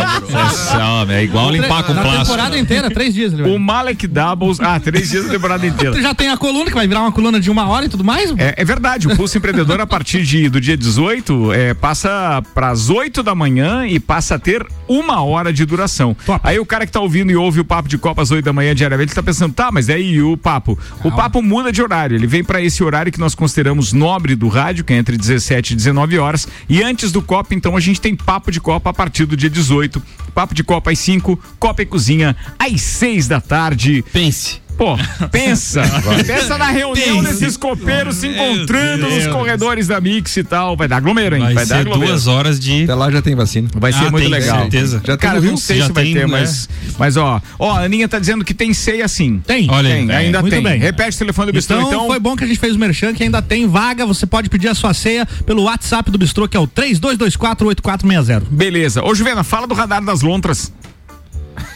Nossa, 0.30 1.06
é 1.10 1.24
igual 1.24 1.50
limpar 1.50 1.82
com 1.84 1.92
Na 1.94 2.02
plástico. 2.02 2.24
temporada 2.26 2.58
inteira, 2.58 2.90
três 2.90 3.14
dias 3.14 3.32
ele 3.32 3.42
vai. 3.42 3.50
O 3.52 3.58
Malek 3.58 4.06
Doubles. 4.06 4.58
Ah, 4.60 4.78
três 4.80 5.10
dias 5.10 5.24
da 5.26 5.30
temporada 5.32 5.66
inteira. 5.66 5.94
Tu 5.94 6.02
já 6.02 6.14
tem 6.14 6.28
a 6.28 6.36
coluna, 6.36 6.66
que 6.70 6.74
vai 6.76 6.86
virar 6.86 7.00
uma 7.02 7.12
coluna 7.12 7.40
de 7.40 7.50
uma 7.50 7.66
hora 7.68 7.86
e 7.86 7.88
tudo 7.88 8.04
mais? 8.04 8.32
É, 8.38 8.54
é 8.56 8.64
verdade, 8.64 9.06
o 9.08 9.16
Pulso 9.16 9.36
Empreendedor, 9.38 9.80
a 9.80 9.86
partir 9.86 10.22
de, 10.22 10.48
do 10.48 10.60
dia 10.60 10.76
18, 10.76 11.11
18, 11.12 11.52
é, 11.52 11.74
passa 11.74 12.42
pras 12.54 12.88
8 12.88 13.22
da 13.22 13.34
manhã 13.34 13.86
e 13.86 14.00
passa 14.00 14.36
a 14.36 14.38
ter 14.38 14.66
uma 14.88 15.22
hora 15.22 15.52
de 15.52 15.64
duração. 15.66 16.16
Aí 16.42 16.58
o 16.58 16.64
cara 16.64 16.86
que 16.86 16.92
tá 16.92 17.00
ouvindo 17.00 17.30
e 17.30 17.36
ouve 17.36 17.60
o 17.60 17.64
papo 17.64 17.88
de 17.88 17.98
Copa 17.98 18.22
às 18.22 18.30
8 18.30 18.44
da 18.44 18.52
manhã 18.52 18.74
diariamente 18.74 19.14
tá 19.14 19.22
pensando, 19.22 19.52
tá, 19.52 19.70
mas 19.70 19.90
aí 19.90 20.22
o 20.22 20.36
papo? 20.36 20.78
O 21.04 21.12
papo 21.12 21.42
muda 21.42 21.70
de 21.70 21.82
horário. 21.82 22.16
Ele 22.16 22.26
vem 22.26 22.42
para 22.42 22.62
esse 22.62 22.82
horário 22.82 23.12
que 23.12 23.20
nós 23.20 23.34
consideramos 23.34 23.92
nobre 23.92 24.34
do 24.34 24.48
rádio, 24.48 24.84
que 24.84 24.92
é 24.92 24.96
entre 24.96 25.16
17 25.16 25.72
e 25.72 25.76
19 25.76 26.18
horas. 26.18 26.48
E 26.68 26.82
antes 26.82 27.12
do 27.12 27.20
Copa, 27.20 27.54
então, 27.54 27.76
a 27.76 27.80
gente 27.80 28.00
tem 28.00 28.16
papo 28.16 28.50
de 28.50 28.60
Copa 28.60 28.90
a 28.90 28.92
partir 28.92 29.26
do 29.26 29.36
dia 29.36 29.50
18. 29.50 30.02
Papo 30.34 30.54
de 30.54 30.64
Copa 30.64 30.90
às 30.90 30.98
5, 30.98 31.38
Copa 31.58 31.82
e 31.82 31.86
Cozinha 31.86 32.34
às 32.58 32.80
6 32.80 33.28
da 33.28 33.40
tarde. 33.40 34.02
Pense. 34.12 34.61
Pô, 34.76 34.96
pensa. 35.30 35.82
pensa 36.26 36.58
na 36.58 36.66
reunião 36.70 37.18
Pensa. 37.22 37.28
desses 37.34 37.56
copeiros 37.56 38.16
se 38.16 38.26
encontrando 38.26 39.08
nos 39.08 39.26
corredores 39.28 39.86
da 39.86 40.00
Mix 40.00 40.36
e 40.36 40.42
tal. 40.44 40.76
Vai 40.76 40.88
dar 40.88 40.96
aglomero, 40.96 41.36
hein? 41.36 41.42
Vai 41.42 41.54
Vai, 41.54 41.66
dar 41.66 41.74
ser 41.76 41.80
aglomero. 41.82 42.10
duas 42.10 42.26
horas 42.26 42.58
de. 42.58 42.84
Até 42.84 42.94
lá 42.94 43.10
já 43.10 43.22
tem 43.22 43.34
vacina. 43.34 43.68
Vai 43.74 43.92
ser 43.92 44.06
Ah, 44.06 44.10
muito 44.10 44.22
tem, 44.24 44.28
legal. 44.32 44.60
certeza. 44.62 44.96
Já 45.04 45.16
tem 45.16 45.28
Cara, 45.28 45.40
no 45.40 45.50
não 45.50 45.56
sei 45.56 45.78
Já 45.78 45.86
se 45.86 45.92
vai 45.92 46.04
tem, 46.04 46.14
ter, 46.14 46.20
né? 46.20 46.26
mas. 46.26 46.68
Mas 46.98 47.16
ó, 47.16 47.40
ó, 47.58 47.72
a 47.76 47.80
Aninha 47.84 48.08
tá 48.08 48.18
dizendo 48.18 48.44
que 48.44 48.54
tem 48.54 48.72
ceia 48.74 49.06
sim. 49.08 49.40
Tem. 49.46 49.70
Olha. 49.70 49.88
Tem, 49.90 50.10
É, 50.10 50.16
ainda 50.16 50.40
muito 50.40 50.54
tem. 50.54 50.62
bem. 50.62 50.78
Repete 50.80 51.14
o 51.16 51.18
telefone 51.18 51.52
do 51.52 51.54
Bistrô, 51.54 51.76
Então, 51.76 51.88
então. 51.92 52.06
foi 52.06 52.18
bom 52.18 52.34
que 52.34 52.44
a 52.44 52.46
gente 52.46 52.58
fez 52.58 52.74
o 52.74 52.78
merchan, 52.78 53.12
que 53.14 53.22
ainda 53.22 53.40
tem 53.42 53.68
vaga. 53.68 54.04
Você 54.06 54.26
pode 54.26 54.48
pedir 54.48 54.68
a 54.68 54.74
sua 54.74 54.92
ceia 54.94 55.26
pelo 55.46 55.62
WhatsApp 55.64 56.10
do 56.10 56.18
Bistrô, 56.18 56.48
que 56.48 56.56
é 56.56 56.60
o 56.60 56.66
32248460. 56.66 58.42
Beleza. 58.50 59.02
Ô, 59.04 59.14
Juvena, 59.14 59.44
fala 59.44 59.66
do 59.66 59.74
radar 59.74 60.02
das 60.04 60.22
lontras. 60.22 60.72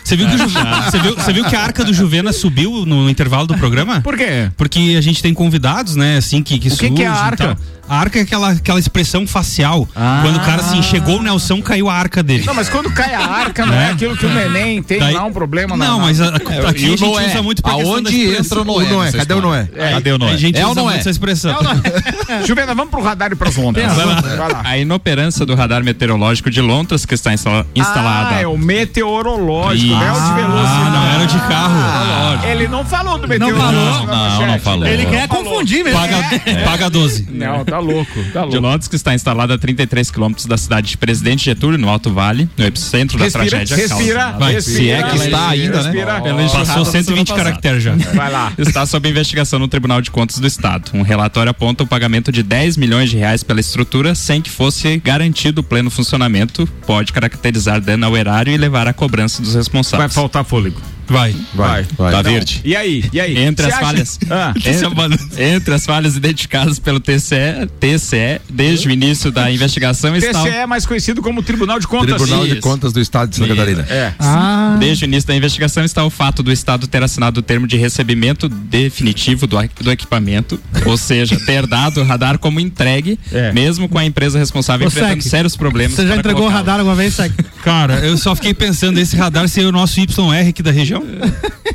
Você 0.07 0.15
viu, 0.17 0.29
que 0.29 0.35
o 0.37 0.39
Ju- 0.39 0.49
você, 0.89 0.99
viu, 1.01 1.15
você 1.17 1.33
viu 1.33 1.45
que 1.45 1.57
a 1.57 1.61
arca 1.61 1.83
do 1.85 1.93
Juvena 1.93 2.33
subiu 2.33 2.87
no 2.87 3.11
intervalo 3.11 3.45
do 3.47 3.57
programa? 3.59 4.01
Por 4.03 4.17
quê? 4.17 4.49
Porque 4.57 4.95
a 4.97 5.01
gente 5.01 5.21
tem 5.21 5.35
convidados, 5.35 5.97
né, 5.97 6.17
assim, 6.19 6.43
que, 6.45 6.59
que 6.61 6.69
O 6.69 6.77
que 6.77 6.91
que 6.91 7.03
é 7.03 7.07
a 7.09 7.13
arca? 7.13 7.59
A 7.89 8.01
arca 8.01 8.19
é 8.19 8.23
aquela, 8.23 8.51
aquela 8.51 8.81
expressão 8.81 9.29
facial. 9.29 9.89
Ah. 9.95 10.19
Quando 10.23 10.37
o 10.39 10.41
cara, 10.41 10.61
assim, 10.61 10.83
chegou 10.83 11.21
o 11.21 11.23
Nelson, 11.23 11.63
caiu 11.63 11.89
a 11.89 11.95
arca 11.95 12.21
dele. 12.21 12.43
Não, 12.45 12.53
mas 12.53 12.69
quando 12.69 12.93
cai 12.93 13.15
a 13.15 13.25
arca, 13.25 13.65
não 13.65 13.73
é, 13.75 13.87
É. 13.87 13.91
aquilo 13.93 14.17
que 14.17 14.27
o 14.27 14.29
neném 14.35 14.83
tem 14.83 14.99
Daí- 14.99 15.15
lá 15.15 15.23
um 15.25 15.33
problema 15.33 15.77
na 15.77 15.85
Não, 15.87 15.99
na- 15.99 16.05
mas 16.07 16.21
a- 16.21 16.25
É, 16.51 16.67
aqui 16.69 16.83
e 16.85 16.87
a 16.89 16.95
o 16.95 16.97
gente 16.97 17.01
Noé? 17.03 17.27
usa 17.29 17.43
muito 17.43 17.63
pra 17.63 17.73
Aonde 17.75 18.35
entra 18.37 18.61
o 18.61 18.65
Noé? 18.65 18.85
O 18.87 18.89
Noé, 18.91 19.13
cadê 19.13 19.35
o? 19.35 19.41
Noé? 19.41 19.69
Cadê 19.93 20.11
o 20.13 20.19
Noé? 20.19 20.33
A 20.33 20.37
gente 20.37 20.59
É 20.59 20.65
usa 20.67 20.75
não 20.75 20.83
muito 20.85 20.97
é? 20.97 20.99
essa 21.01 21.11
expressão. 21.11 21.57
Juvena, 22.45 22.75
vamos 22.75 22.91
pro 22.91 23.01
radar 23.03 23.31
e 23.31 23.37
pras 23.37 23.55
lontras. 23.57 23.85
Tem 23.87 24.05
as 24.05 24.21
Vai 24.37 24.51
lá. 24.53 24.63
A 24.65 24.77
inoperância 24.79 25.47
do 25.47 25.55
radar 25.55 25.85
meteorológico 25.85 26.51
de 26.51 26.61
Lontras 26.61 27.07
que 27.07 27.15
está 27.15 27.33
instala- 27.33 27.65
instalada. 27.73 28.35
Ah, 28.35 28.41
é 28.41 28.47
o 28.49 28.59
meteorológico, 28.59 29.95
não 29.97 30.03
é 30.03 30.13
de 30.13 30.19
Ah, 30.19 30.35
velocidade. 30.35 30.91
não, 30.91 31.07
era 31.07 31.23
o 31.23 31.27
de 31.27 31.39
carro. 31.49 32.47
Ele 32.47 32.69
não 32.69 32.85
falou 32.85 33.15
do 33.19 33.23
Não 33.23 33.29
meteorológico. 33.29 34.07
falou. 34.07 34.07
na 34.07 34.39
Não, 34.39 34.47
não 34.47 34.59
falou. 34.61 34.87
Ele 34.87 35.07
quer 35.07 35.29
confundir 35.29 35.85
mesmo. 35.85 35.99
Paga, 35.99 36.17
paga 36.65 36.91
12. 36.91 37.27
Não, 37.31 37.65
tá 37.65 37.79
louco, 37.79 38.13
tá 38.33 38.41
De 38.43 38.47
louco. 38.47 38.61
Lontras 38.61 38.89
que 38.89 38.97
está 38.97 39.15
instalada 39.15 39.55
a 39.55 39.59
33 39.59 40.11
quilômetros 40.11 40.47
da 40.47 40.57
cidade 40.57 40.89
de 40.89 40.97
Presidente 40.97 41.45
Getúlio, 41.45 41.79
no 41.79 41.89
Alto 41.89 42.13
Vale, 42.13 42.49
no 42.57 42.65
epicentro 42.65 43.19
Respira, 43.19 43.45
da 43.45 43.51
tragédia. 43.51 43.77
respira, 43.77 44.33
Vai, 44.39 44.53
respira. 44.55 44.79
se 44.79 44.91
é 44.91 45.03
que 45.03 45.17
está 45.17 45.49
ainda, 45.49 45.77
né? 45.79 45.83
respira. 45.91 46.21
Pela 46.21 46.43
enxurrada 46.43 46.67
Passou 46.67 46.85
da 46.85 46.91
120 46.91 47.05
semana 47.07 47.25
passada. 47.27 47.45
caracteres 47.45 47.83
já. 47.83 47.95
Vai 48.15 48.31
lá. 48.31 48.53
Está 48.59 48.87
sob 48.87 49.09
investigação 49.09 49.59
no 49.59 49.69
Tribunal 49.69 50.01
de 50.01 50.11
Contas 50.11 50.39
do 50.39 50.47
Estado. 50.47 50.91
Um 50.95 51.03
relatório 51.03 51.51
aponta 51.51 51.83
o 51.85 51.87
pagamento 51.87 52.31
de 52.31 52.43
10 52.43 52.77
milhões 52.77 53.11
de 53.11 53.17
reais 53.17 53.43
pela 53.43 53.61
estrutura 53.61 54.15
sem 54.15 54.41
que 54.41 54.51
fosse 54.51 54.99
garantido 54.99 55.61
o 55.61 55.65
pleno 55.65 55.91
funcionamento. 55.91 56.67
Pode 56.87 57.13
caracterizar 57.13 57.81
dano 57.81 58.07
ao 58.07 58.17
erário 58.17 58.53
e 58.53 58.57
levar 58.57 58.87
à 58.87 58.93
cobrança 58.93 59.43
dos 59.43 59.55
Vai 59.91 60.09
faltar 60.09 60.45
fôlego. 60.45 60.81
Vai. 61.09 61.35
Vai, 61.55 61.87
vai. 61.97 62.13
Tá 62.13 62.23
Não. 62.23 62.31
verde. 62.31 62.61
E 62.65 62.75
aí? 62.77 63.05
E 63.13 63.21
aí? 63.21 63.39
Entre 63.39 63.65
Você 63.67 63.69
as 63.73 63.75
acha- 63.79 63.85
falhas. 63.87 64.19
Ah, 64.31 64.55
Entre, 64.65 65.43
entre 65.45 65.75
as 65.75 65.87
falhas 65.87 66.17
identificadas 66.17 66.79
pelo 66.79 66.99
TCE, 67.01 67.69
TCE 67.81 68.41
desde 68.51 68.89
o 68.89 68.91
início 68.91 69.31
da 69.31 69.51
investigação 69.51 70.17
está. 70.17 70.43
TCE 70.43 70.49
é 70.55 70.67
mais 70.67 70.85
conhecido 70.87 71.23
como 71.23 71.43
Tribunal 71.43 71.79
de 71.79 71.87
Contas. 71.87 72.17
Tribunal 72.17 72.45
de 72.45 72.53
Isso. 72.53 72.61
Contas 72.61 72.93
do 72.93 73.01
Estado 73.01 73.31
de 73.31 73.37
Santa 73.37 73.55
Catarina. 73.55 73.83
É. 73.89 74.13
Ah, 74.19 74.77
Desde 74.81 75.05
o 75.05 75.07
início 75.07 75.27
da 75.29 75.35
investigação 75.37 75.85
está 75.85 76.05
o 76.05 76.11
fato 76.11 76.43
do 76.43 76.53
Estado 76.53 76.87
ter 76.87 77.03
assinado 77.03 77.41
o 77.41 77.43
termo 77.43 77.67
de 77.67 77.77
recebimento 77.77 78.49
definitivo 78.49 79.47
do, 79.47 79.57
do 79.81 79.91
equipamento, 79.93 80.61
ou 80.85 80.97
seja, 80.97 81.39
ter 81.47 81.67
dado 81.67 82.01
o 82.01 82.05
radar 82.05 82.39
como 82.39 82.61
entregue, 82.61 83.19
É. 83.33 83.53
mesmo 83.53 83.89
com 83.89 83.99
a 83.99 84.05
empresa 84.05 84.39
responsável 84.39 84.87
Ô, 84.87 84.89
enfrentando 84.89 85.23
Sec, 85.23 85.31
sérios 85.31 85.57
problemas. 85.57 85.95
você 85.95 86.07
já 86.07 86.17
entregou 86.17 86.47
o 86.47 86.49
radar 86.49 86.79
alguma 86.79 86.95
vez, 86.97 87.15
Sec? 87.15 87.33
Cara, 87.63 87.95
eu 88.01 88.17
só 88.17 88.35
fiquei 88.35 88.55
pensando, 88.55 88.99
esse 88.99 89.17
radar 89.17 89.49
seria 89.49 89.69
o 89.69 89.73
nosso 89.73 89.99
YR 90.01 90.49
aqui 90.49 90.63
da 90.63 90.71
região? 90.71 90.96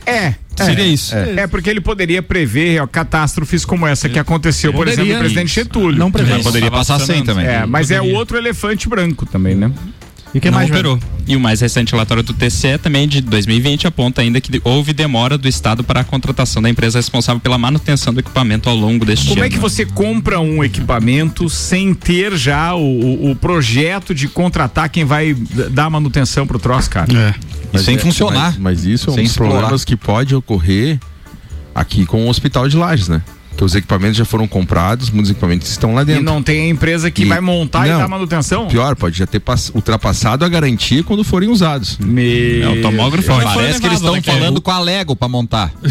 É. 0.06 0.36
Seria 0.56 0.86
isso. 0.86 1.16
É. 1.16 1.48
porque 1.48 1.70
ele 1.70 1.82
poderia 1.82 2.22
prever 2.22 2.82
ó, 2.82 2.88
catástrofes 2.88 3.66
como 3.66 3.88
essa 3.88 4.08
que 4.10 4.20
aconteceu, 4.20 4.74
por 4.74 4.88
exemplo, 4.88 5.14
no 5.14 5.20
presidente 5.20 5.54
Getúlio. 5.54 5.98
Não 5.98 6.12
prevê. 6.12 6.34
Mas 6.34 6.44
Poderia 6.44 6.70
passar 6.72 7.00
sem 7.00 7.24
também. 7.24 7.46
É, 7.46 7.66
mas 7.66 7.92
é 7.92 8.02
o 8.02 8.14
outro 8.14 8.38
elefante 8.38 8.88
branco 8.88 9.26
também, 9.26 9.56
né? 9.56 9.72
E 10.34 10.40
que 10.40 10.50
Não 10.50 10.60
mais, 10.60 10.70
operou. 10.70 10.98
E 11.28 11.36
o 11.36 11.40
mais 11.42 11.60
recente 11.60 11.92
relatório 11.92 12.24
do 12.24 12.34
TCE, 12.34 12.78
também 12.78 13.06
de 13.08 13.20
2020, 13.22 13.86
aponta 13.88 14.22
ainda 14.22 14.40
que 14.40 14.62
houve 14.64 14.94
demora 14.94 15.38
do 15.38 15.46
Estado 15.48 15.84
para 15.84 16.00
a 16.00 16.04
contratação 16.06 16.62
da 16.62 16.70
empresa 16.70 17.00
responsável 17.00 17.40
pela 17.42 17.58
manutenção 17.58 18.14
do 18.14 18.22
equipamento 18.22 18.70
ao 18.70 18.76
longo 18.76 19.04
deste 19.06 19.28
Como 19.28 19.42
ano. 19.42 19.46
é 19.48 19.50
que 19.50 19.60
você 19.60 19.86
compra 19.86 20.40
um 20.40 20.64
equipamento 20.64 21.50
sem 21.50 21.94
ter 21.94 22.36
já 22.38 22.74
o, 22.74 22.80
o- 22.82 23.32
o 23.32 23.36
projeto 23.36 24.16
de 24.16 24.30
contratar 24.30 24.88
quem 24.90 25.04
vai 25.04 25.34
dar 25.72 25.90
manutenção 25.90 26.48
pro 26.48 26.58
troço, 26.58 26.90
cara? 26.90 27.08
É. 27.14 27.36
E 27.74 27.80
sem 27.80 27.96
é- 27.96 28.00
funcionar. 28.00 28.52
Mas, 28.54 28.58
mas 28.58 28.86
isso 28.86 29.10
é 29.10 29.12
um 29.12 29.16
Sem 29.16 29.24
dos 29.26 29.34
explorar. 29.34 29.52
problemas 29.60 29.84
que 29.84 29.98
pode 29.98 30.34
ocorrer 30.34 30.98
aqui 31.76 32.06
com 32.06 32.26
o 32.26 32.30
Hospital 32.30 32.70
de 32.70 32.78
Lages, 32.78 33.08
né? 33.10 33.22
Que 33.56 33.64
os 33.64 33.76
equipamentos 33.76 34.18
já 34.18 34.26
foram 34.26 34.48
comprados, 34.48 35.10
muitos 35.10 35.30
equipamentos 35.30 35.70
estão 35.70 35.94
lá 35.94 36.02
E 36.02 36.06
dentro. 36.06 36.24
não 36.24 36.42
tem 36.42 36.62
a 36.62 36.68
empresa 36.70 37.12
que 37.12 37.24
E- 37.24 37.26
vai 37.26 37.40
montar 37.42 37.86
e 37.86 37.92
não. 37.92 38.00
dar 38.00 38.08
manutenção? 38.08 38.68
Pior, 38.68 38.96
pode 38.96 39.18
já 39.18 39.28
ter 39.28 39.40
pass- 39.40 39.72
ultrapassado 39.76 40.44
a 40.46 40.50
garantia 40.50 41.04
quando 41.04 41.24
forem 41.24 41.50
usados. 41.50 41.98
Me... 42.00 42.62
É, 42.62 42.68
o 42.70 42.82
tomógrafo 42.82 43.28
Parece 43.28 43.80
que 43.80 43.86
eles 43.88 43.98
estão 44.00 44.16
é 44.16 44.22
falando 44.22 44.62
com 44.62 44.72
a 44.72 44.80
Lego 44.80 45.16
pra 45.16 45.28
montar. 45.28 45.72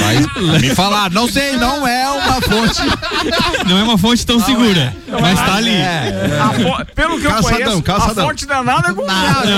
Mas 0.00 0.60
me 0.60 0.74
falar, 0.74 1.10
não 1.10 1.28
sei, 1.28 1.56
não 1.56 1.86
é 1.86 2.08
uma 2.10 2.40
fonte. 2.40 2.80
Não 3.68 3.78
é 3.78 3.82
uma 3.82 3.98
fonte 3.98 4.24
tão 4.24 4.40
segura, 4.40 4.94
mas 5.20 5.38
tá 5.38 5.54
ali. 5.56 5.70
A 5.80 6.52
fo- 6.52 6.84
Pelo 6.94 7.18
que 7.20 7.26
eu 7.26 7.30
Calçadão, 7.30 7.60
conheço, 7.62 7.82
calçadão. 7.82 8.24
a 8.24 8.28
fonte 8.28 8.46
danada 8.46 8.88
é 8.90 8.94
confiável. 8.94 9.56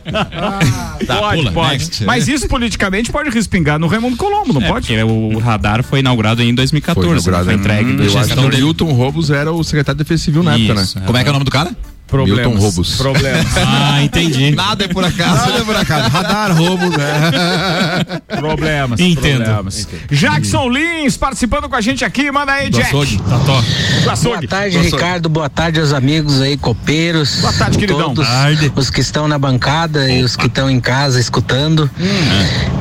Tá, 1.06 1.16
pode, 1.16 1.38
pula, 1.40 1.52
pode. 1.52 1.70
next. 1.70 2.04
Mas 2.04 2.28
isso 2.28 2.46
politicamente 2.48 3.10
pode 3.10 3.30
respingar 3.30 3.78
no 3.78 3.86
Raimundo 3.86 4.16
Colombo, 4.16 4.52
não 4.52 4.60
É, 4.62 4.68
pode? 4.68 4.86
porque 4.86 5.02
o 5.02 5.38
radar 5.38 5.82
foi 5.82 6.00
inaugurado 6.00 6.42
em 6.42 6.54
2014, 6.54 7.06
Foi 7.06 7.14
inaugurado, 7.16 7.44
foi 7.46 7.54
entregue. 7.54 7.92
Hum, 7.92 7.96
Eu 8.04 8.18
acho 8.18 8.32
que 8.34 8.38
o 8.38 8.42
dele. 8.50 8.56
Milton 8.62 8.92
Robos 8.92 9.30
era 9.30 9.50
o 9.52 9.62
secretário 9.64 9.96
de 9.98 10.04
defesa 10.04 10.24
civil 10.24 10.42
na 10.42 10.54
época, 10.56 10.80
Isso, 10.82 10.98
né? 10.98 11.04
Como 11.06 11.16
é 11.18 11.22
que 11.22 11.28
é 11.28 11.30
o 11.30 11.32
nome 11.32 11.44
do 11.44 11.50
cara? 11.50 11.70
Problemas. 12.10 12.46
Milton 12.46 12.60
Robos. 12.64 12.96
Problemas. 12.96 13.46
Ah, 13.92 14.02
entendi. 14.02 14.50
Nada 14.52 14.84
é 14.84 14.88
por 14.88 15.04
acaso. 15.04 15.34
Nada 15.36 15.58
é 15.58 15.64
por 15.64 15.76
acaso. 15.76 16.08
Radar, 16.10 16.56
Robos, 16.56 16.90
né? 16.96 18.20
problemas. 18.38 19.00
Entendo. 19.00 19.44
Problemas. 19.44 19.88
Jackson 20.10 20.68
Lins 20.68 21.16
participando 21.16 21.68
com 21.68 21.76
a 21.76 21.80
gente 21.80 22.04
aqui. 22.04 22.30
Manda 22.30 22.52
aí, 22.52 22.70
Jack. 22.70 22.90
Tá 23.18 23.38
top. 23.40 23.66
Do 23.68 24.00
Boa 24.02 24.12
açougue. 24.12 24.46
tarde, 24.46 24.74
Do 24.76 24.80
açougue. 24.80 24.96
Ricardo. 24.96 25.28
Boa 25.28 25.48
tarde 25.48 25.80
aos 25.80 25.92
amigos 25.92 26.40
aí, 26.40 26.56
copeiros. 26.56 27.36
Boa 27.40 27.52
tarde, 27.52 27.78
queridão. 27.78 28.14
Todos 28.14 28.26
Tarde. 28.28 28.72
os 28.74 28.90
que 28.90 29.00
estão 29.00 29.28
na 29.28 29.38
bancada 29.38 30.10
e 30.10 30.22
os 30.22 30.36
que 30.36 30.46
estão 30.46 30.70
em 30.70 30.80
casa 30.80 31.20
escutando. 31.20 31.90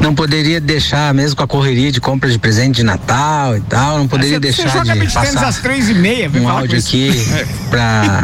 Não 0.02 0.14
poderia 0.16 0.60
deixar, 0.62 1.14
mesmo 1.14 1.36
com 1.36 1.44
a 1.44 1.48
correria 1.48 1.92
de 1.92 2.00
compra 2.02 2.30
de 2.30 2.38
presente 2.40 2.78
de 2.78 2.84
Natal 2.84 3.58
e 3.58 3.62
tal, 3.62 3.98
não 4.00 4.08
poderia 4.08 4.36
Você- 4.36 4.40
deixar 4.40 4.64
você 4.70 4.78
joga 4.80 4.96
de 5.08 5.14
passar 5.14 5.48
às 5.48 5.58
três 5.60 5.90
e 5.90 5.94
meia. 5.94 6.30
um 6.30 6.32
falar 6.32 6.44
com 6.44 6.50
áudio 6.60 6.78
isso. 6.78 6.88
aqui 6.88 7.48
para 7.70 8.24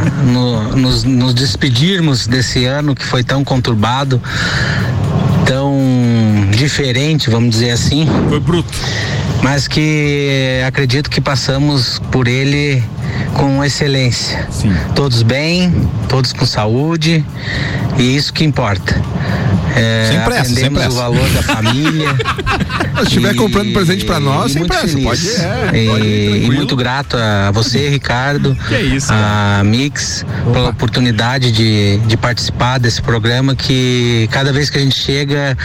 nos, 0.95 1.03
nos 1.03 1.33
despedirmos 1.33 2.27
desse 2.27 2.65
ano 2.65 2.95
que 2.95 3.03
foi 3.03 3.23
tão 3.23 3.43
conturbado, 3.43 4.21
tão 5.45 5.77
diferente, 6.51 7.29
vamos 7.29 7.49
dizer 7.49 7.71
assim. 7.71 8.07
Foi 8.29 8.39
bruto. 8.39 8.71
Mas 9.41 9.67
que 9.67 10.61
acredito 10.65 11.09
que 11.09 11.19
passamos 11.19 11.99
por 12.11 12.27
ele 12.27 12.83
com 13.33 13.63
excelência. 13.63 14.47
Sim. 14.51 14.73
Todos 14.95 15.21
bem, 15.23 15.71
todos 16.07 16.31
com 16.33 16.45
saúde, 16.45 17.25
e 17.97 18.15
isso 18.15 18.33
que 18.33 18.43
importa. 18.43 19.01
É, 19.77 20.07
Sem 20.09 20.19
pressa, 20.21 20.43
sem 20.55 20.65
aprendemos 20.65 20.79
pressa. 20.79 20.95
o 20.95 21.01
valor 21.01 21.29
da 21.31 21.41
família. 21.43 22.07
Se 22.99 23.03
estiver 23.03 23.35
comprando 23.35 23.73
presente 23.73 24.05
pra 24.05 24.21
nós, 24.21 24.53
sem 24.53 24.59
muito 24.59 24.71
pressa. 24.71 24.87
feliz. 24.87 25.03
Pode, 25.03 25.29
é, 25.29 25.83
e, 25.83 25.87
pode 25.89 26.05
ir 26.07 26.43
e 26.45 26.51
muito 26.51 26.75
grato 26.77 27.17
a 27.17 27.51
você, 27.51 27.89
Ricardo, 27.89 28.55
Que 28.69 28.77
isso, 28.77 29.07
a 29.11 29.61
Mix, 29.65 30.25
pela 30.53 30.69
oportunidade 30.69 31.51
de, 31.51 31.97
de 32.07 32.15
participar 32.15 32.77
desse 32.79 33.01
programa 33.01 33.53
que 33.53 34.29
cada 34.31 34.53
vez 34.53 34.69
que 34.69 34.77
a 34.77 34.81
gente 34.81 34.95
chega, 34.95 35.57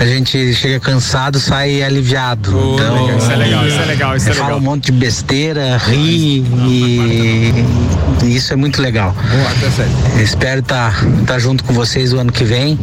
a 0.00 0.06
gente 0.06 0.54
chega 0.54 0.80
cansado, 0.80 1.38
sai 1.38 1.82
aliviado. 1.82 2.50
então, 2.74 3.18
Isso 3.18 3.30
é 3.30 3.36
legal, 3.36 3.66
isso 3.68 3.78
é 3.80 3.84
legal, 3.84 4.16
isso 4.16 4.30
é 4.30 4.32
fala 4.32 4.46
legal. 4.54 4.60
um 4.60 4.62
monte 4.64 4.84
de 4.86 4.92
besteira, 4.92 5.76
ri 5.76 6.38
e, 6.66 6.97
e 6.98 8.36
isso 8.36 8.52
é 8.52 8.56
muito 8.56 8.80
legal. 8.82 9.12
Boa. 9.12 10.22
Espero 10.22 10.60
estar 10.60 11.38
junto 11.38 11.64
com 11.64 11.72
vocês 11.72 12.12
o 12.12 12.18
ano 12.18 12.32
que 12.32 12.44
vem. 12.44 12.78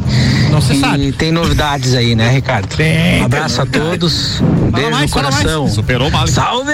Não 0.51 0.61
se 0.61 0.73
e 0.73 0.79
sabe. 0.79 1.11
tem 1.11 1.31
novidades 1.31 1.93
aí, 1.93 2.15
né, 2.15 2.29
Ricardo? 2.29 2.75
Tem, 2.75 3.21
um 3.21 3.25
abraço 3.25 3.61
a 3.61 3.65
todos. 3.65 4.41
Um 4.41 4.71
beijo 4.71 4.91
mais, 4.91 5.11
no 5.11 5.13
coração. 5.13 5.67
Superou 5.69 6.09
o 6.09 6.11
mal. 6.11 6.27
Salve! 6.27 6.71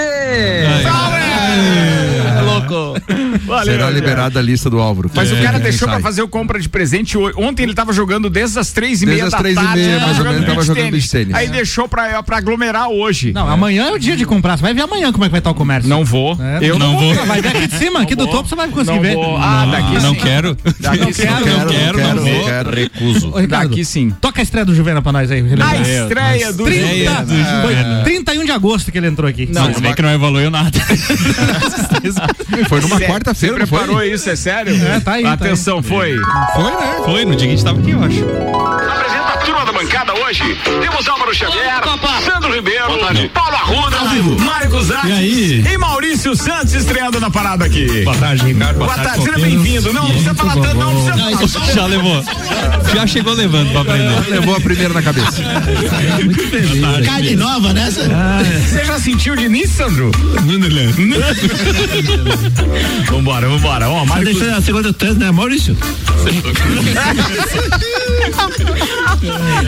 Salve! 0.82 1.16
É 2.36 2.40
louco. 2.40 2.94
Valeu, 3.52 3.74
Será 3.74 3.90
liberada 3.90 4.38
a 4.38 4.42
lista 4.42 4.70
do 4.70 4.78
Álvaro. 4.80 5.10
Mas 5.14 5.30
o 5.30 5.34
Quem 5.34 5.44
cara 5.44 5.58
deixou 5.58 5.88
pra 5.88 6.00
fazer 6.00 6.22
o 6.22 6.28
compra 6.28 6.58
de 6.58 6.68
presente. 6.68 7.16
Ontem 7.36 7.62
ele 7.64 7.74
tava 7.74 7.92
jogando 7.92 8.30
desde 8.30 8.58
as 8.58 8.72
três 8.72 9.02
e 9.02 9.06
Desde 9.06 9.06
meia 9.06 9.24
as 9.26 9.32
da 9.32 9.38
três 9.38 9.56
e 9.56 9.60
meia, 9.60 10.00
mais 10.00 10.18
ou 10.18 10.24
menos, 10.24 10.46
tava 10.46 10.62
jogando 10.62 10.90
beach 10.90 11.10
tênis. 11.10 11.34
Aí 11.34 11.48
deixou 11.48 11.88
pra, 11.88 12.22
pra 12.22 12.38
aglomerar 12.38 12.88
hoje. 12.88 13.32
Não, 13.32 13.48
amanhã 13.48 13.88
é 13.88 13.92
o 13.92 13.98
dia 13.98 14.16
de 14.16 14.24
comprar. 14.24 14.56
Você 14.56 14.62
vai 14.62 14.74
ver 14.74 14.82
amanhã 14.82 15.12
como 15.12 15.24
é 15.24 15.28
que 15.28 15.32
vai 15.32 15.40
estar 15.40 15.50
o 15.50 15.54
comércio. 15.54 15.88
Não 15.88 16.04
vou. 16.04 16.36
É, 16.40 16.58
Eu 16.62 16.78
não 16.78 16.98
vou. 16.98 17.14
Vai 17.26 17.40
ver 17.42 17.48
aqui 17.48 17.66
de 17.66 17.76
cima, 17.76 18.00
aqui 18.02 18.14
do 18.14 18.26
topo 18.26 18.48
você 18.48 18.54
vai 18.54 18.68
conseguir 18.68 18.96
Não 18.96 19.02
ver. 19.02 19.14
vou. 19.14 19.36
Ah, 19.36 19.66
daqui 19.70 20.02
não 20.02 20.14
sim. 20.14 20.20
quero. 20.20 20.56
Não 20.80 21.12
quero, 21.12 21.58
não 21.58 21.66
quero, 21.68 22.16
não 22.16 22.24
vou. 22.24 22.72
Recuso. 22.72 23.32
Daqui 23.48 23.84
sim. 23.84 24.10
Toca 24.20 24.40
a 24.40 24.42
estreia 24.42 24.64
do 24.64 24.74
Juvena 24.74 25.02
pra 25.02 25.12
nós 25.12 25.30
aí. 25.30 25.40
A 25.40 25.76
estreia 25.76 26.52
do 26.52 26.64
30, 26.64 27.26
Juvena. 27.26 27.62
foi 27.62 27.74
31 28.04 28.44
de 28.44 28.52
agosto 28.52 28.90
que 28.90 28.98
ele 28.98 29.06
entrou 29.08 29.28
aqui. 29.28 29.48
Não, 29.52 29.72
que 29.72 30.02
não 30.02 30.10
evoluiu 30.12 30.50
nada. 30.50 30.72
Foi 32.68 32.80
numa 32.80 33.00
quarta-feira, 33.00 33.41
Você 33.42 33.50
não 33.50 33.66
foi? 33.66 33.78
preparou 33.78 34.04
isso, 34.04 34.30
é 34.30 34.36
sério? 34.36 34.74
É, 34.86 35.00
tá 35.00 35.12
aí, 35.14 35.24
tá 35.24 35.32
Atenção, 35.32 35.82
foi. 35.82 36.16
Foi, 36.54 36.64
né? 36.64 37.02
Foi, 37.04 37.24
no 37.24 37.34
dia 37.34 37.48
que 37.48 37.54
a 37.54 37.56
gente 37.56 37.64
tava 37.64 37.80
aqui, 37.80 37.90
eu 37.90 38.02
acho. 38.02 38.22
Apresenta 38.22 39.32
a 39.32 39.36
turma 39.38 39.64
da 39.64 39.72
bancada 39.72 40.14
hoje. 40.14 40.56
Temos 40.80 41.08
Álvaro 41.08 41.34
Xavier, 41.34 41.82
Sandro 42.24 42.54
Ribeiro, 42.54 42.86
Paulo 43.34 43.56
Arruda, 43.56 43.96
Marcos 44.44 44.86
Zac 44.86 45.08
E 45.08 45.12
aí? 45.12 45.64
e 45.72 45.78
Maurício 45.78 46.36
Santos 46.36 46.72
estreando 46.74 47.18
na 47.18 47.30
parada 47.30 47.64
aqui. 47.64 48.04
Boa 48.04 48.16
tarde, 48.16 48.44
Ricardo. 48.44 48.78
Boa 48.78 48.94
tarde, 48.94 49.24
seja 49.24 49.38
bem-vindo. 49.38 49.92
Não, 49.92 50.02
não 50.02 50.10
precisa 50.10 50.34
falar 50.34 50.54
tanto, 50.54 50.74
não 50.76 51.04
precisa 51.04 51.58
falar. 51.58 51.72
Já 51.72 51.86
levou. 51.86 52.24
Já 52.94 53.06
chegou 53.06 53.32
levando 53.32 53.72
pra 53.72 53.80
aprender. 53.80 54.30
Levou 54.30 54.54
a 54.54 54.60
primeira 54.60 54.94
na 54.94 55.02
cabeça. 55.02 55.42
Carne 57.04 57.34
nova 57.34 57.72
nessa? 57.72 58.02
Você 58.68 58.84
já 58.84 59.00
sentiu 59.00 59.34
de 59.34 59.46
início, 59.46 59.76
Sandro? 59.76 60.12
Vambora, 63.22 63.48
vambora. 63.48 63.88
Ó, 63.88 64.00
Mas 64.00 64.08
Marcos... 64.08 64.38
deixa 64.38 64.56
a 64.56 64.60
segunda 64.62 64.92
tese, 64.92 65.18
né, 65.18 65.30
Maurício? 65.30 65.76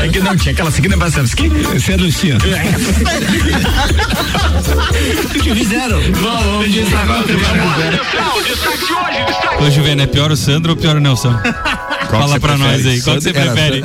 É 0.02 0.08
que 0.08 0.18
não 0.20 0.36
tinha 0.36 0.52
aquela 0.52 0.70
seguida 0.70 0.96
Vassavski? 0.96 1.48
Você 1.48 1.92
é 1.92 1.96
Luciano. 1.96 2.40
O 5.34 5.38
que 5.40 5.54
fizeram? 5.54 6.00
Vamos, 6.14 6.66
Atenção, 6.66 8.42
destaque 8.42 8.86
de 8.86 8.92
hoje, 8.92 9.24
destaque 9.26 9.64
Ô, 9.64 9.70
Juvena, 9.70 10.02
é 10.02 10.06
pior 10.06 10.32
o 10.32 10.36
Sandro 10.36 10.72
ou 10.72 10.76
pior 10.76 10.96
o 10.96 11.00
Nelson? 11.00 11.34
Fala 12.20 12.40
pra 12.40 12.56
nós 12.56 12.72
prefere? 12.82 12.94
aí, 12.94 13.02
qual 13.02 13.16
que 13.16 13.22
você 13.22 13.32
prefere? 13.32 13.84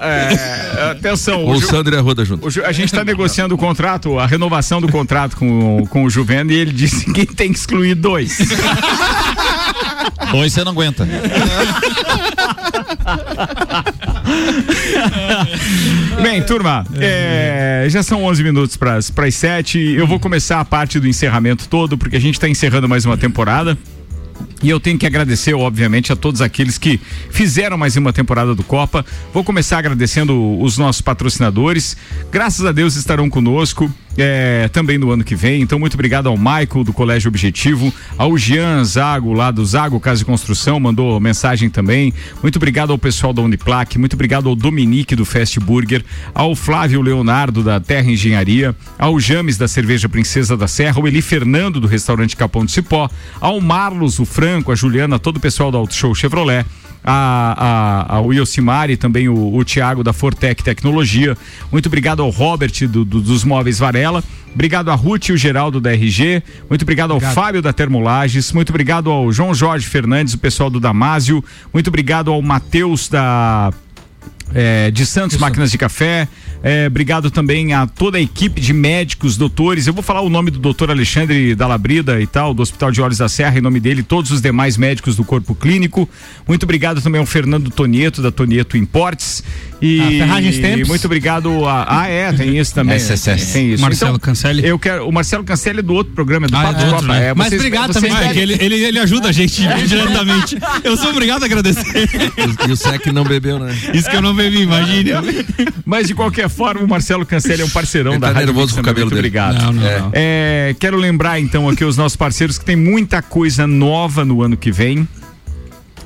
É, 0.00 0.90
atenção. 0.92 1.44
Ou 1.44 1.56
o 1.56 1.60
Ju- 1.60 1.66
Sandro 1.66 1.94
e 1.94 1.98
a 1.98 2.00
Roda 2.00 2.24
junto. 2.24 2.46
o 2.46 2.50
Ju- 2.50 2.64
a 2.64 2.72
gente 2.72 2.86
está 2.86 3.04
negociando 3.04 3.54
o 3.54 3.58
contrato, 3.58 4.18
a 4.18 4.26
renovação 4.26 4.80
do 4.80 4.88
contrato 4.88 5.36
com, 5.36 5.84
com 5.90 6.04
o 6.04 6.10
Juvena 6.10 6.52
e 6.52 6.56
ele 6.56 6.72
disse 6.72 7.04
que 7.12 7.26
tem 7.26 7.52
que 7.52 7.58
excluir 7.58 7.94
dois. 7.94 8.38
Dois 10.32 10.52
você 10.52 10.64
não 10.64 10.72
aguenta. 10.72 11.06
Bem, 16.22 16.42
turma, 16.42 16.84
é, 16.98 17.86
já 17.88 18.02
são 18.02 18.24
11 18.24 18.42
minutos 18.42 18.76
para 18.76 18.96
as 18.96 19.10
7. 19.34 19.78
Eu 19.78 20.06
vou 20.06 20.18
começar 20.20 20.60
a 20.60 20.64
parte 20.64 21.00
do 21.00 21.08
encerramento 21.08 21.68
todo, 21.68 21.96
porque 21.98 22.16
a 22.16 22.20
gente 22.20 22.34
está 22.34 22.48
encerrando 22.48 22.88
mais 22.88 23.04
uma 23.04 23.16
temporada. 23.16 23.76
E 24.62 24.68
eu 24.68 24.78
tenho 24.78 24.98
que 24.98 25.06
agradecer, 25.06 25.54
obviamente, 25.54 26.12
a 26.12 26.16
todos 26.16 26.42
aqueles 26.42 26.76
que 26.76 27.00
fizeram 27.30 27.78
mais 27.78 27.96
uma 27.96 28.12
temporada 28.12 28.54
do 28.54 28.62
Copa. 28.62 29.04
Vou 29.32 29.42
começar 29.42 29.78
agradecendo 29.78 30.60
os 30.60 30.76
nossos 30.76 31.00
patrocinadores. 31.00 31.96
Graças 32.30 32.66
a 32.66 32.72
Deus 32.72 32.94
estarão 32.94 33.30
conosco 33.30 33.92
é, 34.16 34.68
também 34.68 34.98
no 34.98 35.10
ano 35.10 35.24
que 35.24 35.34
vem. 35.34 35.62
Então, 35.62 35.78
muito 35.78 35.94
obrigado 35.94 36.28
ao 36.28 36.36
Michael 36.36 36.84
do 36.84 36.92
Colégio 36.92 37.28
Objetivo, 37.28 37.92
ao 38.16 38.36
Jean 38.36 38.84
Zago, 38.84 39.32
lá 39.32 39.50
do 39.50 39.64
Zago 39.64 40.00
Casa 40.00 40.20
de 40.20 40.24
Construção, 40.24 40.80
mandou 40.80 41.18
mensagem 41.20 41.70
também. 41.70 42.12
Muito 42.42 42.56
obrigado 42.56 42.90
ao 42.92 42.98
pessoal 42.98 43.32
da 43.32 43.42
Uniplac, 43.42 43.98
muito 43.98 44.14
obrigado 44.14 44.48
ao 44.48 44.54
Dominique 44.54 45.16
do 45.16 45.24
Fast 45.24 45.58
Burger, 45.60 46.04
ao 46.34 46.54
Flávio 46.54 47.00
Leonardo 47.00 47.62
da 47.62 47.80
Terra 47.80 48.10
Engenharia, 48.10 48.74
ao 48.98 49.18
James 49.20 49.56
da 49.56 49.68
Cerveja 49.68 50.08
Princesa 50.08 50.56
da 50.56 50.68
Serra, 50.68 50.98
ao 50.98 51.08
Eli 51.08 51.22
Fernando 51.22 51.80
do 51.80 51.86
Restaurante 51.86 52.36
Capão 52.36 52.64
do 52.64 52.70
Cipó, 52.70 53.08
ao 53.40 53.60
Marlos, 53.60 54.18
o 54.18 54.24
Franco, 54.24 54.72
a 54.72 54.74
Juliana, 54.74 55.18
todo 55.18 55.36
o 55.36 55.40
pessoal 55.40 55.70
do 55.70 55.76
Auto 55.76 55.94
Show 55.94 56.14
Chevrolet, 56.14 56.66
a, 57.04 58.06
a, 58.10 58.16
ao 58.16 58.32
Yosimari, 58.32 58.96
também 58.96 59.28
o, 59.28 59.54
o 59.54 59.64
Tiago 59.64 60.02
da 60.04 60.12
Fortec 60.12 60.62
Tecnologia. 60.62 61.36
Muito 61.72 61.86
obrigado 61.86 62.22
ao 62.22 62.30
Robert 62.30 62.72
do- 62.88 63.04
do- 63.04 63.20
dos 63.20 63.44
Móveis 63.44 63.78
Varela. 63.78 64.22
Obrigado 64.52 64.90
a 64.90 64.94
Ruth 64.94 65.28
e 65.28 65.32
o 65.32 65.36
Geraldo 65.36 65.80
da 65.80 65.92
RG. 65.92 66.42
Muito 66.68 66.82
obrigado, 66.82 67.12
ao 67.12 67.20
Fábio 67.20 67.62
da 67.62 67.72
Termolages. 67.72 68.52
Muito 68.52 68.70
obrigado 68.70 69.08
ao 69.08 69.30
João 69.32 69.54
Jorge 69.54 69.86
Fernandes, 69.86 70.34
o 70.34 70.38
pessoal 70.38 70.68
do 70.68 70.80
Damásio. 70.80 71.42
Muito 71.72 71.86
obrigado 71.88 72.32
ao 72.32 72.42
Matheus 72.42 73.08
da 73.08 73.72
é, 74.54 74.90
de 74.90 75.04
Santos 75.06 75.36
Máquinas 75.36 75.70
de 75.70 75.78
Café. 75.78 76.28
É, 76.62 76.86
obrigado 76.88 77.30
também 77.30 77.72
a 77.72 77.86
toda 77.86 78.18
a 78.18 78.20
equipe 78.20 78.60
de 78.60 78.72
médicos, 78.74 79.36
doutores. 79.36 79.86
Eu 79.86 79.94
vou 79.94 80.02
falar 80.02 80.20
o 80.20 80.28
nome 80.28 80.50
do 80.50 80.58
doutor 80.58 80.90
Alexandre 80.90 81.54
Dalabrida 81.54 82.20
e 82.20 82.26
tal, 82.26 82.52
do 82.52 82.60
Hospital 82.62 82.90
de 82.90 83.00
Olhos 83.00 83.16
da 83.18 83.28
Serra, 83.30 83.56
em 83.58 83.62
nome 83.62 83.80
dele, 83.80 84.00
e 84.00 84.02
todos 84.02 84.30
os 84.30 84.42
demais 84.42 84.76
médicos 84.76 85.16
do 85.16 85.24
corpo 85.24 85.54
clínico. 85.54 86.08
Muito 86.46 86.64
obrigado 86.64 87.00
também 87.00 87.18
ao 87.18 87.26
Fernando 87.26 87.70
Tonieto, 87.70 88.20
da 88.20 88.30
Tonieto 88.30 88.76
Importes. 88.76 89.42
E 89.80 89.98
A 90.02 90.08
Ferragens 90.08 90.58
Temps. 90.58 90.88
muito 90.88 91.04
obrigado 91.06 91.66
a. 91.66 92.02
Ah, 92.02 92.06
é, 92.08 92.30
tem 92.34 92.58
isso 92.58 92.74
também. 92.74 92.96
SSS. 93.00 93.54
Tem 93.54 93.72
isso. 93.72 93.82
Marcelo 93.82 94.16
Então, 94.16 94.20
Cancelli. 94.20 94.66
Eu 94.66 94.78
quero. 94.78 95.08
O 95.08 95.12
Marcelo 95.12 95.42
Cancelli 95.42 95.78
é 95.78 95.82
do 95.82 95.94
outro 95.94 96.12
programa, 96.12 96.44
é 96.46 96.48
do 96.50 96.56
Ah, 96.56 96.64
é 96.68 96.72
do 96.74 96.78
de 96.78 96.84
outro, 96.84 96.96
Copa. 97.06 97.12
né? 97.18 97.28
É, 97.28 97.34
Mas 97.34 97.48
vocês- 97.48 97.60
obrigado 97.62 97.92
vocês 97.94 98.04
também. 98.12 98.28
Ah, 98.28 98.34
é 98.34 98.38
ele, 98.38 98.58
ele, 98.60 98.74
ele 98.84 98.98
ajuda 98.98 99.28
a 99.30 99.32
gente 99.32 99.62
diretamente. 99.88 100.58
Eu 100.84 100.98
sou 100.98 101.08
obrigado 101.10 101.42
a 101.42 101.46
agradecer. 101.46 102.06
E 102.68 102.70
o 102.70 102.76
Sec 102.76 103.06
não 103.06 103.24
bebeu, 103.24 103.58
né? 103.58 103.74
Isso 103.94 104.10
que 104.10 104.16
eu 104.16 104.20
não 104.22 104.34
bebi, 104.42 104.62
imagine. 104.62 105.10
Mas 105.84 106.06
de 106.06 106.14
qualquer 106.14 106.48
forma, 106.48 106.82
o 106.82 106.88
Marcelo 106.88 107.24
Cancelli 107.26 107.62
é 107.62 107.64
um 107.64 107.70
parceirão 107.70 108.12
Ele 108.12 108.20
da 108.20 108.28
tá 108.28 108.32
Rádio 108.34 108.46
nervoso 108.48 108.66
Mix 108.66 108.74
com 108.74 108.80
o 108.80 108.84
cabelo 108.84 109.06
Muito 109.10 109.14
dele. 109.16 109.28
obrigado. 109.28 109.62
Não, 109.62 109.72
não, 109.72 109.86
É. 109.86 109.98
não. 110.00 110.10
É, 110.12 110.76
quero 110.78 110.96
lembrar 110.96 111.38
então 111.40 111.68
aqui 111.68 111.84
os 111.84 111.96
nossos 111.96 112.16
parceiros 112.16 112.58
que 112.58 112.64
tem 112.64 112.76
muita 112.76 113.20
coisa 113.22 113.66
nova 113.66 114.24
no 114.24 114.42
ano 114.42 114.56
que 114.56 114.70
vem. 114.72 115.06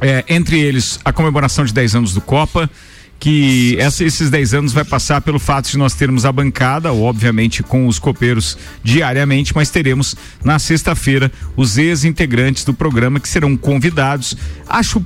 É, 0.01 0.25
entre 0.29 0.59
eles, 0.59 0.99
a 1.05 1.13
comemoração 1.13 1.65
de 1.65 1.73
10 1.73 1.95
anos 1.95 2.13
do 2.15 2.21
Copa. 2.21 2.69
Que 3.17 3.77
essa- 3.79 4.05
esses 4.05 4.29
10 4.29 4.53
anos 4.53 4.73
vai 4.73 4.85
passar 4.85 5.21
pelo 5.23 5.39
fato 5.39 5.71
de 5.71 5.79
nós 5.79 5.95
termos 5.95 6.27
a 6.27 6.33
bancada, 6.33 6.93
obviamente 6.93 7.63
com 7.63 7.87
os 7.87 7.99
copeiros 7.99 8.59
diariamente, 8.83 9.55
mas 9.55 9.71
teremos 9.71 10.15
na 10.45 10.59
sexta-feira 10.59 11.33
os 11.57 11.79
ex-integrantes 11.79 12.65
do 12.65 12.75
programa 12.75 13.19
que 13.21 13.29
serão 13.29 13.57
convidados. 13.57 14.37
Acho 14.69 15.03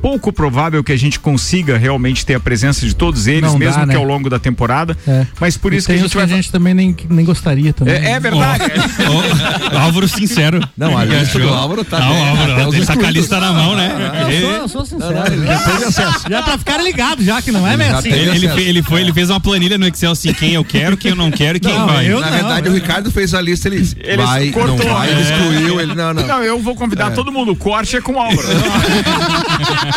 pouco 0.00 0.32
provável 0.32 0.82
que 0.82 0.92
a 0.92 0.96
gente 0.96 1.18
consiga 1.20 1.76
realmente 1.78 2.24
ter 2.24 2.34
a 2.34 2.40
presença 2.40 2.86
de 2.86 2.94
todos 2.94 3.26
eles, 3.26 3.42
Não 3.42 3.58
dá, 3.58 3.58
mesmo 3.58 3.86
né? 3.86 3.92
que 3.94 3.98
ao 3.98 4.04
longo 4.04 4.28
da 4.30 4.38
temporada. 4.38 4.96
É. 5.06 5.26
Mas 5.40 5.56
por 5.56 5.72
E 5.72 5.76
isso 5.76 5.86
que 5.86 5.92
a 5.92 5.94
tem 5.96 6.02
gente 6.04 6.14
vai. 6.14 6.24
a 6.24 6.28
gente 6.28 6.50
também 6.50 6.74
nem, 6.74 6.96
nem 7.08 7.24
gostaria 7.24 7.72
também. 7.72 7.94
É, 7.94 8.12
é 8.12 8.20
verdade. 8.20 8.64
Ó, 9.74 9.78
Álvaro 9.78 10.08
sincero. 10.08 10.60
Não, 10.76 10.96
a 10.96 11.04
lista 11.04 11.38
Achou? 11.38 11.40
do 11.42 11.54
Álvaro 11.54 11.84
tá 11.84 11.98
Não, 12.00 12.08
bem, 12.12 12.28
Álvaro, 12.28 12.50
ele 12.52 12.56
tá 12.58 12.64
com 12.64 12.70
a 12.70 12.80
excluídos. 12.80 13.14
lista 13.14 13.40
na 13.40 13.52
mão, 13.52 13.76
né? 13.76 13.90
Eu 14.30 14.40
sou, 14.40 14.50
eu 14.52 14.68
sou 14.68 14.86
sincero. 14.86 15.44
Já 15.46 15.58
teve 15.58 15.84
acesso. 15.84 16.20
Já 16.30 16.42
pra 16.42 16.58
ficar 16.58 16.78
ligado, 16.82 17.22
já 17.22 17.42
que 17.42 17.52
não 17.52 17.66
é, 17.66 17.76
Já 17.76 17.98
assim. 17.98 18.10
tem. 18.10 18.18
Ele, 18.20 18.46
ele, 18.46 18.62
ele 18.62 18.82
foi, 18.82 19.00
ele 19.00 19.12
fez 19.12 19.30
uma 19.30 19.40
planilha 19.40 19.76
no 19.78 19.86
Excel 19.86 20.12
assim, 20.12 20.32
quem 20.32 20.52
eu 20.54 20.64
quero, 20.64 20.96
quem 20.96 21.10
eu 21.10 21.16
não 21.16 21.30
quero 21.30 21.56
e 21.58 21.60
quem 21.60 21.72
Não, 21.72 21.86
vai. 21.86 22.10
eu- 22.10 22.20
Na 22.20 22.26
não, 22.30 22.32
verdade, 22.36 22.66
eu- 22.66 22.72
o 22.72 22.74
Ricardo 22.74 23.10
fez 23.10 23.34
a 23.34 23.40
lista, 23.40 23.68
ele, 23.68 23.86
Ele 23.98 24.22
vai, 24.22 24.48
cortou, 24.50 24.76
não 24.76 24.94
vai, 24.94 25.10
ele 25.10 25.20
é. 25.20 25.22
excluiu, 25.22 25.80
ele 25.80 25.94
não, 25.94 26.14
não. 26.14 26.26
Não, 26.26 26.42
eu 26.42 26.58
vou 26.60 26.74
convidar 26.74 27.10
todo 27.10 27.30
mundo. 27.32 27.52
O 27.52 27.56
corte 27.56 27.96
é 27.96 28.00
com 28.00 28.12
o 28.12 28.18
Álvaro. 28.20 28.48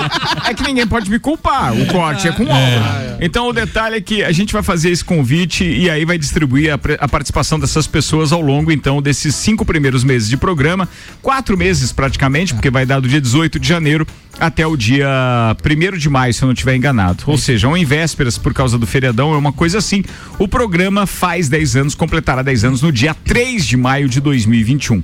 é 0.45 0.53
que 0.53 0.63
ninguém 0.63 0.87
pode 0.87 1.09
me 1.09 1.19
culpar. 1.19 1.73
O 1.73 1.85
corte 1.87 2.27
é 2.27 2.31
com 2.31 2.43
o 2.43 2.51
Álvaro. 2.51 3.17
Então 3.21 3.47
o 3.47 3.53
detalhe 3.53 3.97
é 3.97 4.01
que 4.01 4.23
a 4.23 4.31
gente 4.31 4.53
vai 4.53 4.63
fazer 4.63 4.89
esse 4.89 5.03
convite 5.03 5.63
e 5.63 5.89
aí 5.89 6.05
vai 6.05 6.17
distribuir 6.17 6.73
a, 6.73 6.79
a 6.99 7.07
participação 7.07 7.59
dessas 7.59 7.87
pessoas 7.87 8.31
ao 8.31 8.41
longo, 8.41 8.71
então, 8.71 9.01
desses 9.01 9.35
cinco 9.35 9.65
primeiros 9.65 10.03
meses 10.03 10.29
de 10.29 10.37
programa. 10.37 10.87
Quatro 11.21 11.57
meses 11.57 11.91
praticamente, 11.91 12.53
porque 12.53 12.69
vai 12.69 12.85
dar 12.85 12.99
do 12.99 13.07
dia 13.07 13.21
18 13.21 13.59
de 13.59 13.67
janeiro 13.67 14.05
até 14.39 14.65
o 14.65 14.75
dia 14.75 15.55
1 15.63 15.97
de 15.97 16.09
maio, 16.09 16.33
se 16.33 16.41
eu 16.41 16.47
não 16.47 16.53
estiver 16.53 16.75
enganado. 16.75 17.23
Ou 17.27 17.37
seja, 17.37 17.67
ou 17.67 17.77
em 17.77 17.85
vésperas 17.85 18.37
por 18.37 18.53
causa 18.53 18.77
do 18.77 18.87
feriadão, 18.87 19.33
é 19.33 19.37
uma 19.37 19.53
coisa 19.53 19.77
assim. 19.77 20.03
O 20.39 20.47
programa 20.47 21.05
faz 21.05 21.47
10 21.49 21.75
anos, 21.75 21.95
completará 21.95 22.41
10 22.41 22.65
anos 22.65 22.81
no 22.81 22.91
dia 22.91 23.13
3 23.13 23.65
de 23.65 23.77
maio 23.77 24.09
de 24.09 24.19
2021. 24.19 25.03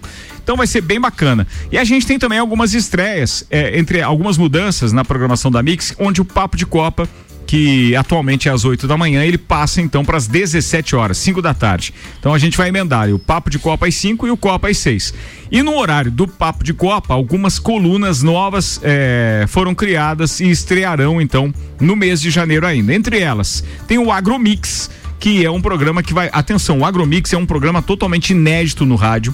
Então 0.50 0.58
vai 0.58 0.66
ser 0.66 0.82
bem 0.82 1.00
bacana. 1.00 1.46
E 1.72 1.78
a 1.78 1.84
gente 1.84 2.08
tem 2.08 2.18
também 2.18 2.40
algumas 2.40 2.74
estreias, 2.74 3.46
é, 3.52 3.78
entre 3.78 4.02
algumas 4.02 4.36
mudanças 4.36 4.92
na 4.92 5.06
programação 5.06 5.52
da 5.52 5.62
Mix, 5.62 5.94
onde 6.00 6.22
o 6.22 6.26
Papo 6.26 6.58
de 6.58 6.66
Copa 6.66 7.08
que 7.46 7.96
atualmente 7.96 8.48
é 8.48 8.52
às 8.52 8.64
8 8.66 8.88
da 8.88 8.96
manhã, 8.98 9.24
ele 9.24 9.38
passa 9.38 9.82
então 9.82 10.06
para 10.06 10.18
as 10.18 10.28
17 10.28 10.96
horas, 10.96 11.18
5 11.20 11.40
da 11.42 11.54
tarde. 11.54 11.94
Então 12.20 12.34
a 12.34 12.40
gente 12.40 12.58
vai 12.58 12.70
emendar 12.70 13.10
o 13.10 13.20
Papo 13.20 13.50
de 13.50 13.60
Copa 13.60 13.88
às 13.88 13.94
5 13.94 14.26
e 14.26 14.32
o 14.32 14.38
Copa 14.38 14.70
às 14.70 14.78
6. 14.80 15.14
E 15.52 15.62
no 15.62 15.76
horário 15.76 16.10
do 16.10 16.28
Papo 16.28 16.64
de 16.64 16.74
Copa, 16.74 17.14
algumas 17.14 17.60
colunas 17.60 18.24
novas 18.24 18.80
eh, 18.84 19.46
foram 19.48 19.76
criadas 19.76 20.40
e 20.40 20.50
estrearão 20.50 21.22
então 21.22 21.54
no 21.80 21.96
mês 21.96 22.20
de 22.20 22.32
janeiro 22.32 22.66
ainda. 22.66 22.94
Entre 22.94 23.20
elas, 23.20 23.64
tem 23.88 24.00
o 24.00 24.12
Agromix, 24.12 24.90
que 25.20 25.46
é 25.46 25.50
um 25.50 25.62
programa 25.62 26.02
que 26.02 26.14
vai. 26.14 26.30
Atenção, 26.32 26.80
o 26.80 26.86
Agromix 26.86 27.34
é 27.34 27.38
um 27.38 27.46
programa 27.46 27.84
totalmente 27.84 28.32
inédito 28.32 28.84
no 28.84 28.96
rádio 28.96 29.34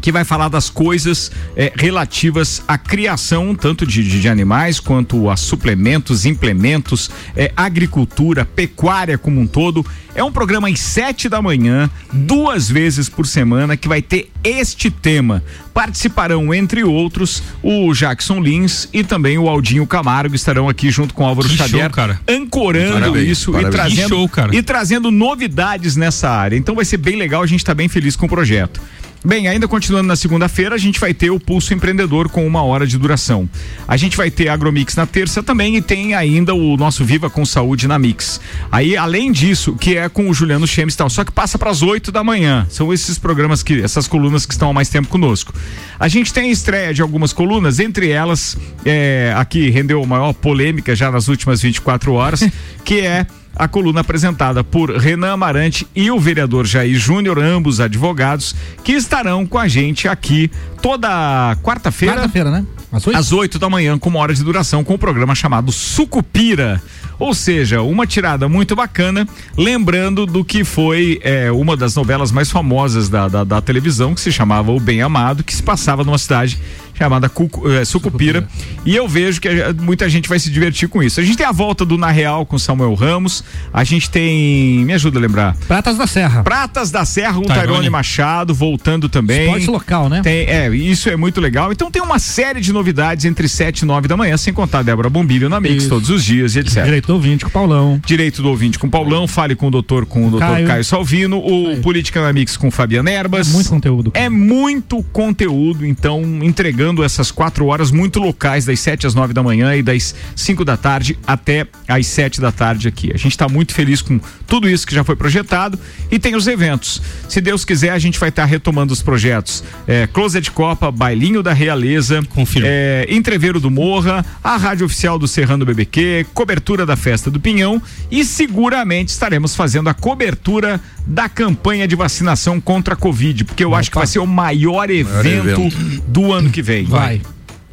que 0.00 0.10
vai 0.10 0.24
falar 0.24 0.48
das 0.48 0.70
coisas 0.70 1.30
eh, 1.56 1.72
relativas 1.76 2.62
à 2.66 2.78
criação 2.78 3.54
tanto 3.54 3.86
de, 3.86 4.02
de, 4.02 4.20
de 4.20 4.28
animais 4.28 4.80
quanto 4.80 5.28
a 5.30 5.36
suplementos, 5.36 6.24
implementos, 6.24 7.10
eh, 7.36 7.52
agricultura, 7.56 8.44
pecuária 8.44 9.18
como 9.18 9.40
um 9.40 9.46
todo. 9.46 9.84
É 10.14 10.24
um 10.24 10.32
programa 10.32 10.68
às 10.68 10.80
sete 10.80 11.28
da 11.28 11.40
manhã, 11.40 11.88
duas 12.12 12.68
vezes 12.68 13.08
por 13.08 13.26
semana, 13.26 13.76
que 13.76 13.86
vai 13.86 14.02
ter 14.02 14.30
este 14.42 14.90
tema. 14.90 15.42
Participarão, 15.72 16.52
entre 16.52 16.82
outros, 16.82 17.42
o 17.62 17.92
Jackson 17.94 18.40
Lins 18.40 18.88
e 18.92 19.04
também 19.04 19.38
o 19.38 19.48
Aldinho 19.48 19.86
Camargo 19.86 20.34
estarão 20.34 20.68
aqui 20.68 20.90
junto 20.90 21.14
com 21.14 21.22
o 21.22 21.26
Álvaro 21.26 21.48
Que 21.48 21.56
Xavier, 21.56 21.84
show, 21.84 21.90
cara. 21.90 22.20
ancorando 22.28 22.94
Parabéns, 22.94 23.28
isso 23.28 23.52
parabéns. 23.52 23.74
e 23.74 23.76
trazendo 23.76 24.08
show, 24.08 24.30
e 24.52 24.62
trazendo 24.62 25.10
novidades 25.10 25.96
nessa 25.96 26.28
área. 26.28 26.56
Então 26.56 26.74
vai 26.74 26.84
ser 26.84 26.96
bem 26.96 27.16
legal, 27.16 27.42
a 27.42 27.46
gente 27.46 27.60
está 27.60 27.74
bem 27.74 27.88
feliz 27.88 28.16
com 28.16 28.26
o 28.26 28.28
projeto. 28.28 28.80
Bem, 29.22 29.48
ainda 29.48 29.68
continuando 29.68 30.08
na 30.08 30.16
segunda-feira, 30.16 30.74
a 30.74 30.78
gente 30.78 30.98
vai 30.98 31.12
ter 31.12 31.30
o 31.30 31.38
Pulso 31.38 31.74
Empreendedor 31.74 32.30
com 32.30 32.46
uma 32.46 32.62
hora 32.62 32.86
de 32.86 32.96
duração. 32.96 33.48
A 33.86 33.94
gente 33.94 34.16
vai 34.16 34.30
ter 34.30 34.48
Agromix 34.48 34.96
na 34.96 35.04
terça 35.04 35.42
também 35.42 35.76
e 35.76 35.82
tem 35.82 36.14
ainda 36.14 36.54
o 36.54 36.74
nosso 36.78 37.04
Viva 37.04 37.28
com 37.28 37.44
Saúde 37.44 37.86
na 37.86 37.98
Mix. 37.98 38.40
Aí, 38.72 38.96
além 38.96 39.30
disso, 39.30 39.74
que 39.74 39.94
é 39.94 40.08
com 40.08 40.30
o 40.30 40.32
Juliano 40.32 40.66
Chemes 40.66 40.94
e 40.94 40.96
tal, 40.96 41.10
só 41.10 41.22
que 41.22 41.30
passa 41.30 41.58
para 41.58 41.70
as 41.70 41.82
8 41.82 42.10
da 42.10 42.24
manhã. 42.24 42.66
São 42.70 42.94
esses 42.94 43.18
programas 43.18 43.62
que, 43.62 43.82
essas 43.82 44.08
colunas 44.08 44.46
que 44.46 44.54
estão 44.54 44.70
há 44.70 44.72
mais 44.72 44.88
tempo 44.88 45.08
conosco. 45.08 45.52
A 45.98 46.08
gente 46.08 46.32
tem 46.32 46.48
a 46.48 46.52
estreia 46.52 46.94
de 46.94 47.02
algumas 47.02 47.34
colunas, 47.34 47.78
entre 47.78 48.08
elas, 48.08 48.56
é, 48.86 49.34
aqui 49.36 49.68
rendeu 49.68 50.04
maior 50.06 50.32
polêmica 50.32 50.96
já 50.96 51.10
nas 51.10 51.28
últimas 51.28 51.60
24 51.60 52.14
horas, 52.14 52.40
que 52.82 53.00
é 53.00 53.26
a 53.60 53.68
coluna 53.68 54.00
apresentada 54.00 54.64
por 54.64 54.90
Renan 54.90 55.34
Amarante 55.34 55.86
e 55.94 56.10
o 56.10 56.18
vereador 56.18 56.66
Jair 56.66 56.98
Júnior, 56.98 57.38
ambos 57.38 57.78
advogados, 57.78 58.56
que 58.82 58.92
estarão 58.92 59.44
com 59.44 59.58
a 59.58 59.68
gente 59.68 60.08
aqui 60.08 60.50
toda 60.80 61.54
quarta-feira. 61.62 62.14
Quarta-feira, 62.14 62.50
né? 62.50 62.64
Às 62.90 63.06
oito? 63.06 63.18
Às 63.18 63.32
8 63.32 63.58
da 63.58 63.68
manhã, 63.68 63.98
com 63.98 64.08
uma 64.08 64.18
hora 64.18 64.32
de 64.32 64.42
duração, 64.42 64.82
com 64.82 64.94
o 64.94 64.98
programa 64.98 65.34
chamado 65.34 65.70
Sucupira. 65.70 66.82
Ou 67.18 67.34
seja, 67.34 67.82
uma 67.82 68.06
tirada 68.06 68.48
muito 68.48 68.74
bacana, 68.74 69.28
lembrando 69.58 70.24
do 70.24 70.42
que 70.42 70.64
foi 70.64 71.20
é, 71.22 71.52
uma 71.52 71.76
das 71.76 71.94
novelas 71.94 72.32
mais 72.32 72.50
famosas 72.50 73.10
da, 73.10 73.28
da, 73.28 73.44
da 73.44 73.60
televisão, 73.60 74.14
que 74.14 74.22
se 74.22 74.32
chamava 74.32 74.72
O 74.72 74.80
Bem 74.80 75.02
Amado, 75.02 75.44
que 75.44 75.54
se 75.54 75.62
passava 75.62 76.02
numa 76.02 76.16
cidade 76.16 76.58
chamada 77.04 77.28
Cucu, 77.28 77.70
eh, 77.70 77.84
Sucupira. 77.84 78.46
E 78.84 78.94
eu 78.94 79.08
vejo 79.08 79.40
que 79.40 79.48
muita 79.80 80.08
gente 80.08 80.28
vai 80.28 80.38
se 80.38 80.50
divertir 80.50 80.88
com 80.88 81.02
isso. 81.02 81.20
A 81.20 81.22
gente 81.22 81.36
tem 81.36 81.46
a 81.46 81.52
volta 81.52 81.84
do 81.84 81.96
Na 81.96 82.10
Real 82.10 82.44
com 82.44 82.58
Samuel 82.58 82.94
Ramos. 82.94 83.42
A 83.72 83.84
gente 83.84 84.10
tem. 84.10 84.84
Me 84.84 84.92
ajuda 84.92 85.18
a 85.18 85.22
lembrar. 85.22 85.56
Pratas 85.66 85.96
da 85.96 86.06
Serra. 86.06 86.42
Pratas 86.42 86.90
da 86.90 87.04
Serra, 87.04 87.38
o 87.38 87.42
Tairone. 87.42 87.66
Tairone 87.68 87.90
Machado 87.90 88.54
voltando 88.54 89.08
também. 89.08 89.44
Esporte 89.44 89.70
local, 89.70 90.08
né? 90.08 90.20
Tem, 90.22 90.46
é, 90.46 90.68
isso 90.74 91.08
é 91.08 91.16
muito 91.16 91.40
legal. 91.40 91.72
Então 91.72 91.90
tem 91.90 92.02
uma 92.02 92.18
série 92.18 92.60
de 92.60 92.72
novidades 92.72 93.24
entre 93.24 93.48
7 93.48 93.80
e 93.80 93.84
9 93.86 94.08
da 94.08 94.16
manhã, 94.16 94.36
sem 94.36 94.52
contar 94.52 94.80
a 94.80 94.82
Débora 94.82 95.08
Bombilho 95.08 95.48
na 95.48 95.60
Mix 95.60 95.84
Isso. 95.84 95.88
todos 95.88 96.10
os 96.10 96.24
dias 96.24 96.56
e 96.56 96.60
etc. 96.60 96.84
Direito 96.84 97.06
do 97.06 97.14
ouvinte 97.14 97.44
com 97.44 97.48
o 97.48 97.52
Paulão. 97.52 98.00
Direito 98.04 98.42
do 98.42 98.48
ouvinte 98.48 98.78
com 98.78 98.86
o 98.86 98.90
Paulão, 98.90 99.26
fale 99.26 99.54
com 99.54 99.68
o 99.68 99.70
doutor, 99.70 100.06
com 100.06 100.26
o 100.26 100.30
doutor 100.30 100.48
Caio. 100.48 100.66
Caio, 100.66 100.84
Salvino, 100.84 101.38
o 101.38 101.78
Política 101.80 102.20
na 102.22 102.32
Mix 102.32 102.56
com 102.56 102.68
o 102.68 102.70
Fabiano 102.70 103.08
Erbas. 103.08 103.48
É 103.48 103.52
muito 103.52 103.70
conteúdo. 103.70 104.10
É 104.14 104.28
muito 104.28 105.02
conteúdo, 105.12 105.86
então 105.86 106.22
entregando 106.42 106.89
essas 107.04 107.30
quatro 107.30 107.66
horas 107.66 107.90
muito 107.90 108.18
locais, 108.18 108.64
das 108.64 108.80
7 108.80 109.06
às 109.06 109.14
9 109.14 109.32
da 109.32 109.42
manhã 109.42 109.74
e 109.76 109.82
das 109.82 110.14
5 110.34 110.64
da 110.64 110.76
tarde 110.76 111.18
até 111.26 111.66
às 111.86 112.06
7 112.06 112.40
da 112.40 112.50
tarde 112.50 112.88
aqui. 112.88 113.10
A 113.14 113.16
gente 113.16 113.32
está 113.32 113.48
muito 113.48 113.72
feliz 113.72 114.02
com 114.02 114.20
tudo 114.46 114.68
isso 114.68 114.86
que 114.86 114.94
já 114.94 115.04
foi 115.04 115.16
projetado 115.16 115.78
e 116.10 116.18
tem 116.18 116.34
os 116.34 116.46
eventos. 116.46 117.00
Se 117.28 117.40
Deus 117.40 117.64
quiser, 117.64 117.90
a 117.90 117.98
gente 117.98 118.18
vai 118.18 118.28
estar 118.28 118.44
retomando 118.44 118.92
os 118.92 119.02
projetos. 119.02 119.62
É, 119.86 120.06
Closet 120.06 120.50
Copa, 120.50 120.90
Bailinho 120.90 121.42
da 121.42 121.52
Realeza, 121.52 122.20
é, 122.62 123.06
Entreveiro 123.08 123.60
do 123.60 123.70
Morra, 123.70 124.24
a 124.42 124.56
Rádio 124.56 124.86
Oficial 124.86 125.18
do 125.18 125.28
Serrano 125.28 125.64
BBQ, 125.64 126.26
cobertura 126.34 126.84
da 126.84 126.96
Festa 126.96 127.30
do 127.30 127.38
Pinhão 127.38 127.80
e 128.10 128.24
seguramente 128.24 129.08
estaremos 129.08 129.54
fazendo 129.54 129.88
a 129.88 129.94
cobertura 129.94 130.80
da 131.06 131.28
campanha 131.28 131.88
de 131.88 131.96
vacinação 131.96 132.60
contra 132.60 132.94
a 132.94 132.96
Covid, 132.96 133.44
porque 133.44 133.64
eu 133.64 133.74
acho 133.74 133.90
que 133.90 133.96
vai 133.96 134.06
ser 134.06 134.18
o 134.18 134.26
maior 134.26 134.90
evento, 134.90 135.62
evento. 135.62 135.99
Do 136.20 136.32
ano 136.32 136.50
que 136.50 136.62
vem. 136.62 136.84
Vai. 136.84 137.20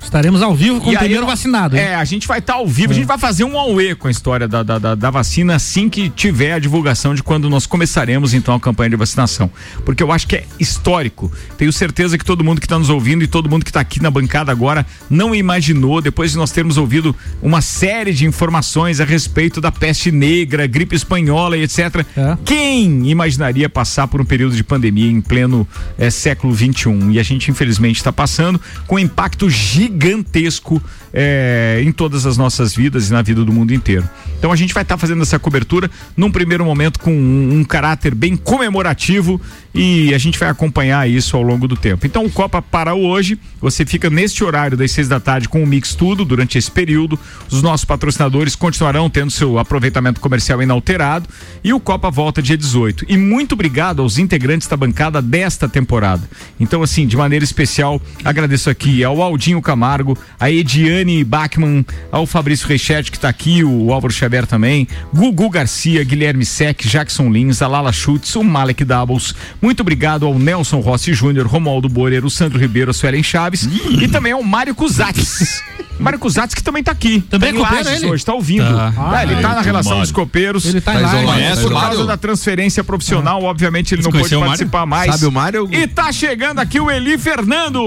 Estaremos 0.02 0.42
ao 0.42 0.56
vivo 0.56 0.80
com 0.80 0.92
E 0.92 0.96
o 0.96 0.98
aí, 0.98 1.00
primeiro 1.00 1.24
ó, 1.26 1.28
vacinado. 1.28 1.76
hein? 1.76 1.84
É, 1.84 1.96
a 1.96 2.06
gente 2.06 2.28
vai 2.28 2.40
estar 2.40 2.54
ao 2.54 2.68
vivo, 2.68 2.92
a 2.92 2.96
gente 2.96 3.06
vai 3.06 3.18
fazer 3.18 3.44
um 3.44 3.58
auê 3.58 3.94
com 3.96 4.08
a 4.08 4.12
história 4.12 4.48
da, 4.48 4.64
da, 4.64 4.80
da, 4.80 4.96
da 4.96 5.10
vacina 5.10 5.56
assim 5.56 5.90
que 5.90 6.10
tiver 6.10 6.54
a 6.54 6.60
divulgação 6.60 7.14
de 7.14 7.22
quando 7.22 7.50
nós 7.50 7.66
começaremos 7.66 8.34
então 8.34 8.54
a 8.56 8.60
campanha 8.60 8.92
de 8.92 8.96
vacinação. 8.96 9.50
Porque 9.84 10.02
eu 10.02 10.12
acho 10.12 10.28
que 10.28 10.36
é 10.38 10.46
histórico. 10.60 11.32
Tenho 11.58 11.74
certeza 11.74 12.18
que 12.18 12.24
todo 12.24 12.44
mundo 12.44 12.60
que 12.60 12.66
está 12.66 12.78
nos 12.80 12.90
ouvindo 12.90 13.24
e 13.24 13.28
todo 13.28 13.50
mundo 13.50 13.64
que 13.64 13.70
está 13.70 13.82
aqui 13.82 14.02
na 14.02 14.10
bancada 14.10 14.52
agora 14.52 14.86
não 15.10 15.36
imaginou, 15.36 16.02
depois 16.02 16.32
de 16.32 16.38
nós 16.38 16.52
termos 16.52 16.78
ouvido 16.78 17.16
uma 17.42 17.62
série 17.62 18.14
de 18.14 18.26
informações 18.26 19.02
a 19.02 19.06
respeito 19.06 19.60
da 19.60 19.72
peste 19.72 20.12
negra, 20.12 20.68
gripe 20.68 20.96
espanhola 20.96 21.58
e 21.58 21.64
etc. 21.64 22.06
Quem 22.46 23.10
imaginaria 23.10 23.68
passar 23.68 24.08
por 24.08 24.22
um 24.22 24.26
período 24.26 24.56
de 24.56 24.64
pandemia 24.64 25.12
em 25.12 25.20
pleno 25.22 25.68
eh, 25.98 26.10
século 26.10 26.54
21? 26.54 27.12
E 27.12 27.20
a 27.20 27.24
gente 27.24 27.52
infelizmente 27.52 27.98
está 27.98 28.12
passando 28.14 28.62
com 28.86 28.98
impacto 28.98 29.50
gigantesco 29.98 30.82
eh, 31.12 31.82
em 31.84 31.92
todas 31.92 32.26
as 32.26 32.38
nossas 32.38 32.76
vidas 32.76 33.10
e 33.10 33.12
na 33.12 33.22
vida 33.24 33.44
do 33.44 33.52
mundo 33.52 33.74
inteiro. 33.74 34.08
Então 34.38 34.52
a 34.52 34.56
gente 34.56 34.74
vai 34.74 34.84
estar 34.84 34.98
fazendo 34.98 35.24
essa 35.24 35.40
cobertura 35.40 35.90
num 36.16 36.32
primeiro 36.32 36.64
momento 36.64 37.00
com 37.00 37.12
um, 37.12 37.60
um 37.60 37.64
caráter 37.64 38.14
bem 38.14 38.38
comemorativo 38.38 39.42
e 39.80 40.12
a 40.12 40.18
gente 40.18 40.40
vai 40.40 40.50
acompanhar 40.50 41.08
isso 41.08 41.38
ao 41.38 41.44
longo 41.44 41.68
do 41.68 41.76
tempo. 41.76 42.08
Então 42.08 42.26
o 42.26 42.32
Copa 42.32 42.64
para 42.64 42.96
hoje, 42.96 43.40
você 43.62 43.86
fica 43.86 44.10
neste 44.10 44.44
horário 44.44 44.76
das 44.76 44.92
seis 44.92 45.08
da 45.08 45.20
tarde 45.20 45.48
com 45.48 45.62
o 45.62 45.68
Mix 45.68 45.94
Tudo 45.94 46.26
durante 46.26 46.58
esse 46.58 46.72
período. 46.72 47.20
Os 47.52 47.62
nossos 47.62 47.86
patrocinadores 47.86 48.56
continuarão 48.56 49.08
tendo 49.08 49.30
seu 49.30 49.60
aproveitamento 49.60 50.20
comercial 50.20 50.64
inalterado 50.64 51.30
e 51.64 51.72
o 51.74 51.80
Copa 51.80 52.10
volta 52.10 52.42
dia 52.42 52.58
18. 52.58 53.06
E 53.08 53.16
muito 53.18 53.54
obrigado 53.54 54.02
aos 54.02 54.18
integrantes 54.18 54.68
da 54.68 54.76
bancada 54.76 55.22
desta 55.22 55.70
temporada. 55.70 56.28
Então, 56.60 56.82
assim, 56.82 57.06
de 57.06 57.16
maneira 57.16 57.46
especial, 57.46 58.02
agradeço 58.26 58.72
aqui 58.72 59.04
ao 59.04 59.22
Aldinho 59.22 59.62
Camargo, 59.62 60.18
a 60.40 60.50
Ediane 60.50 61.24
Bachmann, 61.24 61.86
ao 62.12 62.26
Fabrício 62.26 62.68
Reichert, 62.68 63.12
que 63.12 63.18
está 63.18 63.30
aqui, 63.30 63.64
o 63.64 63.94
Álvaro 63.94 64.12
Xavier 64.12 64.48
também, 64.48 64.88
Gugu 65.14 65.52
Garcia, 65.52 66.04
Guilherme 66.04 66.46
Sec, 66.46 66.82
Jackson 66.84 67.30
Lins, 67.30 67.62
a 67.62 67.68
Lala 67.68 67.94
Schutz, 67.94 68.36
o 68.36 68.44
Malek 68.44 68.84
Doubles. 68.84 69.36
Obrigado 69.82 70.26
ao 70.26 70.38
Nelson 70.38 70.80
Rossi 70.80 71.14
Júnior, 71.14 71.48
Romualdo 71.48 71.90
Borer, 71.90 72.26
o 72.26 72.30
Sandro 72.30 72.60
Ribeiro, 72.60 72.92
a 72.92 72.94
Suelen 72.94 73.24
Chaves 73.24 73.68
e 74.02 74.08
também 74.08 74.32
ao 74.32 74.44
Mário 74.44 74.74
Cusatz. 74.76 75.62
Mário 76.00 76.20
Cusatz 76.20 76.54
que 76.54 76.62
também 76.62 76.82
está 76.82 76.92
aqui. 76.92 77.22
Também 77.22 77.52
Tá 77.54 77.58
é 77.60 77.62
Lages 77.62 77.88
ele? 77.88 78.06
hoje, 78.06 78.16
está 78.22 78.34
ouvindo. 78.34 78.64
Tá. 78.72 78.92
Tá, 78.92 79.24
ele 79.24 79.34
Ah, 79.34 79.38
está 79.38 79.50
na 79.56 79.62
é, 79.62 79.64
relação 79.64 79.92
Mário. 79.94 80.04
dos 80.04 80.12
copeiros. 80.12 80.66
Ele 80.66 80.80
tá 80.80 80.94
em 80.94 81.02
Lages. 81.02 81.60
Por 81.60 81.72
causa 81.74 82.06
da 82.06 82.16
transferência 82.18 82.84
profissional, 82.84 83.42
obviamente 83.44 83.96
ele 83.96 84.04
Você 84.04 84.10
não 84.12 84.20
pôde 84.20 84.38
participar 84.38 84.86
mais. 84.86 85.12
Sabe 85.12 85.26
o 85.26 85.32
Mário? 85.32 85.68
E 85.72 85.88
tá 85.88 86.12
chegando 86.12 86.60
aqui 86.60 86.80
o 86.80 86.92
Eli 86.92 87.18
Fernando. 87.18 87.84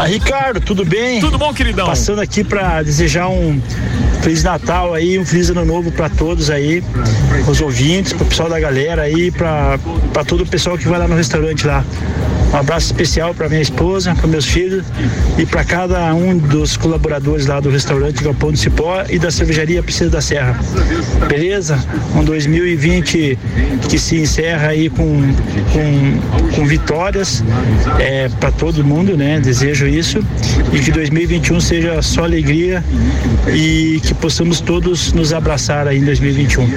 Ah, 0.00 0.06
Ricardo, 0.06 0.60
tudo 0.62 0.82
bem? 0.84 1.20
Tudo 1.20 1.36
bom, 1.36 1.52
queridão? 1.52 1.86
Passando 1.86 2.20
aqui 2.22 2.42
para 2.42 2.82
desejar 2.82 3.28
um 3.28 3.60
Feliz 4.22 4.42
Natal 4.42 4.94
aí, 4.94 5.18
um 5.18 5.26
Feliz 5.26 5.50
Ano 5.50 5.64
Novo 5.66 5.90
para 5.92 6.08
todos 6.08 6.48
aí, 6.48 6.82
os 7.46 7.60
ouvintes, 7.60 8.12
pro 8.14 8.24
pessoal 8.24 8.48
da 8.48 8.58
galera 8.58 9.02
aí, 9.02 9.30
para 9.30 9.78
todo 10.26 10.42
o 10.44 10.46
pessoal 10.46 10.78
que 10.78 10.88
vai 10.88 10.98
lá 10.98 11.06
no 11.12 11.18
restaurante 11.18 11.66
lá. 11.66 11.84
Um 12.52 12.56
abraço 12.56 12.86
especial 12.86 13.34
para 13.34 13.48
minha 13.48 13.62
esposa, 13.62 14.14
para 14.14 14.26
meus 14.26 14.44
filhos 14.44 14.84
e 15.38 15.46
para 15.46 15.64
cada 15.64 16.14
um 16.14 16.36
dos 16.36 16.76
colaboradores 16.76 17.46
lá 17.46 17.60
do 17.60 17.70
restaurante 17.70 18.22
Galpão 18.22 18.52
do 18.52 18.58
Cipó 18.58 19.04
e 19.08 19.18
da 19.18 19.30
cervejaria 19.30 19.82
Princesa 19.82 20.10
da 20.10 20.20
Serra. 20.20 20.60
Beleza? 21.28 21.82
Um 22.14 22.22
2020 22.22 23.38
que 23.88 23.98
se 23.98 24.16
encerra 24.16 24.68
aí 24.68 24.90
com, 24.90 25.22
com, 25.72 26.54
com 26.54 26.66
vitórias 26.66 27.42
é, 27.98 28.28
para 28.28 28.50
todo 28.50 28.84
mundo, 28.84 29.16
né? 29.16 29.40
Desejo 29.40 29.86
isso 29.86 30.22
e 30.74 30.78
que 30.80 30.92
2021 30.92 31.58
seja 31.58 32.02
só 32.02 32.24
alegria 32.24 32.84
e 33.48 33.98
que 34.02 34.12
possamos 34.12 34.60
todos 34.60 35.14
nos 35.14 35.32
abraçar 35.32 35.88
aí 35.88 35.98
em 35.98 36.04
2021. 36.04 36.68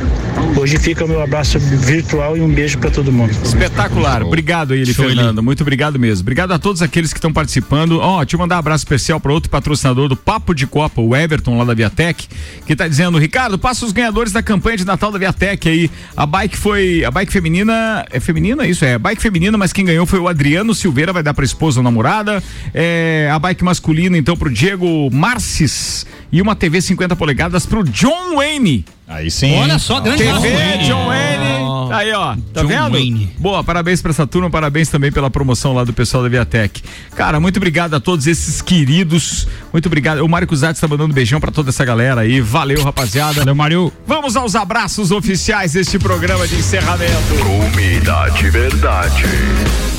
Hoje 0.58 0.78
fica 0.78 1.04
o 1.04 1.08
meu 1.08 1.22
abraço 1.22 1.60
virtual 1.60 2.38
e 2.38 2.42
um 2.42 2.48
beijo 2.48 2.78
para 2.78 2.92
todo 2.92 3.12
mundo. 3.12 3.32
Espetacular. 3.44 4.14
Obrigado 4.24 4.74
aí. 4.74 4.86
Fernando. 4.86 5.43
Muito 5.43 5.61
obrigado 5.61 5.99
mesmo. 5.99 6.22
Obrigado 6.22 6.51
a 6.51 6.59
todos 6.59 6.82
aqueles 6.82 7.11
que 7.11 7.18
estão 7.18 7.34
participando. 7.34 7.99
Ó, 7.99 8.20
deixa 8.20 8.36
eu 8.36 8.39
mandar 8.39 8.55
um 8.55 8.59
abraço 8.59 8.84
especial 8.84 9.20
para 9.20 9.34
outro 9.34 9.49
patrocinador 9.49 10.07
do 10.07 10.16
Papo 10.16 10.53
de 10.53 10.66
Copa, 10.68 11.01
o 11.01 11.16
Everton, 11.16 11.57
lá 11.57 11.66
da 11.66 11.74
Viatec, 11.74 12.28
que 12.66 12.76
tá 12.76 12.88
dizendo, 12.88 13.18
Ricardo, 13.18 13.57
passa 13.57 13.86
os 13.86 13.91
ganhadores 13.91 14.32
da 14.32 14.41
campanha 14.41 14.78
de 14.78 14.86
Natal 14.86 15.11
da 15.11 15.18
Viatec 15.18 15.68
aí. 15.68 15.91
A 16.16 16.26
bike 16.26 16.57
foi, 16.57 17.03
a 17.03 17.11
bike 17.11 17.32
feminina, 17.32 18.05
é 18.11 18.20
feminina 18.20 18.66
isso? 18.66 18.86
É, 18.86 18.97
bike 18.97 19.22
feminina, 19.22 19.57
mas 19.57 19.74
quem 19.74 19.86
ganhou 19.86 20.05
foi 20.05 20.20
o 20.20 20.28
Adriano 20.28 20.74
Silveira, 20.74 21.11
vai 21.11 21.24
dar 21.24 21.34
pra 21.34 21.45
esposa 21.45 21.80
ou 21.80 21.84
namorada. 21.84 22.43
É, 22.74 23.30
a 23.32 23.39
bike 23.39 23.63
masculina, 23.63 24.18
então, 24.18 24.38
pro 24.38 24.49
Diego 24.49 25.09
Marcis 25.11 26.05
e 26.32 26.41
uma 26.41 26.55
TV 26.55 26.82
50 26.82 27.16
polegadas 27.16 27.66
pro 27.66 27.84
John 27.84 28.36
Wayne. 28.36 28.86
Aí 29.07 29.30
sim. 29.30 29.55
Olha 29.55 29.78
só, 29.78 29.99
grande 29.99 30.24
TV 30.24 30.78
John 30.86 31.05
Wayne. 31.05 31.45
Aí, 31.91 32.11
ó. 32.13 32.36
Tá 32.53 32.61
John 32.61 32.67
vendo? 32.67 32.91
Wayne. 32.91 33.32
Boa, 33.38 33.63
parabéns 33.63 34.01
pra 34.01 34.11
essa 34.11 34.26
turma, 34.28 34.49
parabéns 34.49 34.89
também 34.89 35.11
pela 35.11 35.30
promoção 35.30 35.73
lá 35.73 35.84
do 35.84 35.93
pessoal 35.93 36.23
da 36.23 36.30
Viatec. 36.30 36.82
Cara, 37.15 37.39
muito 37.39 37.57
obrigado 37.57 37.93
a 37.93 37.99
todos 37.99 38.28
esses 38.28 38.61
queridos. 38.61 39.47
Muito 39.71 39.86
obrigado. 39.88 40.19
O 40.19 40.30
Mário 40.30 40.47
Cusatz 40.47 40.80
tá 40.80 40.88
mandando 40.88 41.11
um 41.11 41.13
beijão 41.15 41.39
pra 41.39 41.51
toda 41.51 41.69
essa 41.69 41.84
galera 41.86 42.21
aí. 42.21 42.41
Valeu, 42.41 42.84
rapaziada. 42.84 43.39
Valeu, 43.39 43.55
Mário. 43.55 43.93
Vamos 44.07 44.36
aos 44.36 44.55
abraços 44.55 45.11
oficiais 45.11 45.73
deste 45.73 45.99
programa 45.99 46.47
de 46.47 46.55
encerramento. 46.55 47.13
Comida 47.43 48.30
de 48.30 48.49
verdade. 48.49 49.26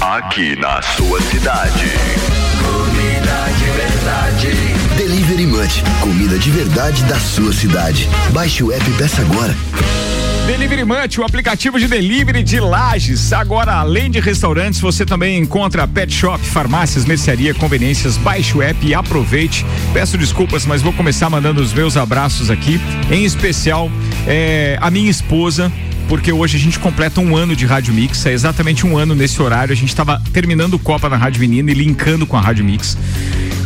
Aqui 0.01 0.57
na 0.57 0.81
sua 0.83 1.21
cidade. 1.23 1.91
Comida 2.63 3.47
de 3.59 3.65
verdade. 3.65 4.77
Delivery 4.97 5.47
Munch, 5.47 5.83
comida 6.01 6.39
de 6.39 6.51
verdade 6.51 7.05
da 7.05 7.19
sua 7.19 7.53
cidade. 7.53 8.09
Baixe 8.33 8.63
o 8.65 8.73
app 8.73 8.89
e 8.89 8.95
peça 8.95 9.23
agora. 9.23 9.55
Delivery 10.47 10.85
Munch, 10.85 11.21
o 11.21 11.25
aplicativo 11.25 11.77
de 11.77 11.89
delivery 11.89 12.41
de 12.41 12.61
lajes. 12.61 13.33
Agora, 13.33 13.75
além 13.75 14.09
de 14.09 14.21
restaurantes, 14.21 14.79
você 14.79 15.05
também 15.05 15.37
encontra 15.39 15.89
pet 15.89 16.15
shop, 16.15 16.39
farmácias, 16.47 17.05
mercearia, 17.05 17.53
conveniências. 17.53 18.17
Baixe 18.17 18.57
o 18.57 18.63
app 18.63 18.87
e 18.87 18.95
aproveite. 18.95 19.67
Peço 19.93 20.17
desculpas, 20.17 20.65
mas 20.65 20.83
vou 20.83 20.93
começar 20.93 21.29
mandando 21.29 21.61
os 21.61 21.73
meus 21.73 21.97
abraços 21.97 22.49
aqui. 22.49 22.81
Em 23.11 23.25
especial, 23.25 23.91
é, 24.25 24.79
a 24.81 24.89
minha 24.89 25.11
esposa, 25.11 25.71
porque 26.09 26.33
hoje 26.33 26.57
a 26.57 26.61
gente 26.61 26.79
completa 26.79 27.21
um 27.21 27.37
ano 27.37 27.57
de 27.57 27.67
Rádio 27.67 27.93
Mix, 27.93 28.25
é 28.27 28.33
exatamente 28.33 28.87
um 28.87 28.97
ano 28.97 29.15
nesse 29.15 29.41
horário. 29.43 29.73
A 29.73 29.77
gente 29.77 29.89
estava 29.89 30.23
terminando 30.33 30.79
Copa 30.79 31.09
na 31.09 31.17
Rádio 31.17 31.41
Menina 31.41 31.71
e 31.71 31.75
linkando 31.75 32.27
com 32.27 32.37
a 32.37 32.41
Rádio 32.41 32.65
Mix. 32.65 32.97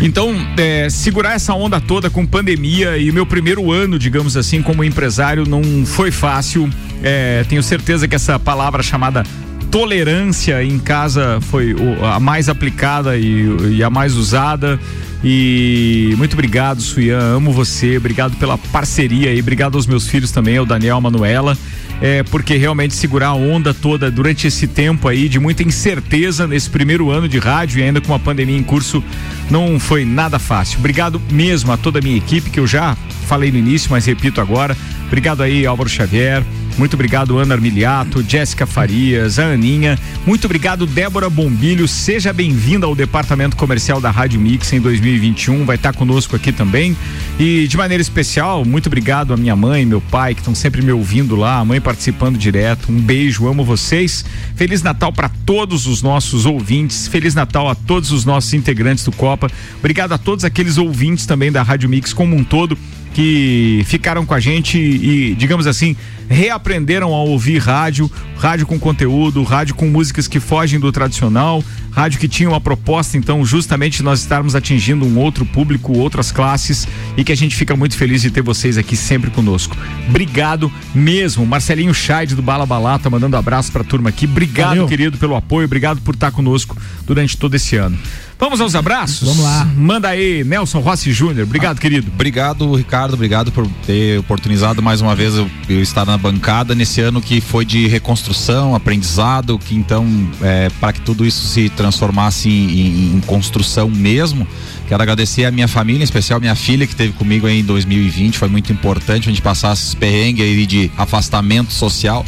Então, 0.01 0.35
é, 0.57 0.89
segurar 0.89 1.35
essa 1.35 1.53
onda 1.53 1.81
toda 1.81 2.09
com 2.09 2.25
pandemia 2.25 2.97
e 2.97 3.13
meu 3.13 3.27
primeiro 3.27 3.71
ano, 3.71 3.99
digamos 3.99 4.37
assim, 4.37 4.63
como 4.63 4.83
empresário, 4.83 5.47
não 5.47 5.85
foi 5.85 6.11
fácil. 6.11 6.71
É, 7.03 7.45
tenho 7.49 7.63
certeza 7.63 8.09
que 8.09 8.15
essa 8.15 8.39
palavra 8.39 8.83
chamada 8.83 9.25
tolerância 9.71 10.65
em 10.65 10.79
casa 10.79 11.39
foi 11.43 11.77
a 12.03 12.19
mais 12.19 12.49
aplicada 12.49 13.17
e, 13.17 13.77
e 13.77 13.85
a 13.85 13.91
mais 13.91 14.15
usada. 14.15 14.81
E 15.23 16.15
muito 16.17 16.33
obrigado, 16.33 16.81
Suyan. 16.81 17.37
Amo 17.37 17.53
você. 17.53 17.99
Obrigado 17.99 18.37
pela 18.37 18.57
parceria 18.57 19.35
e 19.35 19.41
obrigado 19.41 19.77
aos 19.77 19.87
meus 19.87 20.09
filhos 20.09 20.33
também, 20.33 20.57
ao 20.57 20.65
Daniel, 20.65 20.97
a 20.97 21.01
Manuela. 21.01 21.57
É, 22.01 22.23
porque 22.23 22.57
realmente 22.57 22.95
segurar 22.95 23.29
a 23.29 23.35
onda 23.35 23.75
toda 23.75 24.11
durante 24.11 24.47
esse 24.47 24.67
tempo 24.67 25.07
aí 25.07 25.29
de 25.29 25.39
muita 25.39 25.63
incerteza 25.63 26.47
nesse 26.47 26.71
primeiro 26.71 27.11
ano 27.11 27.29
de 27.29 27.39
rádio 27.39 27.79
e 27.79 27.83
ainda 27.83 28.01
com 28.01 28.15
a 28.15 28.19
pandemia 28.19 28.57
em 28.57 28.63
curso 28.63 29.05
não 29.51 29.79
foi 29.79 30.05
nada 30.05 30.39
fácil. 30.39 30.79
Obrigado 30.79 31.21
mesmo 31.31 31.71
a 31.73 31.77
toda 31.77 31.99
a 31.99 32.03
minha 32.03 32.17
equipe 32.17 32.49
que 32.49 32.59
eu 32.59 32.67
já 32.67 32.97
falei 33.27 33.53
no 33.53 33.59
início, 33.59 33.91
mas 33.91 34.07
repito 34.07 34.41
agora. 34.41 34.77
Obrigado 35.07 35.43
aí, 35.43 35.67
Álvaro 35.67 35.91
Xavier. 35.91 36.43
Muito 36.79 36.95
obrigado, 36.95 37.39
Ana 37.39 37.55
Armiliato, 37.55 38.25
Jéssica 38.27 38.67
Farias, 38.67 39.39
a 39.39 39.53
Aninha. 39.53 39.99
Muito 40.27 40.45
obrigado, 40.45 40.87
Débora 40.87 41.29
Bombilho. 41.29 41.87
Seja 41.87 42.33
bem-vinda 42.33 42.87
ao 42.87 42.95
departamento 42.95 43.57
comercial 43.57 44.01
da 44.01 44.11
Rádio 44.11 44.41
Mix 44.41 44.73
em 44.73 44.81
2021. 44.81 45.65
Vai 45.65 45.77
estar 45.77 45.93
conosco 45.93 46.37
aqui 46.37 46.53
também. 46.53 46.97
E 47.39 47.67
de 47.69 47.77
maneira 47.77 48.01
especial, 48.01 48.65
muito 48.65 48.87
obrigado 48.87 49.33
à 49.33 49.37
minha 49.37 49.55
mãe, 49.55 49.85
meu 49.85 50.01
pai, 50.01 50.35
que 50.35 50.41
estão 50.41 50.55
sempre 50.55 50.83
me 50.83 50.93
ouvindo 50.93 51.37
lá, 51.37 51.59
a 51.59 51.65
mãe 51.65 51.81
participando 51.81 52.39
direto. 52.39 52.91
Um 52.91 53.01
beijo, 53.01 53.47
amo 53.47 53.65
vocês. 53.65 54.25
Feliz 54.55 54.83
Natal 54.83 55.13
para 55.13 55.29
todos 55.45 55.87
os 55.87 56.03
nossos 56.03 56.47
ouvintes. 56.47 57.09
Feliz 57.09 57.35
Natal 57.35 57.69
a 57.69 57.75
todos 57.75 58.11
os 58.13 58.25
nossos 58.25 58.55
integrantes 58.55 59.05
do 59.05 59.13
Copa. 59.13 59.51
Obrigado 59.79 60.13
a 60.13 60.19
todos 60.19 60.45
aqueles 60.45 60.79
ouvintes 60.79 61.27
também 61.27 61.53
da 61.53 61.63
Rádio 61.63 61.89
Mix 61.89 62.13
como 62.13 62.37
um 62.37 62.45
todo 62.45 62.77
que 63.13 63.83
ficaram 63.87 64.25
com 64.25 64.35
a 64.35 64.41
gente 64.41 64.79
e, 64.79 65.35
digamos 65.35 65.67
assim, 65.67 65.97
reaprenderam 66.31 67.13
a 67.13 67.23
ouvir 67.25 67.59
rádio, 67.59 68.09
rádio 68.37 68.65
com 68.65 68.79
conteúdo, 68.79 69.43
rádio 69.43 69.75
com 69.75 69.87
músicas 69.87 70.29
que 70.29 70.39
fogem 70.39 70.79
do 70.79 70.93
tradicional, 70.93 71.63
rádio 71.91 72.21
que 72.21 72.29
tinha 72.29 72.49
uma 72.49 72.61
proposta, 72.61 73.19
então, 73.19 73.45
justamente 73.45 74.01
nós 74.01 74.21
estarmos 74.21 74.55
atingindo 74.55 75.05
um 75.05 75.19
outro 75.19 75.45
público, 75.45 75.99
outras 75.99 76.31
classes 76.31 76.87
e 77.17 77.25
que 77.25 77.33
a 77.33 77.37
gente 77.37 77.57
fica 77.57 77.75
muito 77.75 77.97
feliz 77.97 78.23
de 78.23 78.31
ter 78.31 78.43
vocês 78.43 78.79
aqui 78.79 78.97
sempre 78.97 79.29
conosco. 79.29 79.77
Obrigado 80.09 80.73
mesmo. 80.95 81.45
Marcelinho 81.45 81.93
Scheid 81.93 82.37
do 82.37 82.43
Bala 82.43 82.65
Balata 82.65 83.11
mandando 83.11 83.37
abraço 83.37 83.73
pra 83.73 83.83
turma 83.83 84.11
aqui. 84.11 84.27
Obrigado, 84.27 84.69
Valeu. 84.69 84.87
querido, 84.87 85.19
pelo 85.19 85.35
apoio, 85.35 85.65
obrigado 85.65 86.01
por 86.01 86.15
estar 86.15 86.31
conosco 86.31 86.77
durante 87.05 87.37
todo 87.37 87.57
esse 87.57 87.75
ano. 87.75 87.99
Vamos 88.41 88.59
aos 88.59 88.75
abraços? 88.75 89.29
Vamos 89.29 89.45
lá. 89.45 89.69
Manda 89.77 90.09
aí, 90.09 90.43
Nelson 90.45 90.81
Rossi 90.81 91.13
Júnior. 91.13 91.43
Obrigado, 91.47 91.79
querido. 91.79 92.11
Obrigado, 92.13 92.75
Ricardo. 92.75 93.13
Obrigado 93.13 93.53
por 93.53 93.67
ter 93.87 94.19
oportunizado 94.19 94.83
mais 94.83 95.03
uma 95.03 95.15
vez 95.15 95.35
eu, 95.35 95.49
eu 95.69 95.83
estar 95.83 96.07
na 96.07 96.17
bancada 96.17 96.75
nesse 96.75 97.03
ano 97.03 97.21
que 97.21 97.39
foi 97.39 97.67
de 97.67 97.87
reconstrução, 97.87 98.75
aprendizado, 98.75 99.59
que 99.59 99.75
então, 99.75 100.07
é, 100.41 100.71
para 100.81 100.91
que 100.95 101.03
tudo 101.03 101.27
isso 101.27 101.47
se 101.49 101.69
transformasse 101.69 102.49
em, 102.49 102.53
em- 102.81 103.17
em 103.17 103.21
construção 103.27 103.91
mesmo, 103.91 104.47
quero 104.89 105.03
agradecer 105.03 105.45
a 105.45 105.51
minha 105.51 105.69
família, 105.69 106.01
em 106.01 106.05
especial 106.05 106.41
minha 106.41 106.55
filha 106.55 106.87
que 106.87 106.95
esteve 106.95 107.13
comigo 107.13 107.47
aí 107.47 107.61
em 107.61 107.65
2020. 107.65 108.39
Foi 108.39 108.49
muito 108.49 108.73
importante 108.73 109.29
a 109.29 109.31
gente 109.33 109.43
passar 109.43 109.75
esses 109.75 109.95
perrengues 109.95 110.43
aí 110.43 110.65
de 110.67 110.91
afastamento 110.97 111.75
social. 111.75 112.25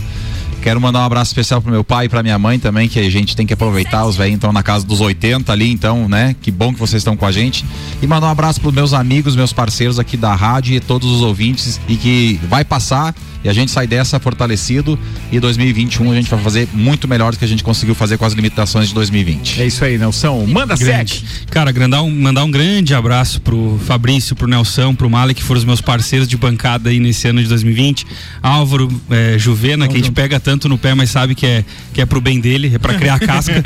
Quero 0.63 0.81
mandar 0.81 1.01
um 1.01 1.05
abraço 1.05 1.31
especial 1.31 1.61
pro 1.61 1.73
meu 1.73 1.83
pai 1.83 2.07
e 2.07 2.09
pra 2.09 2.23
minha 2.23 2.39
mãe 2.39 2.57
também, 2.57 2.89
que 2.89 3.01
a 3.01 3.11
gente 3.11 3.35
tem 3.35 3.45
que 3.45 3.53
aproveitar. 3.53 4.07
Os 4.07 4.17
velhinhos 4.17 4.39
estão 4.39 4.53
na 4.53 4.63
casa 4.63 4.87
dos 4.87 5.01
80 5.01 5.53
ali, 5.53 5.73
então, 5.73 6.09
né? 6.09 6.37
Que 6.41 6.53
bom 6.53 6.73
que 6.73 6.79
vocês 6.79 7.01
estão 7.01 7.17
com 7.17 7.27
a 7.27 7.33
gente. 7.33 7.65
E 8.01 8.07
mandar 8.07 8.29
um 8.29 8.31
abraço 8.31 8.61
pros 8.61 8.73
meus 8.73 8.93
amigos, 8.93 9.35
meus 9.35 9.53
parceiros 9.53 9.99
aqui 9.99 10.17
da 10.17 10.33
rádio 10.37 10.77
e 10.77 10.79
todos 10.79 11.11
os 11.11 11.21
ouvintes. 11.21 11.81
E 11.89 11.97
que 11.97 12.39
vai 12.49 12.65
passar 12.65 13.13
e 13.45 13.49
a 13.49 13.53
gente 13.53 13.71
sai 13.71 13.87
dessa 13.87 14.19
fortalecido. 14.21 14.99
E 15.31 15.41
2021 15.41 16.13
a 16.13 16.15
gente 16.15 16.31
vai 16.31 16.41
fazer 16.41 16.69
muito 16.73 17.09
melhor 17.09 17.33
do 17.33 17.39
que 17.39 17.45
a 17.45 17.49
gente 17.49 17.65
conseguiu 17.65 17.95
fazer 17.95 18.19
com 18.19 18.25
as 18.25 18.33
limitações 18.33 18.89
de 18.89 18.95
2020. 18.95 19.61
É 19.61 19.67
isso 19.67 19.85
aí, 19.85 19.99
Nelson. 19.99 20.47
Manda 20.47 20.77
Grande. 20.77 21.25
Cara, 21.51 21.73
mandar 21.73 22.03
um, 22.03 22.11
mandar 22.11 22.45
um 22.45 22.51
grande 22.51 22.95
abraço 22.95 23.41
pro 23.41 23.79
Fabrício, 23.87 24.35
pro 24.35 24.47
Nelson, 24.47 24.95
pro 24.95 25.09
Malik, 25.11 25.41
que 25.41 25.47
foram 25.47 25.59
os 25.59 25.65
meus 25.65 25.81
parceiros 25.81 26.27
de 26.29 26.37
bancada 26.37 26.91
aí 26.91 26.99
nesse 26.99 27.29
ano 27.29 27.43
de 27.43 27.49
2020. 27.49 28.07
Álvaro, 28.43 28.89
eh, 29.11 29.37
Juvena, 29.39 29.87
que 29.89 29.95
a 29.95 29.99
gente 29.99 30.13
pega 30.13 30.39
tanto 30.41 30.69
no 30.69 30.79
pé, 30.79 30.95
mas 30.95 31.11
sabe 31.11 31.35
que 31.35 31.47
é, 31.47 31.65
que 31.93 32.01
é 32.01 32.07
pro 32.07 32.21
bem 32.21 32.41
dele, 32.41 32.73
é 32.75 32.79
pra 32.79 32.95
criar 32.95 33.19
casca. 33.19 33.63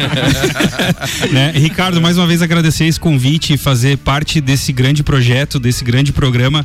né? 1.33 1.53
Ricardo, 1.55 2.01
mais 2.01 2.17
uma 2.19 2.27
vez 2.27 2.43
agradecer 2.43 2.85
esse 2.85 2.99
convite 2.99 3.55
e 3.55 3.57
fazer 3.57 3.99
parte 3.99 4.41
desse 4.41 4.73
grande 4.73 5.03
projeto, 5.03 5.59
desse 5.59 5.85
grande 5.85 6.13
programa. 6.13 6.65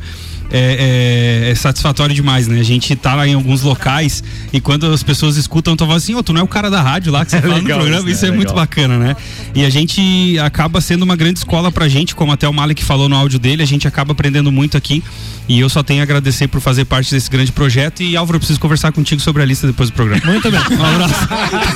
É, 0.52 1.46
é- 1.48 1.52
é 1.52 1.56
satisfatório 1.56 2.14
demais, 2.14 2.48
né? 2.48 2.60
A 2.60 2.64
gente 2.64 2.96
tá 2.96 3.16
lá 3.16 3.28
em 3.28 3.34
alguns 3.34 3.62
locais 3.62 4.24
e 4.52 4.60
quando 4.60 4.86
as 4.92 5.02
pessoas 5.02 5.38
escutam, 5.38 5.76
tu 5.76 5.86
fala 5.86 5.98
assim, 5.98 6.14
ô, 6.16 6.22
tu 6.22 6.34
não 6.34 6.42
é 6.42 6.44
o 6.44 6.48
cara 6.48 6.70
da 6.70 6.82
rádio 6.82 7.12
lá 7.12 7.24
que 7.24 7.32
você 7.32 7.38
É 7.38 7.42
fala 7.42 7.56
legal 7.56 7.78
no 7.80 7.84
programa, 7.86 8.10
isso, 8.10 8.18
isso, 8.18 8.26
né? 8.26 8.32
é 8.32 8.36
muito 8.36 8.50
Legal. 8.50 8.64
bacana, 8.66 8.98
né? 8.98 9.16
E 9.56 9.64
a 9.66 9.70
gente 9.70 10.38
acaba 10.40 10.82
sendo 10.82 11.04
uma 11.04 11.16
grande 11.16 11.40
escola 11.40 11.72
pra 11.72 11.88
gente, 11.88 12.14
como 12.16 12.32
até 12.32 12.48
o 12.48 12.54
Malik 12.54 12.84
falou 12.84 13.08
no 13.08 13.16
áudio 13.16 13.40
dele, 13.40 13.64
a 13.64 13.66
gente 13.66 13.88
acaba 13.88 14.12
aprendendo 14.12 14.52
muito 14.52 14.76
aqui 14.78 15.04
e 15.48 15.60
eu 15.60 15.70
só 15.70 15.82
tenho 15.84 16.00
a 16.02 16.04
agradecer 16.04 16.48
por 16.48 16.60
fazer 16.62 16.86
parte 16.86 17.12
desse 17.12 17.30
grande 17.30 17.52
projeto 17.52 18.04
e 18.04 18.16
Álvaro, 18.18 18.36
eu 18.36 18.40
preciso 18.40 18.60
conversar 18.60 18.92
contigo 18.92 19.22
sobre 19.22 19.42
a 19.42 19.46
lista 19.46 19.68
depois 19.68 19.90
do 19.90 19.94
programa. 19.94 20.22
Muito 20.26 20.50
bem. 20.52 20.60
Um 20.72 20.84
abraço. 20.86 21.28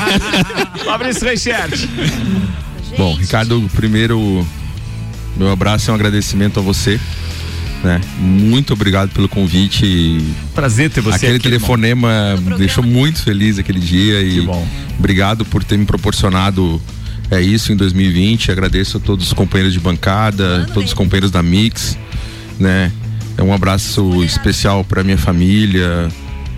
Fabrício 0.86 1.26
Reichert. 1.26 1.88
Bom, 2.98 3.14
Ricardo, 3.16 3.70
primeiro, 3.76 4.46
meu 5.38 5.52
abraço 5.52 5.90
e 5.90 5.92
um 5.92 5.96
agradecimento 5.96 6.60
a 6.60 6.64
você. 6.64 7.00
Né? 7.86 8.02
Muito 8.18 8.74
obrigado 8.74 9.12
pelo 9.12 9.30
convite. 9.30 10.20
Prazer 10.56 10.90
ter 10.90 11.02
você 11.02 11.18
Aquele 11.18 11.36
aqui, 11.36 11.44
telefonema 11.44 12.36
me 12.42 12.58
deixou 12.58 12.84
muito 12.84 13.22
feliz 13.22 13.60
aquele 13.60 13.80
dia 13.80 14.24
e 14.24 14.44
obrigado 14.98 15.46
por 15.46 15.64
ter 15.64 15.78
me 15.78 15.86
proporcionado 15.86 16.82
é 17.30 17.40
isso 17.40 17.72
em 17.72 17.76
2020. 17.76 18.52
Agradeço 18.52 18.98
a 18.98 19.00
todos 19.00 19.28
os 19.28 19.34
companheiros 19.34 19.72
de 19.72 19.80
bancada, 19.80 20.66
todos 20.74 20.90
os 20.90 20.94
companheiros 20.96 21.30
da 21.30 21.44
Mix, 21.44 21.96
né? 22.60 22.92
É 23.38 23.44
um 23.44 23.54
abraço 23.54 24.24
especial 24.24 24.84
para 24.84 25.04
minha 25.04 25.18
família, 25.18 26.08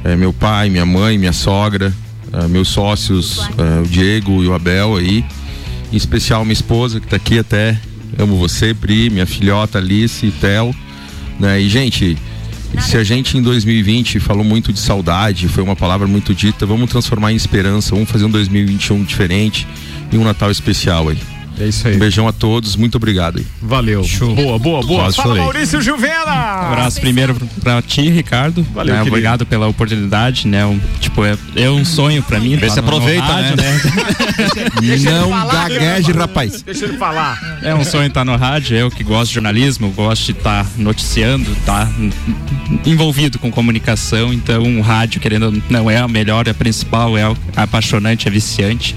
é, 0.05 0.15
meu 0.15 0.31
pai, 0.31 0.69
minha 0.69 0.85
mãe, 0.85 1.17
minha 1.17 1.33
sogra, 1.33 1.93
é, 2.31 2.47
meus 2.47 2.69
sócios, 2.69 3.49
é, 3.57 3.81
o 3.81 3.85
Diego 3.85 4.41
e 4.45 4.47
o 4.47 4.53
Abel 4.53 4.95
aí. 4.95 5.25
Em 5.91 5.97
especial 5.97 6.45
minha 6.45 6.53
esposa 6.53 7.01
que 7.01 7.07
tá 7.07 7.17
aqui 7.17 7.37
até. 7.37 7.77
Amo 8.17 8.37
você, 8.37 8.73
Pri, 8.73 9.09
minha 9.09 9.25
filhota 9.25 9.77
Alice, 9.77 10.31
Tel. 10.39 10.73
Né? 11.39 11.61
E, 11.61 11.69
gente, 11.69 12.17
se 12.81 12.97
a 12.97 13.03
gente 13.03 13.37
em 13.37 13.41
2020 13.41 14.19
falou 14.19 14.43
muito 14.43 14.73
de 14.73 14.79
saudade, 14.79 15.47
foi 15.47 15.63
uma 15.63 15.75
palavra 15.75 16.07
muito 16.07 16.33
dita, 16.33 16.65
vamos 16.65 16.89
transformar 16.89 17.31
em 17.31 17.35
esperança, 17.35 17.93
vamos 17.93 18.09
fazer 18.09 18.25
um 18.25 18.29
2021 18.29 19.03
diferente 19.03 19.67
e 20.11 20.17
um 20.17 20.23
Natal 20.23 20.51
especial 20.51 21.09
aí. 21.09 21.36
É 21.59 21.67
isso 21.67 21.87
aí. 21.87 21.95
Um 21.95 21.99
beijão 21.99 22.27
a 22.27 22.31
todos, 22.31 22.75
muito 22.75 22.95
obrigado. 22.95 23.37
aí. 23.37 23.45
Valeu. 23.61 24.03
Boa, 24.35 24.59
boa, 24.59 24.81
boa. 24.81 25.03
Quase 25.03 25.15
Fala, 25.17 25.29
chorei. 25.29 25.43
Maurício 25.43 25.81
Gilvena. 25.81 26.25
Um 26.25 26.71
abraço 26.71 26.99
primeiro 26.99 27.35
pra 27.61 27.81
ti, 27.81 28.09
Ricardo. 28.09 28.65
Valeu, 28.73 28.95
né. 28.95 29.01
Obrigado 29.01 29.45
pela 29.45 29.67
oportunidade, 29.67 30.47
né? 30.47 30.65
Um, 30.65 30.79
tipo, 30.99 31.23
é, 31.23 31.37
é 31.55 31.69
um 31.69 31.85
sonho 31.85 32.23
pra 32.23 32.39
mim. 32.39 32.55
Vê 32.55 32.67
tá 32.67 32.73
se 32.73 32.81
no 32.81 32.87
aproveita, 32.87 33.25
rádio, 33.25 33.57
né? 33.57 33.81
Ele 34.81 35.03
Não 35.03 35.29
falar, 35.29 35.69
gagueje, 35.69 36.11
rapaz. 36.11 36.61
Deixa 36.61 36.85
ele 36.85 36.97
falar. 36.97 37.59
É 37.61 37.73
um 37.73 37.83
sonho 37.83 38.07
estar 38.07 38.23
no 38.25 38.35
rádio, 38.35 38.77
eu 38.77 38.89
que 38.89 39.03
gosto 39.03 39.29
de 39.29 39.35
jornalismo, 39.35 39.91
gosto 39.91 40.25
de 40.25 40.31
estar 40.31 40.65
noticiando, 40.77 41.51
estar 41.51 41.89
envolvido 42.85 43.39
com 43.39 43.51
comunicação, 43.51 44.33
então 44.33 44.63
o 44.77 44.81
rádio, 44.81 45.19
querendo 45.19 45.61
não 45.69 45.89
é 45.89 45.97
a 45.97 46.07
melhor, 46.07 46.47
é 46.47 46.51
a 46.51 46.53
principal, 46.53 47.17
é 47.17 47.27
é 47.27 47.61
apaixonante, 47.61 48.27
é 48.27 48.31
viciante. 48.31 48.95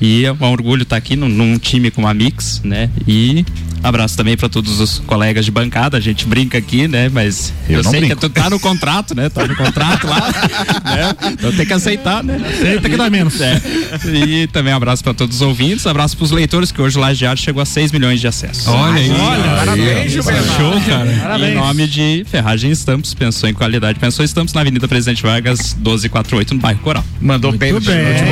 E 0.00 0.24
é 0.24 0.32
um 0.32 0.50
orgulho 0.50 0.82
estar 0.82 0.96
aqui 0.96 1.16
num, 1.16 1.28
num 1.28 1.58
time 1.58 1.90
com 1.90 2.06
a 2.06 2.12
Mix, 2.12 2.60
né? 2.64 2.90
E 3.08 3.44
abraço 3.82 4.16
também 4.16 4.36
para 4.36 4.48
todos 4.48 4.80
os 4.80 4.98
colegas 5.00 5.44
de 5.44 5.50
bancada. 5.50 5.96
A 5.96 6.00
gente 6.00 6.26
brinca 6.26 6.58
aqui, 6.58 6.86
né? 6.88 7.08
Mas 7.08 7.52
eu, 7.68 7.76
Eu 7.78 7.82
não 7.84 7.90
sei 7.90 8.00
brinco. 8.00 8.16
que 8.16 8.20
tu 8.20 8.28
tá 8.28 8.50
no 8.50 8.58
contrato, 8.60 9.14
né? 9.14 9.28
Tá 9.28 9.46
no 9.46 9.54
contrato 9.56 10.06
lá. 10.06 10.20
né? 10.84 11.32
Então 11.32 11.52
tem 11.52 11.64
que 11.64 11.72
aceitar, 11.72 12.22
né? 12.22 12.40
Aceita 12.46 12.88
que 12.90 12.96
dá 12.96 13.08
menos. 13.08 13.40
É. 13.40 13.60
E 14.12 14.46
também 14.48 14.72
um 14.72 14.76
abraço 14.76 15.02
para 15.02 15.14
todos 15.14 15.36
os 15.36 15.42
ouvintes, 15.42 15.86
abraço 15.86 16.16
para 16.16 16.24
os 16.24 16.30
leitores, 16.30 16.70
que 16.72 16.80
hoje 16.82 16.98
o 16.98 17.00
Lajeado 17.00 17.38
chegou 17.40 17.62
a 17.62 17.66
6 17.66 17.92
milhões 17.92 18.20
de 18.20 18.26
acessos. 18.26 18.66
Olha 18.66 19.00
aí. 19.00 19.10
Olha, 19.10 19.42
parabéns, 19.56 20.12
Gilvena. 20.12 20.42
Show, 20.56 20.80
cara. 20.86 21.12
Em 21.12 21.18
Parabéns. 21.20 21.54
nome 21.54 21.86
de 21.86 22.26
Ferragem 22.28 22.70
Estampos, 22.70 23.14
pensou 23.14 23.48
em 23.48 23.54
qualidade, 23.54 23.98
pensou 23.98 24.22
em 24.24 24.26
Estampos 24.26 24.52
na 24.52 24.60
Avenida 24.60 24.86
Presidente 24.88 25.22
Vargas, 25.22 25.74
1248, 25.74 26.54
no 26.54 26.60
bairro 26.60 26.80
Coral. 26.80 27.04
Mandou 27.20 27.52
bem 27.52 27.72
no 27.72 27.80
bem. 27.80 28.06
último 28.12 28.28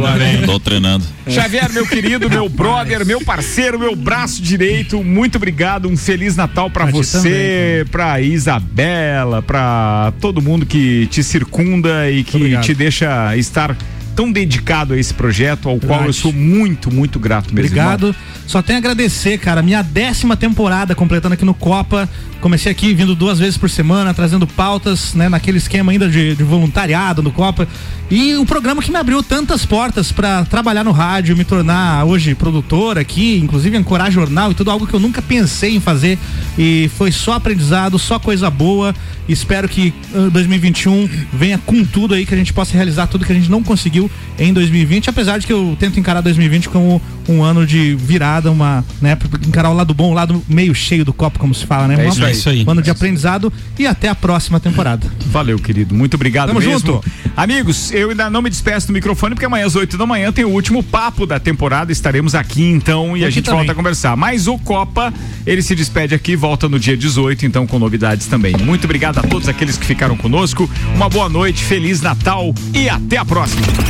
momento. 0.00 0.46
Tô 0.46 0.60
treinando. 0.60 0.99
Xavier, 1.28 1.72
meu 1.72 1.86
querido, 1.86 2.28
meu 2.28 2.48
brother, 2.50 3.04
meu 3.04 3.20
parceiro, 3.20 3.78
meu 3.78 3.94
braço 3.94 4.42
direito, 4.42 5.02
muito 5.02 5.36
obrigado. 5.36 5.88
Um 5.88 5.96
feliz 5.96 6.36
Natal 6.36 6.70
ti 6.70 6.86
você, 6.86 7.84
pra 7.90 8.20
Isabela, 8.20 9.42
pra 9.42 10.12
todo 10.20 10.40
mundo 10.40 10.66
que 10.66 11.06
te 11.06 11.22
circunda 11.22 12.10
e 12.10 12.24
que 12.24 12.58
te 12.58 12.74
deixa 12.74 13.36
estar 13.36 13.76
tão 14.20 14.30
dedicado 14.30 14.92
a 14.92 14.98
esse 14.98 15.14
projeto, 15.14 15.66
ao 15.66 15.78
qual 15.78 16.00
eu 16.00 16.12
Verdade. 16.12 16.18
sou 16.18 16.30
muito, 16.30 16.92
muito 16.92 17.18
grato 17.18 17.54
mesmo. 17.54 17.70
Obrigado. 17.70 18.14
Só 18.46 18.60
tenho 18.60 18.76
a 18.76 18.80
agradecer, 18.80 19.38
cara. 19.38 19.62
Minha 19.62 19.80
décima 19.80 20.36
temporada 20.36 20.94
completando 20.94 21.32
aqui 21.32 21.44
no 21.44 21.54
Copa. 21.54 22.06
Comecei 22.38 22.70
aqui 22.70 22.92
vindo 22.92 23.14
duas 23.14 23.38
vezes 23.38 23.56
por 23.56 23.70
semana, 23.70 24.12
trazendo 24.12 24.46
pautas, 24.46 25.14
né? 25.14 25.30
Naquele 25.30 25.56
esquema 25.56 25.90
ainda 25.90 26.06
de, 26.06 26.34
de 26.34 26.44
voluntariado 26.44 27.22
no 27.22 27.32
Copa. 27.32 27.66
E 28.10 28.34
um 28.34 28.44
programa 28.44 28.82
que 28.82 28.90
me 28.90 28.98
abriu 28.98 29.22
tantas 29.22 29.64
portas 29.64 30.10
para 30.10 30.44
trabalhar 30.44 30.82
no 30.82 30.90
rádio, 30.90 31.36
me 31.36 31.44
tornar 31.44 32.04
hoje 32.04 32.34
produtor 32.34 32.98
aqui, 32.98 33.38
inclusive 33.38 33.76
ancorar 33.76 34.10
jornal 34.10 34.50
e 34.50 34.54
tudo, 34.54 34.70
algo 34.70 34.86
que 34.86 34.92
eu 34.92 35.00
nunca 35.00 35.22
pensei 35.22 35.76
em 35.76 35.80
fazer. 35.80 36.18
E 36.58 36.90
foi 36.98 37.12
só 37.12 37.34
aprendizado, 37.34 37.98
só 37.98 38.18
coisa 38.18 38.50
boa. 38.50 38.94
Espero 39.28 39.68
que 39.68 39.94
ah, 40.12 40.28
2021 40.32 41.08
venha 41.32 41.56
com 41.58 41.84
tudo 41.84 42.14
aí, 42.14 42.26
que 42.26 42.34
a 42.34 42.36
gente 42.36 42.52
possa 42.52 42.74
realizar 42.74 43.06
tudo 43.06 43.24
que 43.24 43.30
a 43.30 43.34
gente 43.34 43.50
não 43.50 43.62
conseguiu 43.62 44.09
em 44.38 44.52
2020, 44.52 45.10
apesar 45.10 45.38
de 45.38 45.46
que 45.46 45.52
eu 45.52 45.76
tento 45.78 46.00
encarar 46.00 46.20
2020 46.22 46.68
como 46.70 47.00
um 47.28 47.42
ano 47.42 47.66
de 47.66 47.94
virada, 47.94 48.50
uma, 48.50 48.84
né, 49.00 49.14
pra 49.14 49.28
encarar 49.46 49.70
o 49.70 49.74
lado 49.74 49.92
bom, 49.92 50.10
o 50.10 50.14
lado 50.14 50.42
meio 50.48 50.74
cheio 50.74 51.04
do 51.04 51.12
copo, 51.12 51.38
como 51.38 51.54
se 51.54 51.66
fala, 51.66 51.86
né? 51.86 52.06
É 52.06 52.08
isso 52.08 52.24
aí. 52.24 52.32
Isso 52.32 52.48
aí. 52.48 52.64
Um 52.66 52.70
ano 52.70 52.82
de 52.82 52.90
aprendizado 52.90 53.52
e 53.78 53.86
até 53.86 54.08
a 54.08 54.14
próxima 54.14 54.58
temporada. 54.58 55.06
Valeu, 55.26 55.58
querido. 55.58 55.94
Muito 55.94 56.14
obrigado 56.14 56.48
Tamo 56.48 56.60
mesmo. 56.60 56.72
junto. 56.72 57.04
Amigos, 57.36 57.92
eu 57.92 58.10
ainda 58.10 58.30
não 58.30 58.42
me 58.42 58.50
despeço 58.50 58.86
do 58.88 58.92
microfone 58.92 59.34
porque 59.34 59.46
amanhã 59.46 59.66
às 59.66 59.76
8 59.76 59.96
da 59.96 60.06
manhã 60.06 60.32
tem 60.32 60.44
o 60.44 60.50
último 60.50 60.82
papo 60.82 61.26
da 61.26 61.38
temporada. 61.38 61.92
Estaremos 61.92 62.34
aqui 62.34 62.64
então 62.64 63.16
e 63.16 63.24
a 63.24 63.30
gente 63.30 63.44
também. 63.44 63.58
volta 63.60 63.72
a 63.72 63.74
conversar. 63.74 64.16
Mas 64.16 64.46
o 64.46 64.58
Copa, 64.58 65.12
ele 65.46 65.62
se 65.62 65.74
despede 65.74 66.14
aqui, 66.14 66.34
volta 66.34 66.68
no 66.68 66.78
dia 66.78 66.96
18, 66.96 67.46
então 67.46 67.66
com 67.66 67.78
novidades 67.78 68.26
também. 68.26 68.56
Muito 68.56 68.84
obrigado 68.84 69.18
a 69.18 69.22
todos 69.22 69.48
aqueles 69.48 69.76
que 69.76 69.84
ficaram 69.84 70.16
conosco. 70.16 70.68
Uma 70.94 71.08
boa 71.08 71.28
noite, 71.28 71.62
feliz 71.62 72.00
Natal 72.00 72.54
e 72.74 72.88
até 72.88 73.16
a 73.16 73.24
próxima. 73.24 73.89